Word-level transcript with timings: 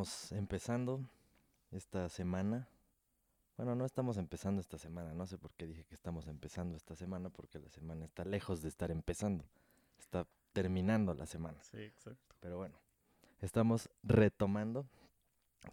Estamos 0.00 0.32
empezando 0.32 1.04
esta 1.72 2.08
semana. 2.08 2.66
Bueno, 3.58 3.74
no 3.74 3.84
estamos 3.84 4.16
empezando 4.16 4.62
esta 4.62 4.78
semana, 4.78 5.12
no 5.12 5.26
sé 5.26 5.36
por 5.36 5.52
qué 5.52 5.66
dije 5.66 5.84
que 5.84 5.94
estamos 5.94 6.26
empezando 6.26 6.74
esta 6.74 6.96
semana, 6.96 7.28
porque 7.28 7.58
la 7.58 7.68
semana 7.68 8.06
está 8.06 8.24
lejos 8.24 8.62
de 8.62 8.70
estar 8.70 8.90
empezando, 8.90 9.44
está 9.98 10.26
terminando 10.54 11.12
la 11.12 11.26
semana. 11.26 11.62
Sí, 11.62 11.82
exacto. 11.82 12.34
Pero 12.40 12.56
bueno, 12.56 12.78
estamos 13.42 13.90
retomando 14.02 14.86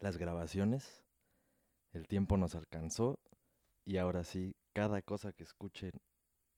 las 0.01 0.17
grabaciones, 0.17 1.05
el 1.93 2.05
tiempo 2.05 2.35
nos 2.35 2.53
alcanzó 2.53 3.19
y 3.85 3.95
ahora 3.95 4.25
sí, 4.25 4.57
cada 4.73 5.01
cosa 5.01 5.31
que 5.31 5.43
escuchen 5.43 5.93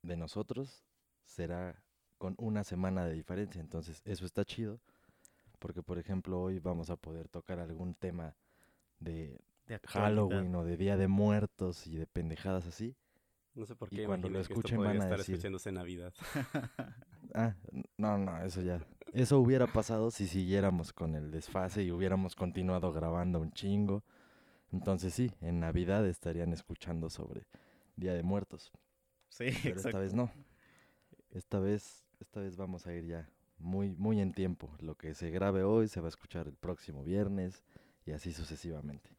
de 0.02 0.17
nosotros 0.17 0.83
será 1.23 1.83
con 2.17 2.33
una 2.39 2.64
semana 2.64 3.06
de 3.06 3.14
diferencia, 3.14 3.61
entonces 3.61 4.02
eso 4.06 4.26
está 4.26 4.44
chido, 4.44 4.80
porque 5.59 5.83
por 5.83 5.99
ejemplo 5.99 6.41
hoy 6.41 6.59
vamos 6.59 6.89
a 6.89 6.95
poder 6.95 7.27
tocar 7.29 7.59
algún 7.59 7.93
tema 7.95 8.35
de. 8.99 9.39
Halloween 9.85 10.55
o 10.55 10.63
de 10.63 10.77
Día 10.77 10.97
de 10.97 11.07
Muertos 11.07 11.85
y 11.85 11.95
de 11.97 12.07
pendejadas 12.07 12.65
así. 12.65 12.95
No 13.53 13.65
sé 13.67 13.75
por 13.75 13.93
Y 13.93 13.97
qué 13.97 14.05
cuando 14.05 14.27
lo 14.30 14.39
escuchen 14.39 14.80
van 14.80 14.99
a 14.99 15.03
estar 15.03 15.19
decir- 15.19 15.35
escuchándose 15.35 15.69
en 15.69 15.75
Navidad. 15.75 16.13
Ah, 17.35 17.53
no, 17.95 18.17
no, 18.17 18.41
eso 18.41 18.59
ya. 18.63 18.80
Eso 19.13 19.39
hubiera 19.39 19.67
pasado 19.67 20.09
si 20.09 20.25
siguiéramos 20.25 20.91
con 20.93 21.13
el 21.13 21.30
desfase 21.30 21.83
y 21.83 21.91
hubiéramos 21.91 22.35
continuado 22.35 22.91
grabando 22.91 23.39
un 23.39 23.52
chingo. 23.52 24.03
Entonces 24.71 25.13
sí, 25.13 25.31
en 25.41 25.59
Navidad 25.59 26.07
estarían 26.07 26.53
escuchando 26.53 27.07
sobre 27.11 27.45
Día 27.95 28.15
de 28.15 28.23
Muertos. 28.23 28.71
Sí, 29.27 29.45
Pero 29.61 29.75
esta 29.75 29.99
vez 29.99 30.15
no. 30.15 30.31
Esta 31.30 31.59
vez, 31.59 32.03
esta 32.19 32.39
vez 32.39 32.57
vamos 32.57 32.87
a 32.87 32.93
ir 32.95 33.05
ya 33.05 33.30
muy, 33.59 33.89
muy 33.91 34.19
en 34.21 34.33
tiempo. 34.33 34.75
Lo 34.79 34.95
que 34.97 35.13
se 35.13 35.29
grabe 35.31 35.63
hoy 35.63 35.88
se 35.88 35.99
va 36.02 36.07
a 36.07 36.09
escuchar 36.09 36.47
el 36.47 36.55
próximo 36.55 37.03
viernes 37.03 37.63
y 38.05 38.11
así 38.11 38.33
sucesivamente. 38.33 39.09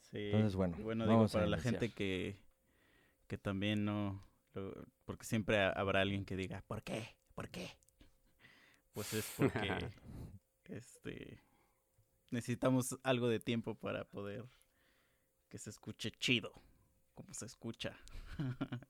Sí. 0.00 0.18
Entonces, 0.26 0.54
bueno, 0.56 0.76
bueno, 0.82 1.04
digo, 1.04 1.16
vamos 1.16 1.30
a 1.32 1.34
para 1.34 1.46
la 1.46 1.58
gente 1.58 1.90
que, 1.90 2.36
que 3.26 3.38
también 3.38 3.84
no, 3.84 4.22
lo- 4.54 4.86
porque 5.04 5.24
siempre 5.24 5.58
ha- 5.60 5.70
habrá 5.70 6.00
alguien 6.02 6.24
que 6.24 6.36
diga, 6.36 6.62
¿por 6.66 6.82
qué? 6.82 7.08
¿Por 7.34 7.48
qué? 7.48 7.70
Pues 8.92 9.12
es 9.12 9.26
porque, 9.36 9.68
este, 10.68 11.42
necesitamos 12.30 12.96
algo 13.02 13.28
de 13.28 13.40
tiempo 13.40 13.74
para 13.74 14.04
poder 14.04 14.44
que 15.48 15.58
se 15.58 15.70
escuche 15.70 16.10
chido, 16.12 16.52
como 17.14 17.34
se 17.34 17.46
escucha. 17.46 17.96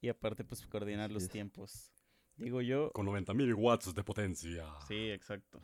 y 0.00 0.08
aparte, 0.08 0.44
pues, 0.44 0.66
coordinar 0.66 1.06
Así 1.06 1.14
los 1.14 1.22
es. 1.24 1.30
tiempos. 1.30 1.92
Digo 2.40 2.60
yo, 2.62 2.90
Con 2.92 3.06
90.000 3.06 3.54
watts 3.54 3.94
de 3.94 4.02
potencia. 4.02 4.66
Sí, 4.88 5.10
exacto. 5.10 5.60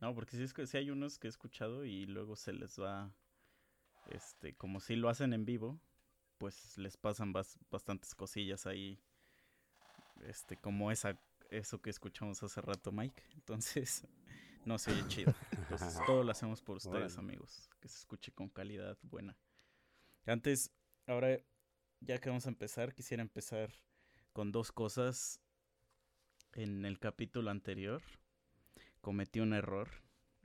No, 0.00 0.14
porque 0.14 0.36
sí, 0.36 0.42
es 0.42 0.52
que, 0.52 0.66
sí 0.66 0.76
hay 0.76 0.90
unos 0.90 1.18
que 1.18 1.26
he 1.26 1.30
escuchado 1.30 1.84
y 1.84 2.06
luego 2.06 2.36
se 2.36 2.52
les 2.52 2.78
va, 2.78 3.12
este, 4.10 4.54
como 4.54 4.78
si 4.80 4.94
lo 4.94 5.08
hacen 5.08 5.32
en 5.32 5.44
vivo, 5.44 5.80
pues 6.38 6.78
les 6.78 6.96
pasan 6.96 7.32
bas- 7.32 7.58
bastantes 7.70 8.14
cosillas 8.14 8.66
ahí, 8.66 9.00
este, 10.22 10.56
como 10.56 10.90
esa, 10.90 11.18
eso 11.50 11.80
que 11.80 11.90
escuchamos 11.90 12.42
hace 12.42 12.60
rato, 12.60 12.92
Mike. 12.92 13.22
Entonces, 13.34 14.06
no 14.64 14.78
se 14.78 14.92
oye 14.92 15.04
chido. 15.06 15.32
Entonces, 15.52 15.98
todo 16.06 16.22
lo 16.22 16.30
hacemos 16.30 16.62
por 16.62 16.76
ustedes, 16.76 17.16
amigos, 17.18 17.68
que 17.80 17.88
se 17.88 17.98
escuche 17.98 18.32
con 18.32 18.48
calidad 18.48 18.98
buena. 19.02 19.36
Antes, 20.26 20.70
ahora, 21.06 21.40
ya 22.00 22.18
que 22.18 22.28
vamos 22.28 22.46
a 22.46 22.50
empezar, 22.50 22.94
quisiera 22.94 23.22
empezar 23.22 23.72
con 24.32 24.52
dos 24.52 24.70
cosas. 24.70 25.40
En 26.54 26.84
el 26.84 26.98
capítulo 26.98 27.50
anterior 27.50 28.02
cometí 29.00 29.40
un 29.40 29.52
error, 29.52 29.88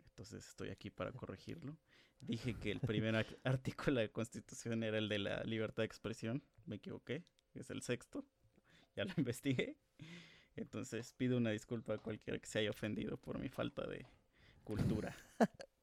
entonces 0.06 0.48
estoy 0.48 0.70
aquí 0.70 0.90
para 0.90 1.12
corregirlo. 1.12 1.78
Dije 2.20 2.54
que 2.56 2.72
el 2.72 2.80
primer 2.80 3.16
artículo 3.44 4.00
de 4.00 4.08
la 4.08 4.14
Constitución 4.14 4.84
era 4.84 4.98
el 4.98 5.10
de 5.10 5.20
la 5.20 5.44
libertad 5.44 5.84
de 5.84 5.88
expresión, 5.88 6.44
me 6.66 6.78
equivoqué, 6.78 7.24
es 7.54 7.70
el 7.70 7.82
sexto, 7.82 8.26
ya 8.96 9.06
lo 9.06 9.14
investigué. 9.18 9.78
Entonces 10.56 11.14
pido 11.14 11.38
una 11.38 11.50
disculpa 11.50 11.96
a 11.96 11.98
cualquiera 11.98 12.40
que 12.40 12.48
se 12.48 12.60
haya 12.60 12.70
ofendido 12.70 13.18
por 13.18 13.40
mi 13.40 13.50
falta 13.50 13.86
de 13.88 14.06
cultura. 14.64 15.16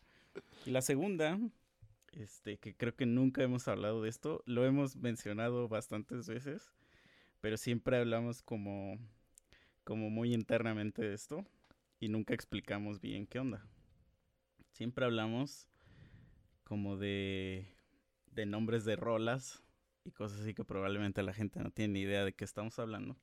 Y 0.67 0.71
la 0.71 0.83
segunda, 0.83 1.39
este, 2.13 2.59
que 2.59 2.77
creo 2.77 2.95
que 2.95 3.07
nunca 3.07 3.43
hemos 3.43 3.67
hablado 3.67 4.03
de 4.03 4.11
esto, 4.11 4.43
lo 4.47 4.67
hemos 4.67 4.95
mencionado 4.97 5.69
bastantes 5.69 6.29
veces, 6.29 6.71
pero 7.41 7.57
siempre 7.57 7.97
hablamos 7.97 8.43
como, 8.43 8.99
como 9.85 10.11
muy 10.11 10.35
internamente 10.35 11.13
esto 11.13 11.45
y 11.99 12.09
nunca 12.09 12.35
explicamos 12.35 13.01
bien 13.01 13.27
qué 13.27 13.39
onda. 13.39 13.67
Siempre 14.73 15.05
hablamos 15.05 15.69
como 16.65 16.97
de, 16.97 17.75
de 18.33 18.47
nombres 18.47 18.85
de 18.85 18.97
rolas 18.97 19.63
y 20.05 20.13
cosas 20.13 20.41
así 20.41 20.55
que 20.55 20.65
probablemente 20.65 21.23
la 21.23 21.35
gente 21.35 21.61
no 21.61 21.71
tiene 21.71 21.95
ni 21.95 22.01
idea 22.01 22.25
de 22.25 22.33
qué 22.33 22.45
estamos 22.45 22.79
hablando. 22.79 23.17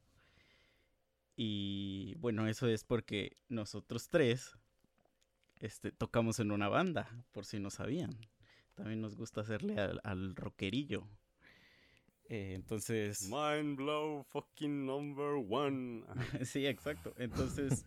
Y 1.36 2.16
bueno, 2.16 2.48
eso 2.48 2.68
es 2.68 2.84
porque 2.84 3.38
nosotros 3.48 4.10
tres 4.10 4.58
este, 5.60 5.92
tocamos 5.92 6.40
en 6.40 6.52
una 6.52 6.68
banda, 6.68 7.08
por 7.32 7.46
si 7.46 7.60
no 7.60 7.70
sabían. 7.70 8.18
También 8.76 9.02
nos 9.02 9.16
gusta 9.16 9.42
hacerle 9.42 9.80
al, 9.80 10.02
al 10.04 10.36
rockerillo. 10.36 11.08
Eh, 12.30 12.54
entonces... 12.56 13.30
Mind 13.30 13.78
blow 13.78 14.24
fucking 14.24 14.86
number 14.86 15.36
one. 15.50 16.04
Sí, 16.46 16.66
exacto. 16.66 17.14
Entonces, 17.18 17.86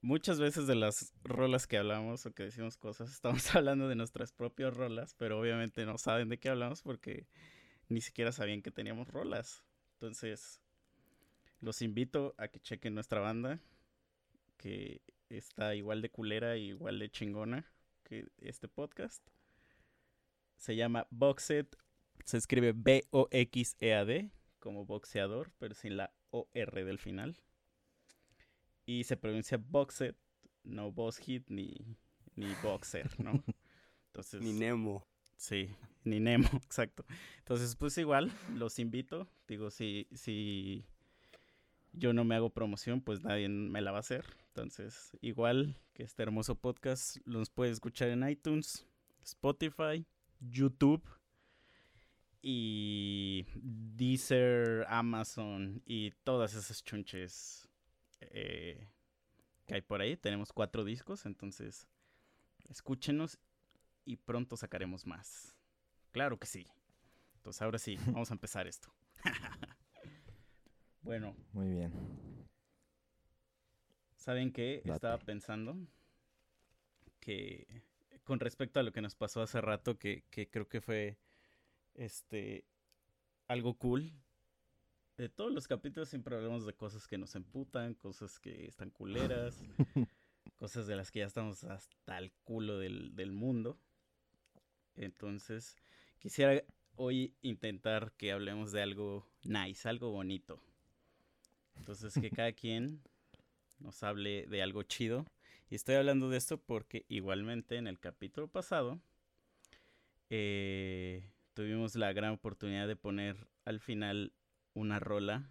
muchas 0.00 0.40
veces 0.40 0.66
de 0.66 0.74
las 0.74 1.12
rolas 1.24 1.66
que 1.66 1.76
hablamos 1.76 2.24
o 2.26 2.32
que 2.32 2.44
decimos 2.44 2.76
cosas, 2.76 3.12
estamos 3.12 3.42
hablando 3.54 3.88
de 3.88 3.96
nuestras 3.96 4.32
propias 4.32 4.74
rolas, 4.74 5.14
pero 5.14 5.38
obviamente 5.38 5.84
no 5.84 5.98
saben 5.98 6.28
de 6.28 6.38
qué 6.38 6.48
hablamos 6.48 6.82
porque 6.82 7.26
ni 7.88 8.00
siquiera 8.00 8.32
sabían 8.32 8.62
que 8.62 8.70
teníamos 8.70 9.08
rolas. 9.08 9.64
Entonces, 9.94 10.60
los 11.60 11.82
invito 11.82 12.34
a 12.38 12.48
que 12.48 12.60
chequen 12.60 12.94
nuestra 12.94 13.20
banda, 13.20 13.60
que 14.56 15.02
está 15.28 15.74
igual 15.74 16.02
de 16.02 16.10
culera 16.10 16.56
y 16.56 16.68
igual 16.68 16.98
de 16.98 17.10
chingona 17.10 17.70
que 18.02 18.26
este 18.38 18.68
podcast. 18.68 19.22
Se 20.56 20.76
llama 20.76 21.06
Boxet, 21.10 21.76
se 22.24 22.38
escribe 22.38 22.72
B-O-X-E-A-D, 22.74 24.30
como 24.58 24.84
boxeador, 24.84 25.52
pero 25.58 25.74
sin 25.74 25.96
la 25.96 26.12
O-R 26.30 26.84
del 26.84 26.98
final. 26.98 27.36
Y 28.84 29.04
se 29.04 29.16
pronuncia 29.16 29.58
Boxet, 29.58 30.16
no 30.64 30.92
Boss 30.92 31.18
Hit 31.18 31.48
ni, 31.48 31.96
ni 32.34 32.46
Boxer, 32.62 33.08
¿no? 33.20 33.42
Entonces, 34.08 34.40
Ni 34.42 34.52
Nemo. 34.52 35.06
Sí, 35.36 35.68
ni 36.04 36.20
Nemo, 36.20 36.48
exacto. 36.64 37.04
Entonces, 37.38 37.76
pues 37.76 37.98
igual, 37.98 38.32
los 38.54 38.78
invito. 38.78 39.28
Digo, 39.46 39.70
si, 39.70 40.08
si 40.12 40.84
yo 41.92 42.12
no 42.12 42.24
me 42.24 42.34
hago 42.34 42.50
promoción, 42.50 43.00
pues 43.00 43.22
nadie 43.22 43.48
me 43.48 43.80
la 43.82 43.90
va 43.90 43.98
a 43.98 44.00
hacer. 44.00 44.24
Entonces, 44.48 45.16
igual 45.20 45.76
que 45.92 46.02
este 46.02 46.22
hermoso 46.22 46.54
podcast, 46.54 47.18
los 47.24 47.50
puedes 47.50 47.74
escuchar 47.74 48.08
en 48.08 48.28
iTunes, 48.28 48.86
Spotify, 49.22 50.06
YouTube 50.40 51.02
y 52.42 53.46
Deezer, 53.54 54.84
Amazon 54.88 55.82
y 55.84 56.12
todas 56.24 56.54
esas 56.54 56.84
chunches 56.84 57.68
eh, 58.20 58.88
que 59.66 59.74
hay 59.74 59.80
por 59.82 60.00
ahí. 60.00 60.16
Tenemos 60.16 60.52
cuatro 60.52 60.84
discos, 60.84 61.26
entonces 61.26 61.88
escúchenos 62.68 63.38
y 64.04 64.16
pronto 64.16 64.56
sacaremos 64.56 65.06
más. 65.06 65.56
Claro 66.12 66.38
que 66.38 66.46
sí. 66.46 66.66
Entonces 67.36 67.62
ahora 67.62 67.78
sí, 67.78 67.96
vamos 68.06 68.30
a 68.30 68.34
empezar 68.34 68.66
esto. 68.66 68.92
bueno, 71.02 71.36
Muy 71.52 71.68
bien. 71.68 71.92
¿saben 74.16 74.52
qué? 74.52 74.82
Date. 74.84 74.94
Estaba 74.94 75.18
pensando 75.18 75.76
que 77.20 77.84
con 78.24 78.40
respecto 78.40 78.80
a 78.80 78.82
lo 78.82 78.92
que 78.92 79.00
nos 79.00 79.14
pasó 79.14 79.40
hace 79.40 79.60
rato, 79.60 79.98
que, 79.98 80.24
que 80.30 80.48
creo 80.50 80.68
que 80.68 80.80
fue 80.80 81.16
este 81.96 82.64
algo 83.48 83.74
cool. 83.74 84.12
De 85.16 85.28
todos 85.28 85.52
los 85.52 85.66
capítulos 85.66 86.08
siempre 86.08 86.36
hablamos 86.36 86.66
de 86.66 86.74
cosas 86.74 87.06
que 87.06 87.18
nos 87.18 87.34
emputan, 87.34 87.94
cosas 87.94 88.38
que 88.38 88.66
están 88.66 88.90
culeras. 88.90 89.62
cosas 90.56 90.86
de 90.86 90.96
las 90.96 91.10
que 91.10 91.20
ya 91.20 91.26
estamos 91.26 91.64
hasta 91.64 92.18
el 92.18 92.32
culo 92.44 92.78
del, 92.78 93.14
del 93.14 93.32
mundo. 93.32 93.78
Entonces, 94.94 95.76
quisiera 96.18 96.62
hoy 96.96 97.34
intentar 97.42 98.12
que 98.16 98.32
hablemos 98.32 98.72
de 98.72 98.82
algo 98.82 99.26
nice, 99.44 99.88
algo 99.88 100.10
bonito. 100.10 100.60
Entonces, 101.76 102.14
que 102.14 102.30
cada 102.30 102.52
quien 102.52 103.02
nos 103.78 104.02
hable 104.02 104.46
de 104.46 104.62
algo 104.62 104.82
chido. 104.82 105.26
Y 105.68 105.74
estoy 105.74 105.96
hablando 105.96 106.30
de 106.30 106.38
esto 106.38 106.58
porque 106.58 107.04
igualmente 107.08 107.76
en 107.76 107.86
el 107.86 107.98
capítulo 107.98 108.48
pasado 108.48 109.00
eh, 110.30 111.28
tuvimos 111.56 111.96
la 111.96 112.12
gran 112.12 112.32
oportunidad 112.32 112.86
de 112.86 112.96
poner 112.96 113.48
al 113.64 113.80
final 113.80 114.34
una 114.74 115.00
rola 115.00 115.50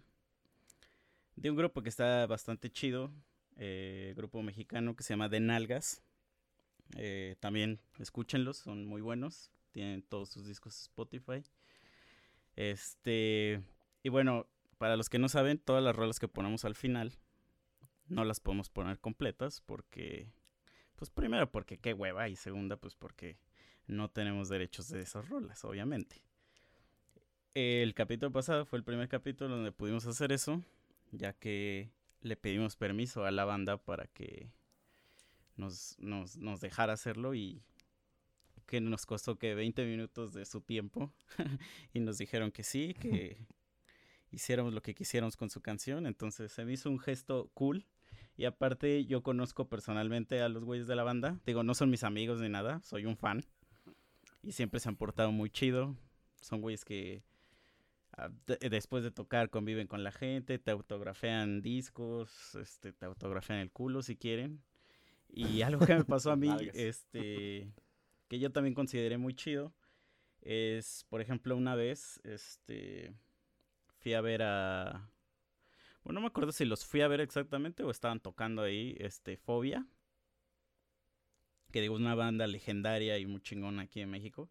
de 1.34 1.50
un 1.50 1.56
grupo 1.56 1.82
que 1.82 1.88
está 1.88 2.24
bastante 2.28 2.70
chido, 2.70 3.10
eh, 3.56 4.14
grupo 4.16 4.40
mexicano 4.40 4.94
que 4.94 5.02
se 5.02 5.14
llama 5.14 5.28
De 5.28 5.40
Nalgas. 5.40 6.04
Eh, 6.96 7.34
también 7.40 7.80
escúchenlos, 7.98 8.58
son 8.58 8.86
muy 8.86 9.00
buenos, 9.00 9.50
tienen 9.72 10.00
todos 10.00 10.28
sus 10.28 10.46
discos 10.46 10.80
Spotify. 10.82 11.42
Este, 12.54 13.60
y 14.04 14.08
bueno, 14.08 14.46
para 14.78 14.96
los 14.96 15.08
que 15.10 15.18
no 15.18 15.28
saben, 15.28 15.58
todas 15.58 15.82
las 15.82 15.96
rolas 15.96 16.20
que 16.20 16.28
ponemos 16.28 16.64
al 16.64 16.76
final 16.76 17.18
no 18.06 18.24
las 18.24 18.38
podemos 18.38 18.70
poner 18.70 19.00
completas 19.00 19.60
porque, 19.60 20.30
pues 20.94 21.10
primero 21.10 21.50
porque 21.50 21.78
qué 21.78 21.94
hueva 21.94 22.28
y 22.28 22.36
segunda 22.36 22.76
pues 22.76 22.94
porque 22.94 23.38
no 23.86 24.10
tenemos 24.10 24.48
derechos 24.48 24.88
de 24.88 25.00
esas 25.00 25.28
rolas, 25.28 25.64
obviamente. 25.64 26.22
El 27.54 27.94
capítulo 27.94 28.30
pasado 28.32 28.66
fue 28.66 28.78
el 28.78 28.84
primer 28.84 29.08
capítulo 29.08 29.56
donde 29.56 29.72
pudimos 29.72 30.06
hacer 30.06 30.32
eso, 30.32 30.62
ya 31.12 31.32
que 31.32 31.90
le 32.20 32.36
pedimos 32.36 32.76
permiso 32.76 33.24
a 33.24 33.30
la 33.30 33.44
banda 33.44 33.78
para 33.78 34.06
que 34.08 34.50
nos, 35.56 35.98
nos, 35.98 36.36
nos 36.36 36.60
dejara 36.60 36.92
hacerlo 36.92 37.34
y 37.34 37.62
que 38.66 38.80
nos 38.80 39.06
costó 39.06 39.38
que 39.38 39.54
20 39.54 39.86
minutos 39.86 40.34
de 40.34 40.44
su 40.44 40.60
tiempo 40.60 41.12
y 41.94 42.00
nos 42.00 42.18
dijeron 42.18 42.50
que 42.50 42.64
sí, 42.64 42.94
que 42.94 43.38
hiciéramos 44.30 44.74
lo 44.74 44.82
que 44.82 44.94
quisiéramos 44.94 45.36
con 45.36 45.50
su 45.50 45.60
canción. 45.62 46.06
Entonces 46.06 46.52
se 46.52 46.64
me 46.64 46.72
hizo 46.72 46.90
un 46.90 46.98
gesto 46.98 47.50
cool. 47.54 47.86
Y 48.36 48.44
aparte 48.44 49.06
yo 49.06 49.22
conozco 49.22 49.68
personalmente 49.68 50.42
a 50.42 50.50
los 50.50 50.64
güeyes 50.64 50.86
de 50.86 50.96
la 50.96 51.04
banda. 51.04 51.40
Digo, 51.46 51.62
no 51.62 51.74
son 51.74 51.88
mis 51.88 52.04
amigos 52.04 52.40
ni 52.40 52.50
nada, 52.50 52.82
soy 52.82 53.06
un 53.06 53.16
fan. 53.16 53.46
Y 54.46 54.52
siempre 54.52 54.78
se 54.78 54.88
han 54.88 54.94
portado 54.96 55.32
muy 55.32 55.50
chido. 55.50 55.96
Son 56.40 56.60
güeyes 56.60 56.84
que 56.84 57.24
ah, 58.12 58.30
de- 58.46 58.70
después 58.70 59.02
de 59.02 59.10
tocar 59.10 59.50
conviven 59.50 59.88
con 59.88 60.04
la 60.04 60.12
gente, 60.12 60.58
te 60.60 60.70
autografean 60.70 61.62
discos, 61.62 62.54
este, 62.54 62.92
te 62.92 63.06
autografean 63.06 63.58
el 63.58 63.72
culo 63.72 64.02
si 64.02 64.16
quieren. 64.16 64.62
Y 65.28 65.62
algo 65.62 65.84
que 65.84 65.96
me 65.96 66.04
pasó 66.04 66.30
a 66.30 66.36
mí, 66.36 66.48
este, 66.74 67.72
que 68.28 68.38
yo 68.38 68.52
también 68.52 68.74
consideré 68.74 69.18
muy 69.18 69.34
chido, 69.34 69.74
es, 70.42 71.04
por 71.08 71.20
ejemplo, 71.20 71.56
una 71.56 71.74
vez, 71.74 72.20
este, 72.22 73.12
fui 73.98 74.14
a 74.14 74.20
ver 74.20 74.42
a, 74.44 75.10
bueno, 76.04 76.20
no 76.20 76.22
me 76.22 76.28
acuerdo 76.28 76.52
si 76.52 76.64
los 76.64 76.86
fui 76.86 77.00
a 77.00 77.08
ver 77.08 77.20
exactamente 77.20 77.82
o 77.82 77.90
estaban 77.90 78.20
tocando 78.20 78.62
ahí, 78.62 78.96
este, 79.00 79.36
Fobia, 79.36 79.84
que 81.76 81.82
digo, 81.82 81.96
es 81.96 82.00
una 82.00 82.14
banda 82.14 82.46
legendaria 82.46 83.18
y 83.18 83.26
muy 83.26 83.42
chingona 83.42 83.82
aquí 83.82 84.00
en 84.00 84.08
México. 84.08 84.48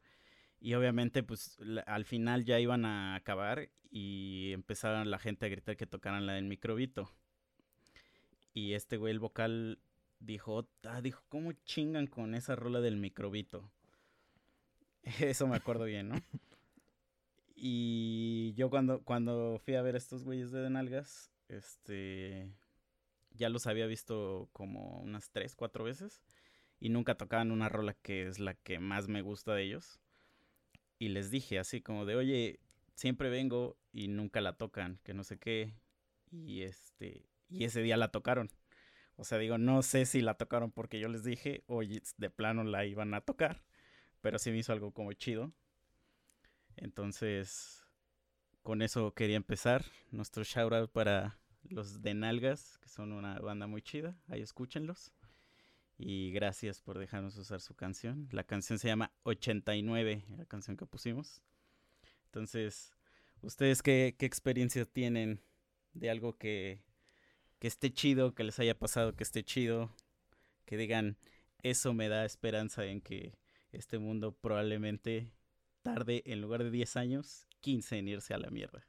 Y 0.59 0.75
obviamente, 0.75 1.23
pues 1.23 1.57
al 1.87 2.05
final 2.05 2.45
ya 2.45 2.59
iban 2.59 2.85
a 2.85 3.15
acabar 3.15 3.71
y 3.89 4.51
empezaron 4.53 5.09
la 5.09 5.17
gente 5.17 5.47
a 5.47 5.49
gritar 5.49 5.75
que 5.75 5.87
tocaran 5.87 6.27
la 6.27 6.33
del 6.33 6.45
microbito. 6.45 7.11
Y 8.53 8.73
este 8.73 8.97
güey, 8.97 9.11
el 9.11 9.19
vocal, 9.19 9.79
dijo, 10.19 10.69
ah, 10.83 11.01
dijo, 11.01 11.23
¿cómo 11.29 11.51
chingan 11.53 12.05
con 12.05 12.35
esa 12.35 12.55
rola 12.55 12.79
del 12.79 12.97
microbito? 12.97 13.71
Eso 15.19 15.47
me 15.47 15.55
acuerdo 15.55 15.85
bien, 15.85 16.09
¿no? 16.09 16.21
Y 17.55 18.53
yo 18.53 18.69
cuando, 18.69 19.01
cuando 19.01 19.59
fui 19.65 19.73
a 19.73 19.81
ver 19.81 19.95
estos 19.95 20.23
güeyes 20.23 20.51
de 20.51 20.61
Denalgas, 20.61 21.31
este, 21.47 22.51
ya 23.31 23.49
los 23.49 23.65
había 23.65 23.87
visto 23.87 24.47
como 24.53 24.99
unas 24.99 25.31
tres, 25.31 25.55
cuatro 25.55 25.83
veces. 25.83 26.21
Y 26.79 26.89
nunca 26.89 27.15
tocaban 27.15 27.51
una 27.51 27.69
rola 27.69 27.93
que 27.93 28.27
es 28.27 28.39
la 28.39 28.53
que 28.53 28.79
más 28.79 29.07
me 29.07 29.21
gusta 29.21 29.53
de 29.53 29.63
ellos. 29.63 29.99
Y 30.99 31.09
les 31.09 31.31
dije 31.31 31.59
así 31.59 31.81
como 31.81 32.05
de, 32.05 32.15
oye, 32.15 32.59
siempre 32.95 33.29
vengo 33.29 33.77
y 33.91 34.07
nunca 34.07 34.41
la 34.41 34.57
tocan, 34.57 34.99
que 35.03 35.13
no 35.13 35.23
sé 35.23 35.37
qué. 35.37 35.73
Y 36.31 36.61
este, 36.63 37.29
y 37.49 37.65
ese 37.65 37.81
día 37.81 37.97
la 37.97 38.11
tocaron. 38.11 38.49
O 39.17 39.23
sea, 39.23 39.37
digo, 39.37 39.57
no 39.57 39.81
sé 39.81 40.05
si 40.05 40.21
la 40.21 40.35
tocaron 40.35 40.71
porque 40.71 40.99
yo 40.99 41.07
les 41.07 41.23
dije, 41.23 41.63
oye, 41.67 42.01
de 42.17 42.29
plano 42.29 42.63
la 42.63 42.85
iban 42.85 43.13
a 43.13 43.21
tocar. 43.21 43.63
Pero 44.21 44.39
sí 44.39 44.51
me 44.51 44.57
hizo 44.57 44.73
algo 44.73 44.91
como 44.91 45.13
chido. 45.13 45.53
Entonces, 46.75 47.85
con 48.63 48.81
eso 48.81 49.13
quería 49.13 49.37
empezar. 49.37 49.85
Nuestro 50.11 50.43
shout 50.43 50.73
out 50.73 50.91
para 50.91 51.37
los 51.63 52.01
de 52.01 52.13
Nalgas, 52.13 52.77
que 52.79 52.89
son 52.89 53.11
una 53.11 53.39
banda 53.39 53.67
muy 53.67 53.81
chida. 53.81 54.17
Ahí 54.27 54.41
escúchenlos. 54.41 55.13
Y 55.97 56.31
gracias 56.31 56.81
por 56.81 56.99
dejarnos 56.99 57.37
usar 57.37 57.61
su 57.61 57.75
canción. 57.75 58.27
La 58.31 58.43
canción 58.43 58.79
se 58.79 58.87
llama 58.87 59.11
89, 59.23 60.25
la 60.37 60.45
canción 60.45 60.75
que 60.75 60.85
pusimos. 60.85 61.41
Entonces, 62.25 62.93
¿ustedes 63.41 63.81
qué, 63.81 64.15
qué 64.17 64.25
experiencia 64.25 64.85
tienen 64.85 65.41
de 65.93 66.09
algo 66.09 66.37
que, 66.37 66.83
que 67.59 67.67
esté 67.67 67.93
chido, 67.93 68.35
que 68.35 68.43
les 68.43 68.59
haya 68.59 68.77
pasado, 68.77 69.15
que 69.15 69.23
esté 69.23 69.43
chido? 69.43 69.95
Que 70.65 70.75
digan, 70.75 71.17
eso 71.63 71.93
me 71.93 72.09
da 72.09 72.25
esperanza 72.25 72.85
en 72.85 72.99
que 73.01 73.37
este 73.71 73.97
mundo 73.97 74.33
probablemente 74.33 75.31
tarde, 75.81 76.23
en 76.25 76.41
lugar 76.41 76.63
de 76.63 76.71
10 76.71 76.97
años, 76.97 77.47
15 77.61 77.99
en 77.99 78.07
irse 78.07 78.33
a 78.33 78.37
la 78.37 78.49
mierda. 78.49 78.85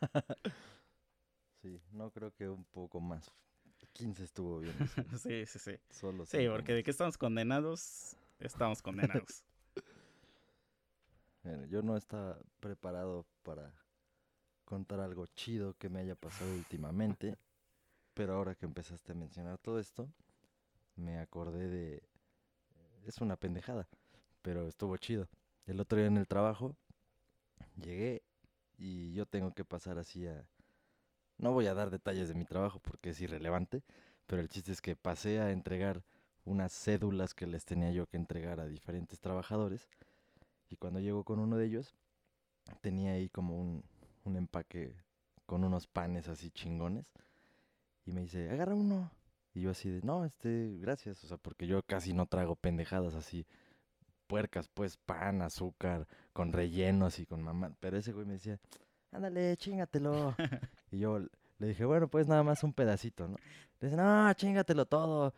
Sí, 1.60 1.82
no 1.90 2.12
creo 2.12 2.32
que 2.32 2.48
un 2.48 2.64
poco 2.64 3.00
más. 3.00 3.32
15 3.98 4.24
estuvo 4.24 4.60
bien. 4.60 4.74
sí, 5.18 5.44
sí, 5.44 5.58
sí. 5.58 5.72
Solo 5.90 6.24
Sí, 6.24 6.46
porque 6.48 6.72
de 6.72 6.84
que 6.84 6.90
estamos 6.92 7.18
condenados, 7.18 8.16
estamos 8.40 8.80
condenados. 8.80 9.44
Bueno, 11.44 11.64
yo 11.66 11.80
no 11.82 11.96
estaba 11.96 12.36
preparado 12.60 13.24
para 13.42 13.72
contar 14.66 15.00
algo 15.00 15.24
chido 15.28 15.74
que 15.78 15.88
me 15.88 16.00
haya 16.00 16.14
pasado 16.14 16.52
últimamente, 16.52 17.38
pero 18.12 18.34
ahora 18.34 18.54
que 18.54 18.66
empezaste 18.66 19.12
a 19.12 19.14
mencionar 19.14 19.56
todo 19.56 19.78
esto, 19.78 20.12
me 20.96 21.18
acordé 21.20 21.68
de... 21.68 22.02
Es 23.06 23.18
una 23.22 23.36
pendejada, 23.36 23.88
pero 24.42 24.66
estuvo 24.68 24.94
chido. 24.98 25.26
El 25.64 25.80
otro 25.80 25.96
día 25.96 26.08
en 26.08 26.18
el 26.18 26.26
trabajo 26.26 26.76
llegué 27.80 28.22
y 28.76 29.14
yo 29.14 29.24
tengo 29.24 29.54
que 29.54 29.64
pasar 29.64 29.96
así 29.96 30.26
a... 30.26 30.46
No 31.38 31.52
voy 31.52 31.66
a 31.66 31.74
dar 31.74 31.90
detalles 31.90 32.28
de 32.28 32.34
mi 32.34 32.44
trabajo 32.44 32.80
porque 32.80 33.10
es 33.10 33.20
irrelevante, 33.20 33.82
pero 34.26 34.42
el 34.42 34.48
chiste 34.48 34.72
es 34.72 34.80
que 34.80 34.96
pasé 34.96 35.40
a 35.40 35.50
entregar 35.50 36.02
unas 36.44 36.72
cédulas 36.72 37.34
que 37.34 37.46
les 37.46 37.64
tenía 37.64 37.90
yo 37.92 38.06
que 38.06 38.16
entregar 38.16 38.60
a 38.60 38.66
diferentes 38.66 39.20
trabajadores 39.20 39.88
y 40.70 40.76
cuando 40.76 41.00
llego 41.00 41.24
con 41.24 41.38
uno 41.38 41.56
de 41.56 41.66
ellos, 41.66 41.94
tenía 42.80 43.12
ahí 43.12 43.28
como 43.28 43.58
un, 43.58 43.84
un 44.24 44.36
empaque 44.36 44.94
con 45.46 45.64
unos 45.64 45.86
panes 45.86 46.28
así 46.28 46.50
chingones. 46.50 47.10
Y 48.04 48.12
me 48.12 48.22
dice, 48.22 48.50
agarra 48.50 48.74
uno. 48.74 49.10
Y 49.54 49.62
yo 49.62 49.70
así 49.70 49.88
de, 49.90 50.02
no, 50.02 50.24
este, 50.24 50.76
gracias. 50.78 51.24
O 51.24 51.26
sea, 51.26 51.38
porque 51.38 51.66
yo 51.66 51.82
casi 51.82 52.12
no 52.12 52.26
trago 52.26 52.54
pendejadas 52.56 53.14
así 53.14 53.46
puercas, 54.26 54.68
pues 54.68 54.98
pan, 54.98 55.40
azúcar, 55.40 56.06
con 56.34 56.52
rellenos 56.52 57.18
y 57.18 57.26
con 57.26 57.42
mamá. 57.42 57.72
Pero 57.80 57.96
ese 57.96 58.12
güey 58.12 58.26
me 58.26 58.34
decía, 58.34 58.60
ándale, 59.12 59.56
chingatelo. 59.56 60.34
y 60.90 60.98
yo 60.98 61.18
le 61.58 61.66
dije, 61.66 61.84
bueno, 61.84 62.08
pues 62.08 62.26
nada 62.28 62.42
más 62.42 62.62
un 62.64 62.72
pedacito, 62.72 63.26
¿no? 63.28 63.36
Le 63.80 63.88
dice, 63.88 63.96
no, 63.96 64.32
chingatelo 64.34 64.86
todo. 64.86 65.34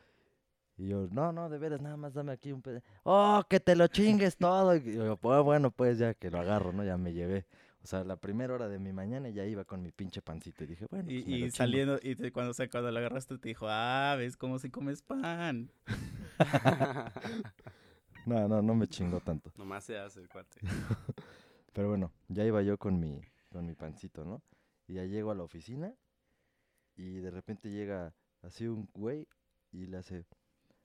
Y 0.76 0.88
yo, 0.88 1.08
no, 1.10 1.30
no, 1.32 1.48
de 1.50 1.58
veras, 1.58 1.80
nada 1.82 1.96
más 1.96 2.14
dame 2.14 2.32
aquí 2.32 2.52
un 2.52 2.62
pedazo. 2.62 2.86
Oh, 3.02 3.42
que 3.48 3.60
te 3.60 3.76
lo 3.76 3.86
chingues 3.88 4.36
todo. 4.36 4.74
Y 4.76 4.94
yo, 4.94 5.16
pues 5.18 5.42
bueno, 5.42 5.70
pues 5.70 5.98
ya 5.98 6.14
que 6.14 6.30
lo 6.30 6.38
agarro, 6.40 6.72
¿no? 6.72 6.84
Ya 6.84 6.96
me 6.96 7.12
llevé. 7.12 7.46
O 7.82 7.86
sea, 7.86 8.04
la 8.04 8.16
primera 8.16 8.54
hora 8.54 8.68
de 8.68 8.78
mi 8.78 8.92
mañana 8.92 9.28
ya 9.30 9.44
iba 9.46 9.64
con 9.64 9.82
mi 9.82 9.90
pinche 9.90 10.20
pancito. 10.22 10.64
Y 10.64 10.68
dije, 10.68 10.86
bueno, 10.90 11.10
Y, 11.10 11.22
pues 11.22 11.34
y 11.34 11.50
saliendo, 11.50 11.98
y 12.02 12.14
te- 12.14 12.30
cuando, 12.32 12.50
o 12.50 12.54
sea, 12.54 12.68
cuando 12.68 12.90
lo 12.90 12.98
agarraste 12.98 13.38
te 13.38 13.48
dijo, 13.48 13.66
ah, 13.68 14.14
ves 14.18 14.36
cómo 14.36 14.58
si 14.58 14.70
comes 14.70 15.02
pan. 15.02 15.70
No, 18.26 18.46
no, 18.46 18.60
no 18.60 18.74
me 18.74 18.86
chingó 18.86 19.18
tanto. 19.20 19.50
Nomás 19.56 19.84
se 19.84 19.98
hace 19.98 20.20
el 20.20 20.28
cuate. 20.28 20.60
Pero 21.72 21.88
bueno, 21.88 22.12
ya 22.28 22.44
iba 22.44 22.60
yo 22.62 22.76
con 22.76 23.00
mi, 23.00 23.20
con 23.50 23.66
mi 23.66 23.74
pancito, 23.74 24.24
¿no? 24.24 24.42
Y 24.86 24.94
ya 24.94 25.04
llego 25.04 25.30
a 25.30 25.34
la 25.34 25.42
oficina 25.42 25.94
y 26.96 27.18
de 27.18 27.30
repente 27.30 27.70
llega 27.70 28.14
así 28.42 28.66
un 28.66 28.88
güey 28.94 29.28
y 29.72 29.86
le 29.86 29.98
hace, 29.98 30.26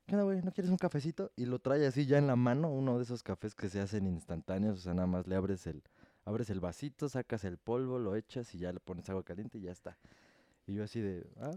¿qué 0.06 0.16
onda, 0.16 0.24
güey? 0.24 0.42
¿No 0.42 0.52
quieres 0.52 0.72
un 0.72 0.78
cafecito? 0.78 1.32
Y 1.36 1.46
lo 1.46 1.60
trae 1.60 1.86
así 1.86 2.06
ya 2.06 2.18
en 2.18 2.28
la 2.28 2.36
mano, 2.36 2.70
uno 2.70 2.98
de 2.98 3.04
esos 3.04 3.24
cafés 3.24 3.56
que 3.56 3.70
se 3.70 3.80
hacen 3.80 4.08
instantáneos, 4.08 4.80
o 4.80 4.82
sea, 4.82 4.94
nada 4.94 5.08
más 5.08 5.28
le 5.28 5.36
abres 5.36 5.68
el, 5.68 5.84
abres 6.24 6.50
el 6.50 6.60
vasito, 6.60 7.10
sacas 7.10 7.44
el 7.44 7.58
polvo, 7.58 8.00
lo 8.00 8.16
echas 8.16 8.54
y 8.54 8.60
ya 8.60 8.72
le 8.72 8.80
pones 8.80 9.10
agua 9.10 9.24
caliente 9.24 9.58
y 9.58 9.62
ya 9.62 9.72
está. 9.72 9.98
Y 10.68 10.74
yo 10.74 10.84
así 10.84 11.00
de, 11.02 11.28
ah, 11.40 11.56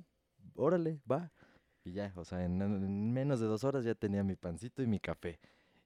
órale, 0.55 1.01
va. 1.11 1.33
Y 1.85 1.93
ya, 1.93 2.13
o 2.17 2.25
sea, 2.25 2.45
en, 2.45 2.61
en 2.61 3.13
menos 3.13 3.41
de 3.41 3.47
dos 3.47 3.65
horas 3.65 3.85
ya 3.85 3.95
tenía 3.95 4.23
mi 4.23 4.37
pancito 4.37 4.83
y 4.83 4.87
mi 4.87 5.01
café. 5.01 5.39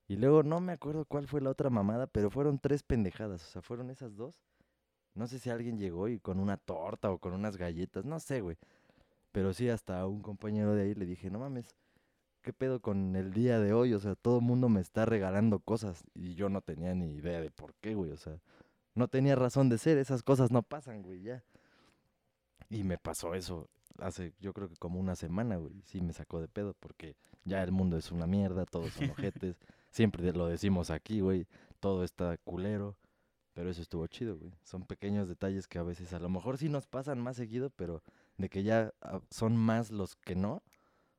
Y 0.09 0.17
luego 0.17 0.43
no 0.43 0.61
me 0.61 0.73
acuerdo 0.73 1.05
cuál 1.05 1.26
fue 1.26 1.41
la 1.41 1.50
otra 1.50 1.71
mamada, 1.71 2.07
pero 2.07 2.31
fueron 2.31 2.59
tres 2.59 2.83
pendejadas. 2.83 3.43
O 3.45 3.50
sea, 3.50 3.62
fueron 3.62 3.91
esas 3.91 4.17
dos. 4.17 4.43
No 5.14 5.26
sé 5.26 5.38
si 5.38 5.50
alguien 5.50 5.78
llegó 5.78 6.09
y 6.09 6.19
con 6.19 6.40
una 6.40 6.57
torta 6.57 7.11
o 7.11 7.19
con 7.19 7.33
unas 7.35 7.57
galletas, 7.57 8.04
no 8.04 8.19
sé, 8.21 8.40
güey. 8.40 8.57
Pero 9.33 9.52
sí, 9.52 9.69
hasta 9.69 10.00
a 10.00 10.07
un 10.07 10.23
compañero 10.23 10.75
de 10.75 10.83
ahí 10.83 10.95
le 10.95 11.07
dije, 11.07 11.31
no 11.31 11.38
mames, 11.38 11.75
¿qué 12.42 12.52
pedo 12.52 12.81
con 12.81 13.16
el 13.16 13.33
día 13.33 13.59
de 13.61 13.73
hoy? 13.73 13.95
O 13.95 14.00
sea, 14.00 14.14
todo 14.14 14.38
el 14.38 14.45
mundo 14.45 14.69
me 14.69 14.81
está 14.81 15.07
regalando 15.07 15.61
cosas 15.61 16.04
y 16.14 16.35
yo 16.35 16.49
no 16.49 16.61
tenía 16.62 16.95
ni 16.95 17.14
idea 17.14 17.40
de 17.40 17.50
por 17.50 17.75
qué, 17.76 17.95
güey. 17.95 18.11
O 18.11 18.16
sea, 18.16 18.40
no 18.95 19.09
tenía 19.09 19.37
razón 19.37 19.69
de 19.69 19.78
ser, 19.78 19.99
esas 19.99 20.23
cosas 20.23 20.50
no 20.50 20.62
pasan, 20.62 21.02
güey, 21.02 21.23
ya. 21.23 21.45
Y 22.71 22.85
me 22.85 22.99
pasó 22.99 23.35
eso 23.35 23.69
hace, 23.99 24.33
yo 24.40 24.52
creo 24.52 24.69
que 24.69 24.76
como 24.76 25.00
una 25.00 25.16
semana, 25.16 25.57
güey. 25.57 25.81
Sí 25.83 26.00
me 26.00 26.12
sacó 26.12 26.40
de 26.40 26.49
pedo 26.49 26.75
porque 26.78 27.16
ya 27.45 27.62
el 27.62 27.73
mundo 27.73 27.97
es 27.97 28.11
una 28.12 28.26
mierda, 28.26 28.66
todos 28.66 28.92
son 28.92 29.11
ojetes. 29.11 29.57
Siempre 29.90 30.33
lo 30.33 30.47
decimos 30.47 30.90
aquí, 30.90 31.21
güey. 31.21 31.47
Todo 31.81 32.04
está 32.04 32.37
culero. 32.38 32.97
Pero 33.54 33.71
eso 33.71 33.82
estuvo 33.82 34.06
chido, 34.06 34.38
güey. 34.38 34.52
Son 34.64 34.85
pequeños 34.85 35.28
detalles 35.28 35.66
que 35.66 35.78
a 35.78 35.82
veces 35.82 36.12
a 36.12 36.18
lo 36.18 36.28
mejor 36.28 36.59
sí 36.59 36.68
nos 36.68 36.87
pasan 36.87 37.21
más 37.21 37.37
seguido, 37.37 37.71
pero 37.71 38.02
de 38.38 38.49
que 38.49 38.62
ya 38.62 38.92
ah, 39.02 39.21
son 39.30 39.56
más 39.56 39.90
los 39.90 40.16
que 40.16 40.35
no. 40.35 40.62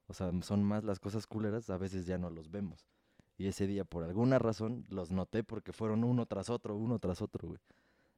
O 0.08 0.14
sea, 0.14 0.32
son 0.42 0.64
más 0.64 0.84
las 0.84 1.00
cosas 1.00 1.28
culeras, 1.28 1.70
a 1.70 1.78
veces 1.78 2.06
ya 2.06 2.18
no 2.18 2.30
los 2.30 2.52
vemos. 2.52 2.88
Y 3.38 3.48
ese 3.48 3.68
día, 3.68 3.84
por 3.84 4.04
alguna 4.04 4.40
razón, 4.40 4.86
los 4.90 5.12
noté 5.12 5.44
porque 5.44 5.74
fueron 5.74 6.04
uno 6.04 6.26
tras 6.26 6.50
otro, 6.50 6.76
uno 6.76 7.00
tras 7.00 7.22
otro, 7.22 7.48
güey. 7.48 7.60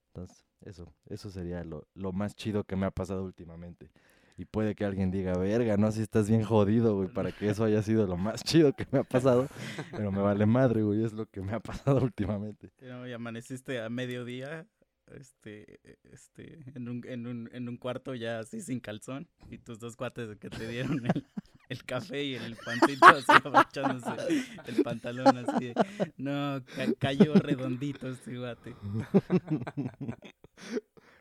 Entonces, 0.08 0.46
eso, 0.62 0.94
eso 1.08 1.30
sería 1.30 1.64
lo, 1.64 1.88
lo 1.94 2.12
más 2.12 2.36
chido 2.36 2.64
que 2.64 2.76
me 2.76 2.86
ha 2.86 2.92
pasado 2.92 3.24
últimamente. 3.24 3.92
Y 4.38 4.46
puede 4.46 4.76
que 4.76 4.84
alguien 4.84 5.12
diga, 5.12 5.38
verga, 5.38 5.78
no, 5.78 5.92
si 5.92 6.02
estás 6.02 6.28
bien 6.30 6.44
jodido, 6.44 6.96
güey, 6.96 7.08
para 7.08 7.32
que 7.32 7.48
eso 7.50 7.64
haya 7.64 7.82
sido 7.82 8.06
lo 8.06 8.18
más 8.18 8.44
chido 8.44 8.74
que 8.74 8.86
me 8.92 9.00
ha 9.00 9.04
pasado. 9.04 9.48
Pero 9.92 10.12
me 10.12 10.22
vale 10.22 10.46
madre, 10.46 10.82
güey, 10.84 11.04
es 11.06 11.14
lo 11.14 11.26
que 11.26 11.42
me 11.42 11.54
ha 11.54 11.60
pasado 11.62 12.00
últimamente. 12.04 12.72
No, 12.82 13.08
y 13.08 13.14
amaneciste 13.14 13.82
a 13.82 13.90
mediodía, 13.90 14.68
este, 15.16 15.80
este, 16.12 16.60
en 16.76 16.90
un, 16.90 17.02
en 17.08 17.28
un, 17.28 17.50
en 17.54 17.70
un 17.70 17.78
cuarto 17.78 18.14
ya 18.16 18.40
así 18.40 18.60
sin 18.62 18.80
calzón, 18.82 19.30
y 19.50 19.58
tus 19.60 19.80
dos 19.80 19.96
cuates 19.96 20.36
que 20.38 20.50
te 20.50 20.68
dieron 20.68 21.06
el, 21.06 21.26
el 21.70 21.84
café 21.86 22.24
y 22.24 22.36
el 22.36 22.58
pancito 22.58 23.06
así 23.06 23.32
abachándose 23.46 24.44
el 24.68 24.84
pantalón 24.84 25.38
así. 25.38 25.74
No, 26.18 26.62
ca- 26.76 26.94
cayó 27.00 27.36
redondito 27.36 28.10
este 28.10 28.38
guate. 28.38 28.76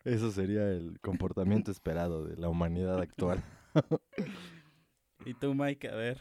Eso 0.05 0.31
sería 0.31 0.69
el 0.71 1.01
comportamiento 1.01 1.71
esperado 1.71 2.25
de 2.25 2.37
la 2.37 2.49
humanidad 2.49 3.01
actual. 3.01 3.43
Y 5.27 5.33
tú, 5.35 5.55
Mike, 5.55 5.89
a 5.89 5.95
ver. 5.95 6.21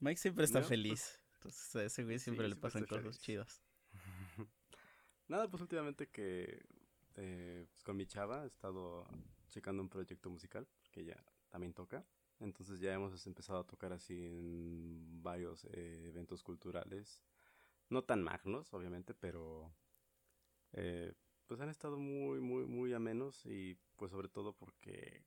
Mike 0.00 0.18
siempre 0.18 0.44
está 0.44 0.60
No, 0.60 0.66
pues, 0.66 0.68
feliz. 0.70 1.20
Entonces 1.34 1.76
a 1.76 1.84
ese 1.84 2.04
güey 2.04 2.18
siempre 2.18 2.46
sí, 2.46 2.50
le 2.50 2.56
pasan 2.56 2.86
cosas 2.86 3.18
feliz. 3.18 3.20
chidas. 3.20 3.62
Nada, 5.28 5.48
pues 5.50 5.60
últimamente 5.60 6.08
que 6.08 6.64
eh, 7.16 7.66
pues, 7.70 7.82
con 7.84 7.96
mi 7.96 8.06
chava 8.06 8.44
he 8.44 8.46
estado 8.46 9.06
checando 9.48 9.82
un 9.82 9.88
proyecto 9.88 10.30
musical, 10.30 10.66
que 10.90 11.00
ella 11.02 11.22
también 11.50 11.74
toca. 11.74 12.06
Entonces 12.40 12.80
ya 12.80 12.92
hemos 12.94 13.26
empezado 13.26 13.58
a 13.60 13.66
tocar 13.66 13.92
así 13.92 14.26
en 14.26 15.22
varios 15.22 15.64
eh, 15.66 16.08
eventos 16.08 16.42
culturales. 16.42 17.22
No 17.88 18.04
tan 18.04 18.22
magnos, 18.22 18.72
obviamente, 18.74 19.14
pero 19.14 19.72
eh, 20.72 21.12
pues 21.46 21.60
han 21.60 21.68
estado 21.68 21.98
muy, 21.98 22.40
muy, 22.40 22.66
muy 22.66 22.92
amenos 22.92 23.44
y 23.46 23.76
pues 23.96 24.10
sobre 24.10 24.28
todo 24.28 24.52
porque, 24.54 25.24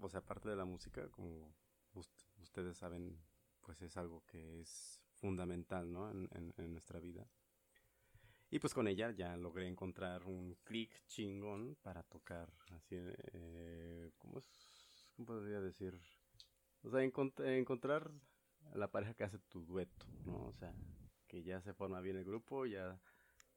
o 0.00 0.08
sea, 0.08 0.20
aparte 0.20 0.48
de 0.48 0.56
la 0.56 0.64
música, 0.64 1.08
como 1.10 1.54
ust- 1.94 2.26
ustedes 2.40 2.76
saben, 2.78 3.18
pues 3.62 3.82
es 3.82 3.96
algo 3.96 4.24
que 4.26 4.60
es 4.60 5.00
fundamental, 5.14 5.92
¿no? 5.92 6.10
En, 6.10 6.28
en- 6.56 6.72
nuestra 6.72 7.00
vida. 7.00 7.26
Y 8.50 8.58
pues 8.58 8.74
con 8.74 8.88
ella 8.88 9.10
ya 9.12 9.36
logré 9.36 9.68
encontrar 9.68 10.24
un 10.24 10.56
click 10.64 10.90
chingón 11.06 11.76
para 11.82 12.02
tocar 12.02 12.52
así, 12.74 12.96
eh, 12.98 14.10
¿cómo 14.18 14.38
es? 14.38 15.06
¿Cómo 15.16 15.26
podría 15.26 15.60
decir? 15.60 16.00
O 16.82 16.90
sea, 16.90 17.00
encont- 17.04 17.44
encontrar 17.44 18.10
la 18.74 18.90
pareja 18.90 19.14
que 19.14 19.24
hace 19.24 19.38
tu 19.38 19.64
dueto, 19.64 20.06
¿no? 20.24 20.46
O 20.46 20.52
sea, 20.52 20.74
que 21.28 21.42
ya 21.42 21.60
se 21.62 21.74
forma 21.74 22.00
bien 22.00 22.16
el 22.16 22.24
grupo, 22.24 22.66
ya 22.66 23.00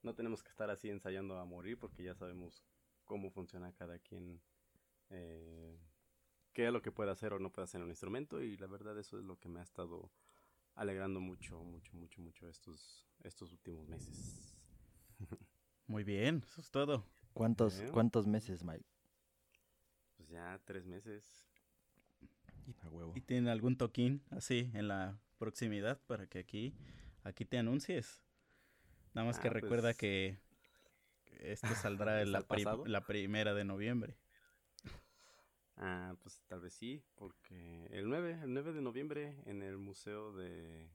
no 0.03 0.13
tenemos 0.13 0.43
que 0.43 0.49
estar 0.49 0.69
así 0.69 0.89
ensayando 0.89 1.37
a 1.37 1.45
morir 1.45 1.77
porque 1.77 2.03
ya 2.03 2.13
sabemos 2.13 2.63
cómo 3.05 3.31
funciona 3.31 3.73
cada 3.73 3.99
quien, 3.99 4.41
eh, 5.09 5.79
qué 6.53 6.67
es 6.67 6.73
lo 6.73 6.81
que 6.81 6.91
puede 6.91 7.11
hacer 7.11 7.33
o 7.33 7.39
no 7.39 7.51
puede 7.51 7.65
hacer 7.65 7.79
en 7.79 7.85
un 7.85 7.91
instrumento 7.91 8.41
y 8.41 8.57
la 8.57 8.67
verdad 8.67 8.97
eso 8.99 9.17
es 9.17 9.25
lo 9.25 9.39
que 9.39 9.49
me 9.49 9.59
ha 9.59 9.63
estado 9.63 10.11
alegrando 10.75 11.19
mucho, 11.19 11.59
mucho, 11.63 11.95
mucho, 11.95 12.21
mucho 12.21 12.47
estos, 12.47 13.07
estos 13.23 13.51
últimos 13.51 13.87
meses. 13.87 14.55
Muy 15.87 16.03
bien, 16.03 16.43
eso 16.43 16.61
es 16.61 16.71
todo. 16.71 17.05
¿Cuántos. 17.33 17.81
¿Cuántos 17.91 18.27
meses, 18.27 18.63
Mike? 18.63 18.85
Pues 20.15 20.29
ya 20.29 20.59
tres 20.65 20.85
meses. 20.85 21.47
A 22.81 22.89
huevo. 22.89 23.13
¿Y 23.15 23.21
tienen 23.21 23.49
algún 23.49 23.75
toquín 23.75 24.23
así 24.29 24.71
en 24.73 24.87
la 24.87 25.19
proximidad 25.37 25.99
para 26.05 26.27
que 26.27 26.39
aquí, 26.39 26.73
aquí 27.23 27.43
te 27.43 27.57
anuncies? 27.57 28.23
Nada 29.13 29.27
más 29.27 29.39
que 29.39 29.47
Ah, 29.47 29.51
recuerda 29.51 29.89
pues- 29.89 29.97
que 29.97 30.37
esto 31.39 31.67
saldrá 31.91 32.21
en 32.21 32.27
¿Está 32.27 32.39
la, 32.39 32.47
pri- 32.47 32.63
pasado? 32.63 32.85
la 32.85 33.01
primera 33.01 33.53
de 33.53 33.63
noviembre. 33.65 34.17
Ah, 35.77 36.15
pues 36.21 36.39
tal 36.47 36.61
vez 36.61 36.73
sí, 36.73 37.03
porque 37.15 37.87
el 37.89 38.07
9, 38.07 38.39
el 38.43 38.53
9 38.53 38.73
de 38.73 38.81
noviembre 38.81 39.41
en 39.45 39.63
el 39.63 39.77
museo 39.77 40.31
de... 40.33 40.89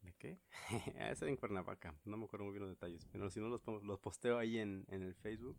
¿De 0.00 0.14
qué? 0.14 0.38
ah, 0.98 1.10
es 1.10 1.20
en 1.22 1.36
Cuernavaca, 1.36 1.94
no 2.04 2.16
me 2.16 2.24
acuerdo 2.24 2.44
muy 2.46 2.52
bien 2.52 2.62
los 2.62 2.70
detalles, 2.70 3.04
pero 3.12 3.28
si 3.30 3.40
no 3.40 3.48
los, 3.48 3.60
los 3.84 3.98
posteo 3.98 4.38
ahí 4.38 4.58
en, 4.58 4.86
en 4.88 5.02
el 5.02 5.14
Facebook, 5.14 5.58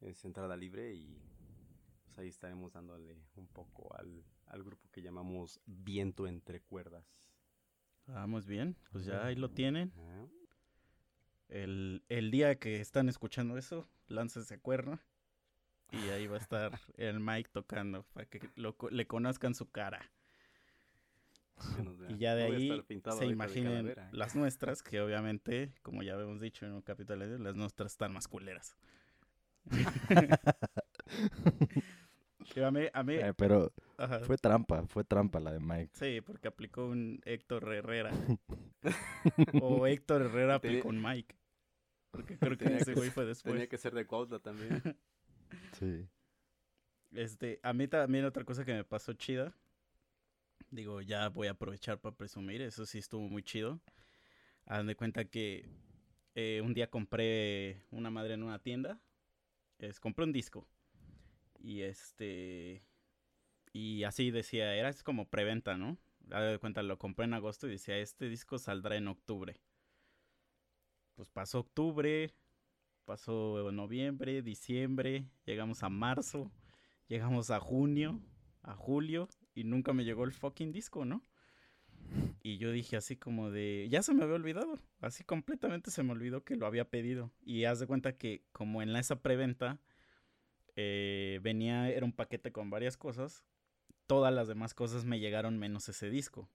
es 0.00 0.24
entrada 0.24 0.56
libre 0.56 0.92
y 0.92 1.16
pues 2.04 2.18
ahí 2.18 2.28
estaremos 2.28 2.72
dándole 2.72 3.16
un 3.36 3.46
poco 3.46 3.94
al, 3.96 4.22
al 4.46 4.62
grupo 4.62 4.88
que 4.90 5.00
llamamos 5.00 5.60
Viento 5.64 6.26
entre 6.26 6.60
Cuerdas. 6.60 7.06
Vamos 8.06 8.46
bien, 8.46 8.76
pues 8.92 9.04
ya 9.06 9.24
ahí 9.24 9.36
lo 9.36 9.50
tienen. 9.50 9.92
El, 11.48 12.02
el 12.08 12.30
día 12.30 12.56
que 12.56 12.80
están 12.80 13.08
escuchando 13.08 13.56
eso, 13.56 13.88
láncense 14.08 14.54
a 14.54 14.58
cuerno. 14.58 14.98
Y 15.92 16.08
ahí 16.10 16.26
va 16.26 16.36
a 16.36 16.40
estar 16.40 16.80
el 16.96 17.20
Mike 17.20 17.50
tocando 17.52 18.02
para 18.12 18.26
que 18.26 18.50
lo 18.56 18.76
le 18.90 19.06
conozcan 19.06 19.54
su 19.54 19.70
cara. 19.70 20.10
Y 22.08 22.18
ya 22.18 22.34
de 22.34 22.48
No 22.48 22.54
ahí 22.54 22.84
se 22.88 23.24
de 23.24 23.26
imaginen 23.26 23.72
calavera, 23.72 24.08
¿eh? 24.08 24.10
las 24.12 24.36
nuestras, 24.36 24.82
que 24.82 25.00
obviamente, 25.00 25.72
como 25.82 26.02
ya 26.02 26.14
habíamos 26.14 26.40
dicho 26.40 26.66
en 26.66 26.72
un 26.72 26.82
capítulo, 26.82 27.14
anterior, 27.14 27.40
las 27.40 27.56
nuestras 27.56 27.92
están 27.92 28.12
más 28.12 28.28
culeras. 28.28 28.76
A 32.64 32.70
mí, 32.70 32.86
a 32.92 33.02
mí- 33.02 33.14
Eh, 33.14 33.34
pero 33.36 33.72
ajá, 33.98 34.20
fue 34.20 34.36
trampa, 34.38 34.86
fue 34.86 35.04
trampa 35.04 35.40
la 35.40 35.52
de 35.52 35.60
Mike. 35.60 35.90
sí, 35.92 36.20
porque 36.20 36.48
aplicó 36.48 36.86
un 36.86 37.20
Héctor 37.24 37.72
Herrera. 37.74 38.10
o 39.62 39.86
Héctor 39.86 40.22
Herrera 40.22 40.54
aplicó 40.56 40.88
un 40.88 41.02
Mike. 41.02 41.36
Porque 42.10 42.38
creo 42.38 42.56
que 42.56 42.64
Tenía 42.64 42.78
ese 42.78 42.92
que 42.94 42.98
güey 42.98 43.10
fue 43.10 43.26
después. 43.26 43.52
Tenía 43.52 43.68
que 43.68 43.76
ser 43.78 43.94
de 43.94 44.06
Cuautla 44.06 44.38
también. 44.38 44.82
Sí. 45.78 46.08
Este, 47.12 47.60
a 47.62 47.72
mí 47.72 47.86
también 47.86 48.24
otra 48.24 48.44
cosa 48.44 48.64
que 48.64 48.72
me 48.74 48.82
pasó 48.84 49.12
chida. 49.12 49.54
Digo, 50.70 51.00
ya 51.02 51.28
voy 51.28 51.46
a 51.46 51.52
aprovechar 51.52 52.00
para 52.00 52.16
presumir, 52.16 52.60
eso 52.62 52.84
sí 52.84 52.98
estuvo 52.98 53.28
muy 53.28 53.42
chido. 53.44 53.80
Hagan 54.64 54.88
de 54.88 54.96
cuenta 54.96 55.24
que 55.26 55.68
eh, 56.34 56.60
un 56.64 56.74
día 56.74 56.90
compré 56.90 57.84
una 57.92 58.10
madre 58.10 58.34
en 58.34 58.42
una 58.42 58.58
tienda. 58.58 59.00
Es, 59.78 60.00
compré 60.00 60.24
un 60.24 60.32
disco. 60.32 60.66
Y 61.66 61.82
este. 61.82 62.84
Y 63.72 64.04
así 64.04 64.30
decía, 64.30 64.72
era 64.76 64.92
como 65.02 65.28
preventa, 65.28 65.76
¿no? 65.76 65.98
Hagan 66.30 66.52
de 66.52 66.58
cuenta, 66.60 66.84
lo 66.84 66.96
compré 66.96 67.24
en 67.24 67.34
agosto 67.34 67.66
y 67.66 67.72
decía, 67.72 67.98
este 67.98 68.28
disco 68.28 68.60
saldrá 68.60 68.96
en 68.96 69.08
octubre. 69.08 69.60
Pues 71.16 71.28
pasó 71.28 71.58
octubre, 71.58 72.32
pasó 73.04 73.72
noviembre, 73.72 74.42
diciembre, 74.42 75.26
llegamos 75.44 75.82
a 75.82 75.88
marzo. 75.88 76.52
Llegamos 77.08 77.50
a 77.50 77.58
junio, 77.58 78.20
a 78.62 78.74
julio, 78.74 79.28
y 79.52 79.64
nunca 79.64 79.92
me 79.92 80.04
llegó 80.04 80.22
el 80.22 80.32
fucking 80.32 80.72
disco, 80.72 81.04
¿no? 81.04 81.24
Y 82.44 82.58
yo 82.58 82.70
dije 82.70 82.96
así 82.96 83.16
como 83.16 83.50
de, 83.50 83.88
ya 83.90 84.02
se 84.02 84.14
me 84.14 84.22
había 84.22 84.36
olvidado, 84.36 84.78
así 85.00 85.24
completamente 85.24 85.90
se 85.90 86.04
me 86.04 86.12
olvidó 86.12 86.44
que 86.44 86.54
lo 86.54 86.66
había 86.66 86.90
pedido. 86.90 87.32
Y 87.44 87.64
haz 87.64 87.80
de 87.80 87.88
cuenta 87.88 88.16
que 88.16 88.44
como 88.52 88.82
en 88.82 88.94
esa 88.94 89.20
preventa 89.22 89.80
eh, 90.76 91.40
venía, 91.42 91.90
era 91.90 92.04
un 92.04 92.12
paquete 92.12 92.52
con 92.52 92.70
varias 92.70 92.96
cosas, 92.96 93.44
todas 94.06 94.32
las 94.32 94.48
demás 94.48 94.74
cosas 94.74 95.04
me 95.04 95.18
llegaron 95.18 95.58
menos 95.58 95.88
ese 95.88 96.10
disco, 96.10 96.48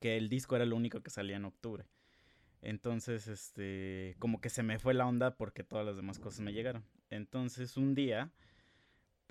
que 0.00 0.16
el 0.16 0.28
disco 0.28 0.56
era 0.56 0.64
lo 0.64 0.76
único 0.76 1.02
que 1.02 1.10
salía 1.10 1.36
en 1.36 1.44
octubre. 1.44 1.86
Entonces, 2.62 3.26
este, 3.26 4.16
como 4.18 4.40
que 4.40 4.48
se 4.48 4.62
me 4.62 4.78
fue 4.78 4.94
la 4.94 5.06
onda 5.06 5.36
porque 5.36 5.64
todas 5.64 5.84
las 5.84 5.96
demás 5.96 6.18
cosas 6.18 6.40
me 6.40 6.52
llegaron. 6.52 6.84
Entonces, 7.10 7.76
un 7.76 7.94
día 7.94 8.32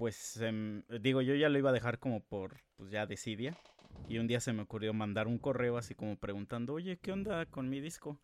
pues 0.01 0.37
em, 0.37 0.81
digo, 0.99 1.21
yo 1.21 1.35
ya 1.35 1.47
lo 1.47 1.59
iba 1.59 1.69
a 1.69 1.73
dejar 1.73 1.99
como 1.99 2.21
por, 2.21 2.57
pues 2.75 2.89
ya 2.89 3.05
decidia. 3.05 3.55
Y 4.09 4.17
un 4.17 4.25
día 4.25 4.39
se 4.39 4.51
me 4.51 4.63
ocurrió 4.63 4.95
mandar 4.95 5.27
un 5.27 5.37
correo 5.37 5.77
así 5.77 5.93
como 5.93 6.15
preguntando, 6.15 6.73
oye, 6.73 6.97
¿qué 6.97 7.11
onda 7.11 7.45
con 7.45 7.69
mi 7.69 7.79
disco? 7.81 8.19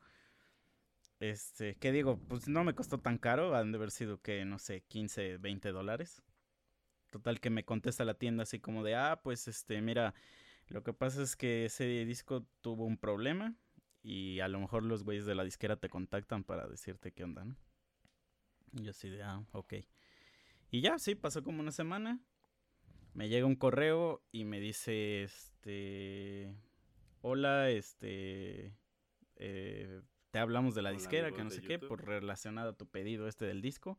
Este, 1.19 1.75
¿qué 1.75 1.91
digo? 1.91 2.19
Pues 2.27 2.47
no 2.47 2.63
me 2.63 2.75
costó 2.75 2.99
tan 2.99 3.17
caro, 3.17 3.55
han 3.55 3.71
de 3.71 3.77
haber 3.77 3.91
sido 3.91 4.21
que, 4.21 4.45
no 4.45 4.59
sé, 4.59 4.81
15, 4.87 5.37
20 5.37 5.71
dólares. 5.71 6.21
Total 7.09 7.39
que 7.39 7.49
me 7.49 7.65
contesta 7.65 8.05
la 8.05 8.13
tienda 8.13 8.43
así 8.43 8.59
como 8.59 8.83
de, 8.83 8.95
ah, 8.95 9.21
pues 9.23 9.47
este, 9.47 9.81
mira, 9.81 10.13
lo 10.67 10.83
que 10.83 10.93
pasa 10.93 11.23
es 11.23 11.35
que 11.35 11.65
ese 11.65 11.85
disco 12.05 12.45
tuvo 12.61 12.85
un 12.85 12.97
problema 12.97 13.55
y 14.03 14.39
a 14.41 14.47
lo 14.47 14.59
mejor 14.59 14.83
los 14.83 15.03
güeyes 15.03 15.25
de 15.25 15.35
la 15.35 15.43
disquera 15.43 15.77
te 15.77 15.89
contactan 15.89 16.43
para 16.43 16.67
decirte 16.67 17.11
qué 17.11 17.23
onda, 17.23 17.45
¿no? 17.45 17.55
Y 18.73 18.83
yo 18.83 18.91
así 18.91 19.09
de, 19.09 19.23
ah, 19.23 19.43
ok. 19.53 19.73
Y 20.69 20.81
ya, 20.81 20.99
sí, 20.99 21.15
pasó 21.15 21.43
como 21.43 21.61
una 21.61 21.71
semana. 21.71 22.19
Me 23.13 23.29
llega 23.29 23.47
un 23.47 23.55
correo 23.55 24.21
y 24.31 24.43
me 24.43 24.59
dice, 24.59 25.23
este, 25.23 26.53
hola, 27.21 27.69
este, 27.71 28.75
eh, 29.37 30.01
te 30.31 30.39
hablamos 30.39 30.75
de 30.75 30.81
la 30.81 30.91
disquera, 30.91 31.31
que 31.31 31.43
no 31.43 31.49
sé 31.49 31.61
qué, 31.61 31.79
por 31.79 32.05
relacionado 32.05 32.69
a 32.69 32.73
tu 32.73 32.85
pedido 32.85 33.27
este 33.27 33.45
del 33.45 33.61
disco. 33.61 33.97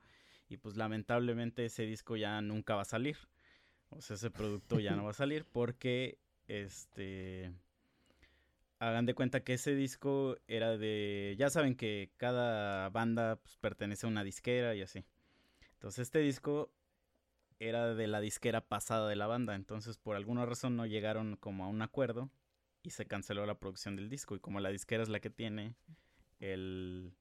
Y 0.48 0.56
pues 0.56 0.76
lamentablemente 0.76 1.64
ese 1.64 1.84
disco 1.84 2.16
ya 2.16 2.40
nunca 2.40 2.74
va 2.74 2.82
a 2.82 2.86
salir. 2.86 3.16
O 3.90 4.00
sea, 4.00 4.16
ese 4.16 4.30
producto 4.30 4.80
ya 4.80 4.96
no 4.96 5.04
va 5.04 5.10
a 5.10 5.14
salir 5.14 5.44
porque, 5.44 6.18
este, 6.46 7.52
hagan 8.78 9.06
de 9.06 9.14
cuenta 9.14 9.40
que 9.40 9.54
ese 9.54 9.74
disco 9.74 10.36
era 10.46 10.76
de, 10.76 11.34
ya 11.38 11.50
saben 11.50 11.74
que 11.74 12.10
cada 12.16 12.88
banda 12.90 13.36
pues, 13.36 13.56
pertenece 13.56 14.06
a 14.06 14.10
una 14.10 14.24
disquera 14.24 14.74
y 14.74 14.82
así. 14.82 15.04
Entonces 15.74 16.00
este 16.00 16.20
disco 16.20 16.70
era 17.58 17.94
de 17.94 18.06
la 18.06 18.20
disquera 18.20 18.60
pasada 18.60 19.08
de 19.08 19.16
la 19.16 19.26
banda, 19.26 19.54
entonces 19.54 19.96
por 19.98 20.16
alguna 20.16 20.46
razón 20.46 20.76
no 20.76 20.86
llegaron 20.86 21.36
como 21.36 21.64
a 21.64 21.68
un 21.68 21.82
acuerdo 21.82 22.30
y 22.82 22.90
se 22.90 23.06
canceló 23.06 23.46
la 23.46 23.58
producción 23.58 23.96
del 23.96 24.08
disco 24.08 24.36
y 24.36 24.40
como 24.40 24.60
la 24.60 24.70
disquera 24.70 25.02
es 25.02 25.08
la 25.08 25.20
que 25.20 25.30
tiene 25.30 25.74
el, 26.40 27.12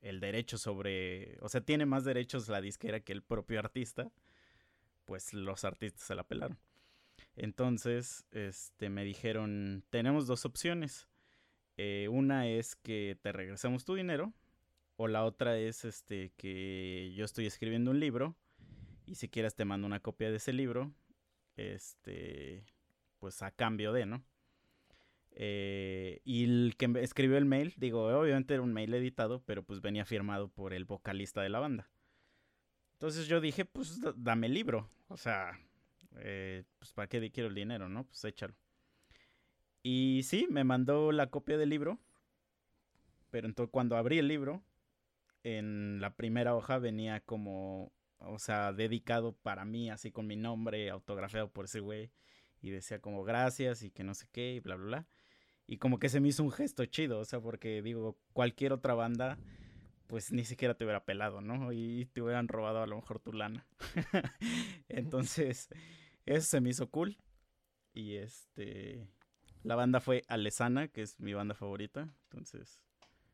el 0.00 0.20
derecho 0.20 0.58
sobre, 0.58 1.38
o 1.40 1.48
sea, 1.48 1.60
tiene 1.60 1.86
más 1.86 2.04
derechos 2.04 2.48
la 2.48 2.60
disquera 2.60 3.00
que 3.00 3.12
el 3.12 3.22
propio 3.22 3.58
artista, 3.58 4.10
pues 5.04 5.32
los 5.34 5.64
artistas 5.64 6.02
se 6.02 6.14
la 6.14 6.24
pelaron. 6.24 6.58
Entonces, 7.34 8.26
este, 8.30 8.88
me 8.88 9.04
dijeron, 9.04 9.84
tenemos 9.90 10.26
dos 10.26 10.44
opciones. 10.44 11.08
Eh, 11.76 12.08
una 12.10 12.48
es 12.48 12.76
que 12.76 13.18
te 13.20 13.32
regresemos 13.32 13.84
tu 13.84 13.94
dinero 13.94 14.32
o 14.96 15.08
la 15.08 15.24
otra 15.24 15.58
es 15.58 15.84
este 15.84 16.32
que 16.38 17.12
yo 17.14 17.24
estoy 17.24 17.46
escribiendo 17.46 17.90
un 17.90 18.00
libro 18.00 18.34
y 19.04 19.16
si 19.16 19.28
quieres 19.28 19.54
te 19.54 19.66
mando 19.66 19.86
una 19.86 20.00
copia 20.00 20.30
de 20.30 20.36
ese 20.36 20.54
libro, 20.54 20.92
este, 21.56 22.64
pues 23.18 23.42
a 23.42 23.50
cambio 23.50 23.92
de, 23.92 24.06
¿no? 24.06 24.24
Eh, 25.38 26.20
y 26.24 26.44
el 26.44 26.74
que 26.78 26.90
escribió 27.02 27.36
el 27.36 27.44
mail, 27.44 27.74
digo, 27.76 28.06
obviamente 28.18 28.54
era 28.54 28.62
un 28.62 28.72
mail 28.72 28.94
editado, 28.94 29.42
pero 29.44 29.62
pues 29.62 29.82
venía 29.82 30.06
firmado 30.06 30.48
por 30.48 30.72
el 30.72 30.86
vocalista 30.86 31.42
de 31.42 31.50
la 31.50 31.60
banda. 31.60 31.90
Entonces 32.94 33.26
yo 33.28 33.40
dije, 33.40 33.64
pues 33.66 34.00
da- 34.00 34.14
dame 34.16 34.46
el 34.46 34.54
libro, 34.54 34.90
o 35.08 35.16
sea, 35.18 35.60
eh, 36.16 36.64
pues 36.78 36.92
para 36.94 37.08
qué 37.08 37.30
quiero 37.30 37.50
el 37.50 37.54
dinero, 37.54 37.88
¿no? 37.90 38.04
Pues 38.04 38.24
échalo. 38.24 38.54
Y 39.82 40.22
sí, 40.24 40.46
me 40.50 40.64
mandó 40.64 41.12
la 41.12 41.28
copia 41.30 41.58
del 41.58 41.68
libro, 41.68 41.98
pero 43.30 43.46
entonces 43.46 43.70
cuando 43.72 43.96
abrí 43.96 44.18
el 44.18 44.28
libro, 44.28 44.62
en 45.44 46.00
la 46.00 46.16
primera 46.16 46.56
hoja 46.56 46.78
venía 46.78 47.20
como, 47.20 47.92
o 48.18 48.38
sea, 48.38 48.72
dedicado 48.72 49.32
para 49.32 49.64
mí, 49.64 49.90
así 49.90 50.10
con 50.10 50.26
mi 50.26 50.36
nombre, 50.36 50.90
autografiado 50.90 51.50
por 51.52 51.66
ese 51.66 51.80
güey, 51.80 52.10
y 52.62 52.70
decía 52.70 53.00
como 53.00 53.22
gracias 53.24 53.82
y 53.82 53.90
que 53.90 54.04
no 54.04 54.14
sé 54.14 54.26
qué, 54.32 54.54
y 54.54 54.60
bla, 54.60 54.76
bla, 54.76 54.86
bla. 54.86 55.06
Y 55.66 55.78
como 55.78 55.98
que 55.98 56.08
se 56.08 56.20
me 56.20 56.28
hizo 56.28 56.44
un 56.44 56.52
gesto 56.52 56.84
chido, 56.86 57.18
o 57.18 57.24
sea, 57.24 57.40
porque 57.40 57.82
digo, 57.82 58.16
cualquier 58.32 58.72
otra 58.72 58.94
banda, 58.94 59.36
pues 60.06 60.30
ni 60.30 60.44
siquiera 60.44 60.74
te 60.74 60.84
hubiera 60.84 61.04
pelado, 61.04 61.40
¿no? 61.40 61.72
Y 61.72 62.06
te 62.12 62.22
hubieran 62.22 62.48
robado 62.48 62.82
a 62.82 62.86
lo 62.86 62.96
mejor 62.96 63.18
tu 63.18 63.32
lana. 63.32 63.66
Entonces, 64.88 65.68
eso 66.24 66.46
se 66.46 66.60
me 66.60 66.70
hizo 66.70 66.88
cool. 66.90 67.16
Y 67.92 68.14
este, 68.16 69.08
la 69.64 69.74
banda 69.74 70.00
fue 70.00 70.22
Alesana, 70.28 70.88
que 70.88 71.02
es 71.02 71.18
mi 71.18 71.34
banda 71.34 71.54
favorita. 71.54 72.08
Entonces, 72.30 72.80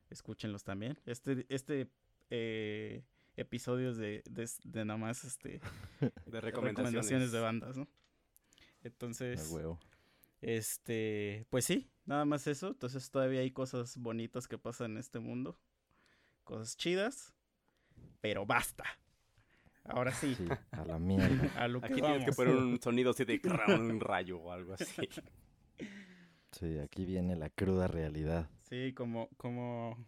escúchenlos 0.09 0.65
también. 0.65 0.99
Este, 1.05 1.45
este 1.51 1.89
eh, 2.31 3.05
episodio 3.37 3.91
es 3.91 3.99
de, 3.99 4.23
de, 4.31 4.49
de 4.65 4.85
nada 4.85 4.99
más 4.99 5.25
este, 5.25 5.61
De 6.01 6.41
recomendaciones. 6.41 6.43
recomendaciones 6.43 7.33
de 7.33 7.41
bandas, 7.41 7.77
¿no? 7.77 7.89
Entonces, 8.83 9.51
huevo. 9.51 9.79
este, 10.41 11.47
pues 11.51 11.65
sí, 11.65 11.92
nada 12.05 12.25
más 12.25 12.47
eso. 12.47 12.69
Entonces 12.69 13.11
todavía 13.11 13.41
hay 13.41 13.51
cosas 13.51 13.97
bonitas 13.97 14.49
que 14.49 14.59
pasan 14.59 14.93
en 14.93 14.99
este 14.99 15.19
mundo. 15.19 15.59
Cosas 16.45 16.77
chidas. 16.77 17.35
Pero 18.21 18.47
basta. 18.47 18.85
Ahora 19.85 20.13
sí, 20.13 20.35
Sí, 20.37 20.47
a 20.71 20.85
la 20.85 20.99
mierda. 20.99 21.51
a 21.57 21.69
lo 21.69 21.81
que 21.81 21.87
Aquí 21.87 22.01
tienes 22.01 22.25
que 22.25 22.33
poner 22.33 22.55
un 22.55 22.81
sonido 22.81 23.11
así 23.11 23.25
de 23.25 23.41
un 23.69 24.01
rayo 24.01 24.39
o 24.39 24.53
algo 24.53 24.75
así. 24.75 25.09
Sí, 26.53 26.79
aquí 26.79 27.05
viene 27.05 27.35
la 27.35 27.51
cruda 27.51 27.89
realidad. 27.89 28.49
Sí, 28.69 28.93
como, 28.95 29.29
como, 29.37 30.07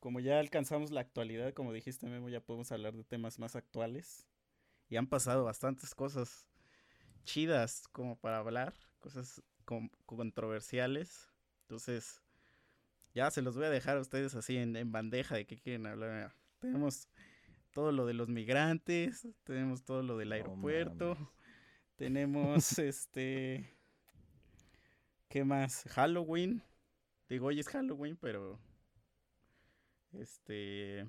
como 0.00 0.20
ya 0.20 0.38
alcanzamos 0.38 0.90
la 0.92 1.00
actualidad, 1.00 1.52
como 1.52 1.72
dijiste, 1.72 2.06
Memo, 2.08 2.28
ya 2.28 2.40
podemos 2.40 2.70
hablar 2.72 2.94
de 2.96 3.04
temas 3.04 3.38
más 3.38 3.56
actuales. 3.56 4.26
Y 4.88 4.96
han 4.96 5.08
pasado 5.08 5.44
bastantes 5.44 5.94
cosas 5.94 6.46
chidas 7.24 7.88
como 7.88 8.16
para 8.16 8.38
hablar, 8.38 8.74
cosas 9.00 9.42
controversiales. 10.06 11.28
Entonces, 11.62 12.22
ya 13.14 13.30
se 13.30 13.42
los 13.42 13.56
voy 13.56 13.66
a 13.66 13.70
dejar 13.70 13.96
a 13.96 14.00
ustedes 14.00 14.34
así 14.34 14.56
en, 14.56 14.76
en 14.76 14.92
bandeja 14.92 15.34
de 15.34 15.46
qué 15.46 15.58
quieren 15.58 15.86
hablar. 15.86 16.10
Mira, 16.10 16.36
Tenemos 16.60 17.08
todo 17.72 17.92
lo 17.92 18.06
de 18.06 18.14
los 18.14 18.28
migrantes, 18.28 19.28
tenemos 19.44 19.84
todo 19.84 20.02
lo 20.02 20.16
del 20.16 20.32
aeropuerto, 20.32 21.16
tenemos 21.96 22.78
este... 22.78 23.76
¿Qué 25.28 25.44
más? 25.44 25.84
Halloween. 25.90 26.62
Digo, 27.28 27.48
hoy 27.48 27.60
es 27.60 27.68
Halloween, 27.68 28.16
pero. 28.16 28.58
Este. 30.12 31.06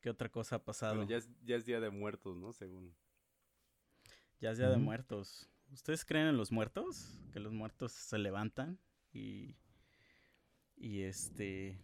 ¿Qué 0.00 0.10
otra 0.10 0.28
cosa 0.28 0.56
ha 0.56 0.64
pasado? 0.64 0.94
Bueno, 0.96 1.10
ya 1.10 1.16
es, 1.16 1.28
ya 1.44 1.56
es 1.56 1.64
Día 1.64 1.80
de 1.80 1.90
Muertos, 1.90 2.36
¿no? 2.36 2.52
Según. 2.52 2.94
Ya 4.40 4.52
es 4.52 4.58
Día 4.58 4.68
de. 4.68 4.76
Muertos. 4.76 5.48
¿Ustedes 5.72 6.04
creen 6.04 6.26
en 6.26 6.36
los 6.36 6.52
muertos? 6.52 7.18
Que 7.32 7.40
los 7.40 7.52
muertos 7.52 7.92
se 7.92 8.18
levantan 8.18 8.78
y. 9.12 9.56
Y 10.76 11.02
este. 11.02 11.78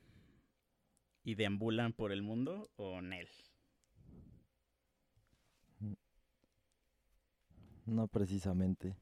Y 1.25 1.35
deambulan 1.35 1.93
por 1.93 2.13
el 2.13 2.23
mundo 2.23 2.71
o 2.77 3.01
Nel. 3.01 3.29
No 7.87 8.07
precisamente. 8.07 8.97